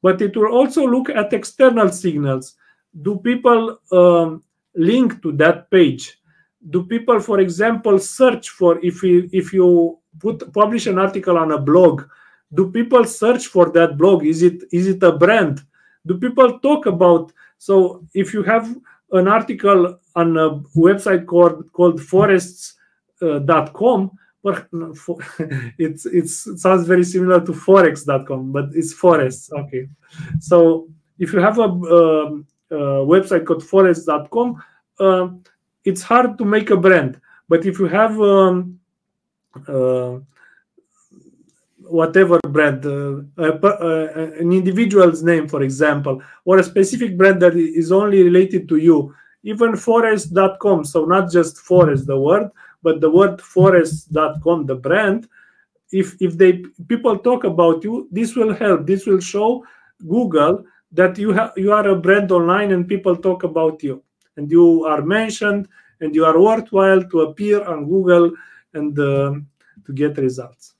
But 0.01 0.23
it 0.23 0.37
will 0.37 0.53
also 0.53 0.87
look 0.87 1.11
at 1.11 1.33
external 1.33 1.91
signals. 1.91 2.55
Do 3.03 3.19
people 3.19 3.81
um, 3.91 4.45
link 4.75 5.21
to 5.23 5.33
that 5.33 5.69
page? 5.71 6.21
Do 6.69 6.85
people, 6.85 7.21
for 7.21 7.41
example, 7.41 7.99
search 7.99 8.51
for 8.51 8.79
if 8.85 9.03
you, 9.03 9.29
if 9.33 9.53
you 9.53 9.99
put 10.19 10.53
publish 10.53 10.87
an 10.87 10.99
article 10.99 11.39
on 11.39 11.53
a 11.53 11.59
blog? 11.59 12.03
Do 12.55 12.71
people 12.71 13.05
search 13.05 13.47
for 13.47 13.71
that 13.73 13.97
blog? 13.97 14.25
Is 14.25 14.43
it 14.43 14.65
is 14.73 14.87
it 14.87 15.03
a 15.03 15.13
brand? 15.13 15.63
Do 16.07 16.19
people 16.19 16.59
talk 16.61 16.87
about? 16.87 17.33
So 17.59 18.07
if 18.15 18.33
you 18.33 18.43
have 18.43 18.75
an 19.13 19.29
article 19.29 19.99
on 20.15 20.37
a 20.37 20.61
website 20.77 21.27
called 21.27 21.71
called 21.73 22.03
forests.com, 22.03 24.11
uh, 24.11 24.17
it's 25.79 26.07
it's 26.07 26.47
it 26.47 26.59
sounds 26.59 26.87
very 26.87 27.05
similar 27.05 27.45
to 27.45 27.53
forex.com 27.53 28.53
but 28.53 28.67
it's 28.75 28.93
forests 28.93 29.51
okay 29.53 29.89
so 30.39 30.89
if 31.19 31.33
you 31.33 31.41
have 31.41 31.59
a, 31.59 31.65
um, 31.65 32.47
website 32.71 33.45
called 33.45 33.65
forests.com 33.65 34.63
uh, 35.01 35.29
it's 35.87 36.03
hard 36.03 36.37
to 36.39 36.45
make 36.45 36.71
a 36.71 36.77
brand 36.77 37.21
but 37.49 37.65
if 37.65 37.79
you 37.79 37.87
have 37.87 38.21
um, 38.21 38.79
uh, 39.69 40.19
whatever 41.89 42.41
brand, 42.49 42.85
uh, 42.85 43.21
uh, 43.39 44.31
an 44.39 44.53
individual's 44.53 45.23
name, 45.23 45.49
for 45.49 45.63
example, 45.63 46.23
or 46.45 46.59
a 46.59 46.65
specific 46.65 47.17
brand 47.17 47.41
that 47.43 47.57
is 47.57 47.93
only 47.93 48.23
related 48.23 48.69
to 48.69 48.77
you. 48.77 49.15
Even 49.43 49.77
forest.com, 49.77 50.85
so 50.85 51.05
not 51.05 51.31
just 51.31 51.59
forest, 51.59 52.07
the 52.07 52.19
word, 52.19 52.51
but 52.83 53.01
the 53.01 53.09
word 53.09 53.41
forest.com, 53.41 54.67
the 54.67 54.75
brand. 54.75 55.29
If 55.93 56.21
if 56.21 56.37
they 56.37 56.65
people 56.89 57.17
talk 57.19 57.45
about 57.45 57.85
you, 57.85 58.09
this 58.11 58.35
will 58.35 58.53
help. 58.53 58.87
This 58.87 59.07
will 59.07 59.21
show 59.21 59.65
Google 60.09 60.65
that 60.91 61.17
you 61.17 61.33
have 61.33 61.53
you 61.57 61.73
are 61.73 61.87
a 61.87 61.95
brand 61.95 62.33
online 62.33 62.73
and 62.73 62.89
people 62.89 63.15
talk 63.15 63.45
about 63.45 63.85
you, 63.85 64.03
and 64.37 64.51
you 64.51 64.85
are 64.85 65.03
mentioned 65.03 65.69
and 66.01 66.15
you 66.15 66.25
are 66.25 66.41
worthwhile 66.41 67.03
to 67.05 67.21
appear 67.21 67.65
on 67.65 67.89
Google 67.89 68.33
and 68.75 68.99
uh, 68.99 69.35
to 69.85 69.93
get 69.93 70.17
results. 70.19 70.75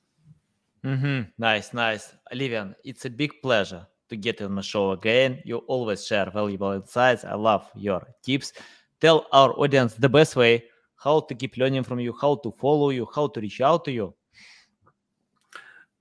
Mm-hmm. 0.83 1.29
Nice, 1.37 1.73
nice. 1.73 2.13
Livian, 2.33 2.75
it's 2.83 3.05
a 3.05 3.09
big 3.09 3.41
pleasure 3.41 3.85
to 4.09 4.15
get 4.15 4.41
on 4.41 4.55
the 4.55 4.61
show 4.61 4.91
again. 4.91 5.41
You 5.43 5.57
always 5.67 6.05
share 6.05 6.29
valuable 6.29 6.71
insights. 6.71 7.25
I 7.25 7.35
love 7.35 7.69
your 7.75 8.07
tips. 8.23 8.53
Tell 9.01 9.27
our 9.31 9.51
audience 9.59 9.95
the 9.95 10.09
best 10.09 10.35
way 10.35 10.65
how 10.95 11.19
to 11.21 11.35
keep 11.35 11.57
learning 11.57 11.83
from 11.83 11.99
you, 11.99 12.13
how 12.19 12.35
to 12.35 12.51
follow 12.51 12.89
you, 12.89 13.07
how 13.13 13.27
to 13.27 13.41
reach 13.41 13.61
out 13.61 13.85
to 13.85 13.91
you. 13.91 14.13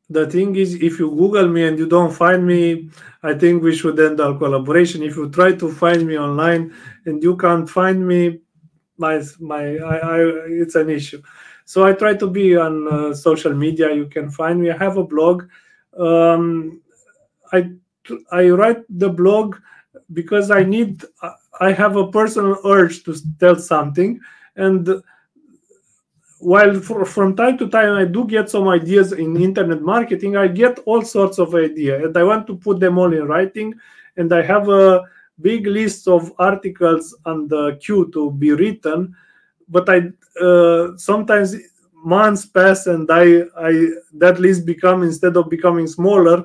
The 0.09 0.27
thing 0.31 0.55
is, 0.55 0.75
if 0.75 0.99
you 1.01 1.11
Google 1.11 1.49
me 1.49 1.65
and 1.65 1.79
you 1.79 1.89
don't 1.89 2.13
find 2.13 2.47
me, 2.47 2.91
I 3.23 3.35
think 3.35 3.63
we 3.63 3.75
should 3.75 3.99
end 3.99 4.21
our 4.21 4.39
collaboration. 4.39 5.03
If 5.03 5.17
you 5.17 5.29
try 5.31 5.53
to 5.53 5.73
find 5.73 6.07
me 6.07 6.17
online 6.17 6.73
and 7.07 7.23
you 7.23 7.37
can't 7.37 7.69
find 7.69 8.07
me, 8.07 8.41
my 8.99 9.21
my 9.41 9.77
I, 9.79 9.97
I 9.99 10.19
it's 10.63 10.77
an 10.77 10.91
issue. 10.91 11.23
So 11.65 11.85
I 11.85 11.93
try 11.93 12.15
to 12.15 12.29
be 12.29 12.57
on 12.57 12.87
uh, 12.87 13.15
social 13.15 13.53
media. 13.55 13.93
You 13.93 14.07
can 14.07 14.31
find 14.31 14.61
me. 14.61 14.71
I 14.71 14.77
have 14.77 14.97
a 14.97 15.05
blog. 15.05 15.45
Um, 15.99 16.81
I 17.53 17.71
I 18.31 18.51
write 18.51 18.85
the 18.89 19.11
blog 19.11 19.57
because 20.13 20.51
I 20.53 20.63
need. 20.63 21.03
I 21.61 21.73
have 21.73 21.97
a 21.97 22.11
personal 22.13 22.59
urge 22.65 23.03
to 23.05 23.15
tell 23.41 23.57
something, 23.57 24.21
and 24.55 25.03
while 26.51 26.75
for, 26.87 27.05
from 27.05 27.35
time 27.35 27.57
to 27.59 27.69
time 27.69 27.95
I 27.95 28.05
do 28.05 28.27
get 28.27 28.49
some 28.49 28.69
ideas 28.69 29.13
in 29.13 29.37
internet 29.37 29.83
marketing, 29.83 30.37
I 30.37 30.49
get 30.49 30.79
all 30.87 31.03
sorts 31.03 31.39
of 31.39 31.55
ideas, 31.55 32.05
and 32.05 32.17
I 32.17 32.25
want 32.25 32.47
to 32.47 32.57
put 32.57 32.81
them 32.81 32.99
all 32.99 33.13
in 33.13 33.27
writing. 33.27 33.75
And 34.17 34.33
I 34.33 34.43
have 34.43 34.69
a 34.69 35.03
big 35.41 35.67
list 35.67 36.09
of 36.09 36.33
articles 36.39 37.15
on 37.25 37.49
the 37.49 37.77
queue 37.83 38.11
to 38.15 38.31
be 38.31 38.53
written 38.53 39.15
but 39.69 39.89
I 39.89 40.13
uh, 40.41 40.97
sometimes 40.97 41.57
months 41.95 42.47
pass 42.47 42.87
and 42.87 43.09
I, 43.11 43.43
I 43.59 43.89
that 44.15 44.39
list 44.39 44.67
become 44.67 45.03
instead 45.03 45.37
of 45.37 45.51
becoming 45.51 45.87
smaller, 45.87 46.41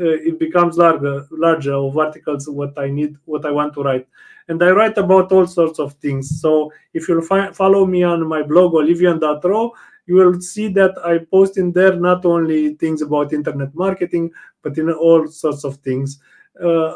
uh, 0.00 0.16
it 0.28 0.38
becomes 0.38 0.76
larger, 0.76 1.26
larger 1.30 1.74
of 1.74 1.96
articles 1.96 2.48
what 2.48 2.76
I 2.78 2.88
need, 2.88 3.16
what 3.24 3.46
I 3.46 3.50
want 3.50 3.74
to 3.74 3.82
write. 3.82 4.08
And 4.48 4.62
I 4.62 4.70
write 4.70 4.98
about 4.98 5.32
all 5.32 5.46
sorts 5.46 5.78
of 5.78 5.94
things. 5.94 6.40
So 6.40 6.72
if 6.92 7.08
you'll 7.08 7.22
follow 7.22 7.86
me 7.86 8.02
on 8.02 8.26
my 8.26 8.42
blog 8.42 8.74
olivian.ro, 8.74 9.72
you 10.06 10.14
will 10.14 10.40
see 10.40 10.68
that 10.68 10.92
I 11.04 11.18
post 11.18 11.56
in 11.56 11.72
there 11.72 11.96
not 11.96 12.26
only 12.26 12.74
things 12.74 13.00
about 13.00 13.32
internet 13.32 13.74
marketing, 13.74 14.30
but 14.62 14.76
in 14.76 14.90
all 14.90 15.26
sorts 15.28 15.64
of 15.64 15.76
things. 15.78 16.20
Uh, 16.62 16.94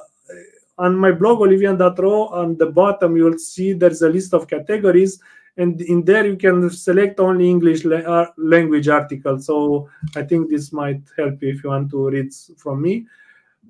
on 0.76 0.94
my 0.94 1.10
blog 1.10 1.40
olivian.ro, 1.40 2.26
on 2.28 2.56
the 2.58 2.66
bottom 2.66 3.16
you 3.16 3.24
will 3.24 3.38
see 3.38 3.72
there's 3.72 4.02
a 4.02 4.08
list 4.08 4.34
of 4.34 4.46
categories 4.46 5.18
and 5.58 5.80
in 5.82 6.04
there 6.04 6.24
you 6.26 6.36
can 6.36 6.70
select 6.70 7.20
only 7.20 7.50
english 7.50 7.84
uh, 7.84 8.26
language 8.38 8.88
articles 8.88 9.46
so 9.46 9.88
i 10.16 10.22
think 10.22 10.48
this 10.48 10.72
might 10.72 11.02
help 11.16 11.42
you 11.42 11.50
if 11.50 11.62
you 11.62 11.70
want 11.70 11.90
to 11.90 12.08
read 12.08 12.32
from 12.56 12.80
me 12.80 13.06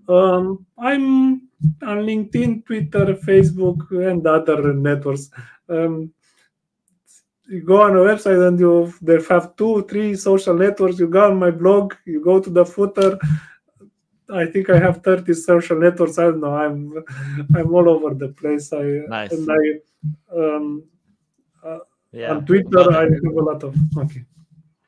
um, 0.09 0.65
i'm 0.79 1.49
on 1.83 1.99
linkedin 2.09 2.65
twitter 2.65 3.15
facebook 3.15 3.81
and 4.11 4.27
other 4.27 4.73
networks 4.73 5.31
um, 5.69 6.11
you 7.49 7.63
go 7.63 7.83
on 7.83 7.97
a 7.97 8.01
website 8.01 8.47
and 8.47 8.61
you 8.61 8.93
they 9.03 9.21
have 9.29 9.57
two 9.57 9.83
three 9.89 10.15
social 10.15 10.55
networks 10.55 10.99
you 10.99 11.09
go 11.09 11.31
on 11.31 11.39
my 11.39 11.51
blog 11.51 11.95
you 12.05 12.23
go 12.23 12.41
to 12.41 12.51
the 12.51 12.65
footer 12.65 13.19
I 14.31 14.45
think 14.45 14.69
I 14.69 14.79
have 14.79 15.03
30 15.03 15.33
social 15.35 15.79
networks. 15.79 16.19
I 16.19 16.25
don't 16.25 16.41
know. 16.41 16.55
I'm 16.55 17.03
I'm 17.57 17.75
all 17.75 17.89
over 17.89 18.13
the 18.13 18.29
place. 18.29 18.73
I 18.73 19.09
nice. 19.09 19.33
and 19.33 19.49
I 19.51 20.37
um, 20.37 20.85
uh, 21.65 21.79
yeah. 22.13 22.33
On 22.33 22.45
Twitter, 22.45 22.93
I 22.93 23.03
have 23.05 23.37
a 23.37 23.43
lot 23.43 23.63
of. 23.65 23.77
Okay. 23.97 24.25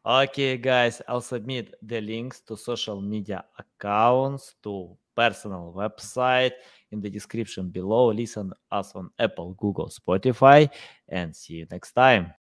Okay, 0.05 0.57
guys, 0.57 1.03
I'll 1.07 1.21
submit 1.21 1.75
the 1.83 2.01
links 2.01 2.41
to 2.49 2.57
social 2.57 3.01
media 3.01 3.45
accounts, 3.59 4.55
to 4.63 4.97
personal 5.21 5.75
website 5.77 6.53
in 6.93 7.01
the 7.03 7.11
description 7.11 7.69
below. 7.69 8.11
Listen 8.11 8.53
us 8.73 8.93
on 8.95 9.11
Apple, 9.19 9.53
Google, 9.59 9.91
Spotify, 9.91 10.71
and 11.11 11.37
see 11.37 11.55
you 11.61 11.67
next 11.71 11.93
time. 11.93 12.29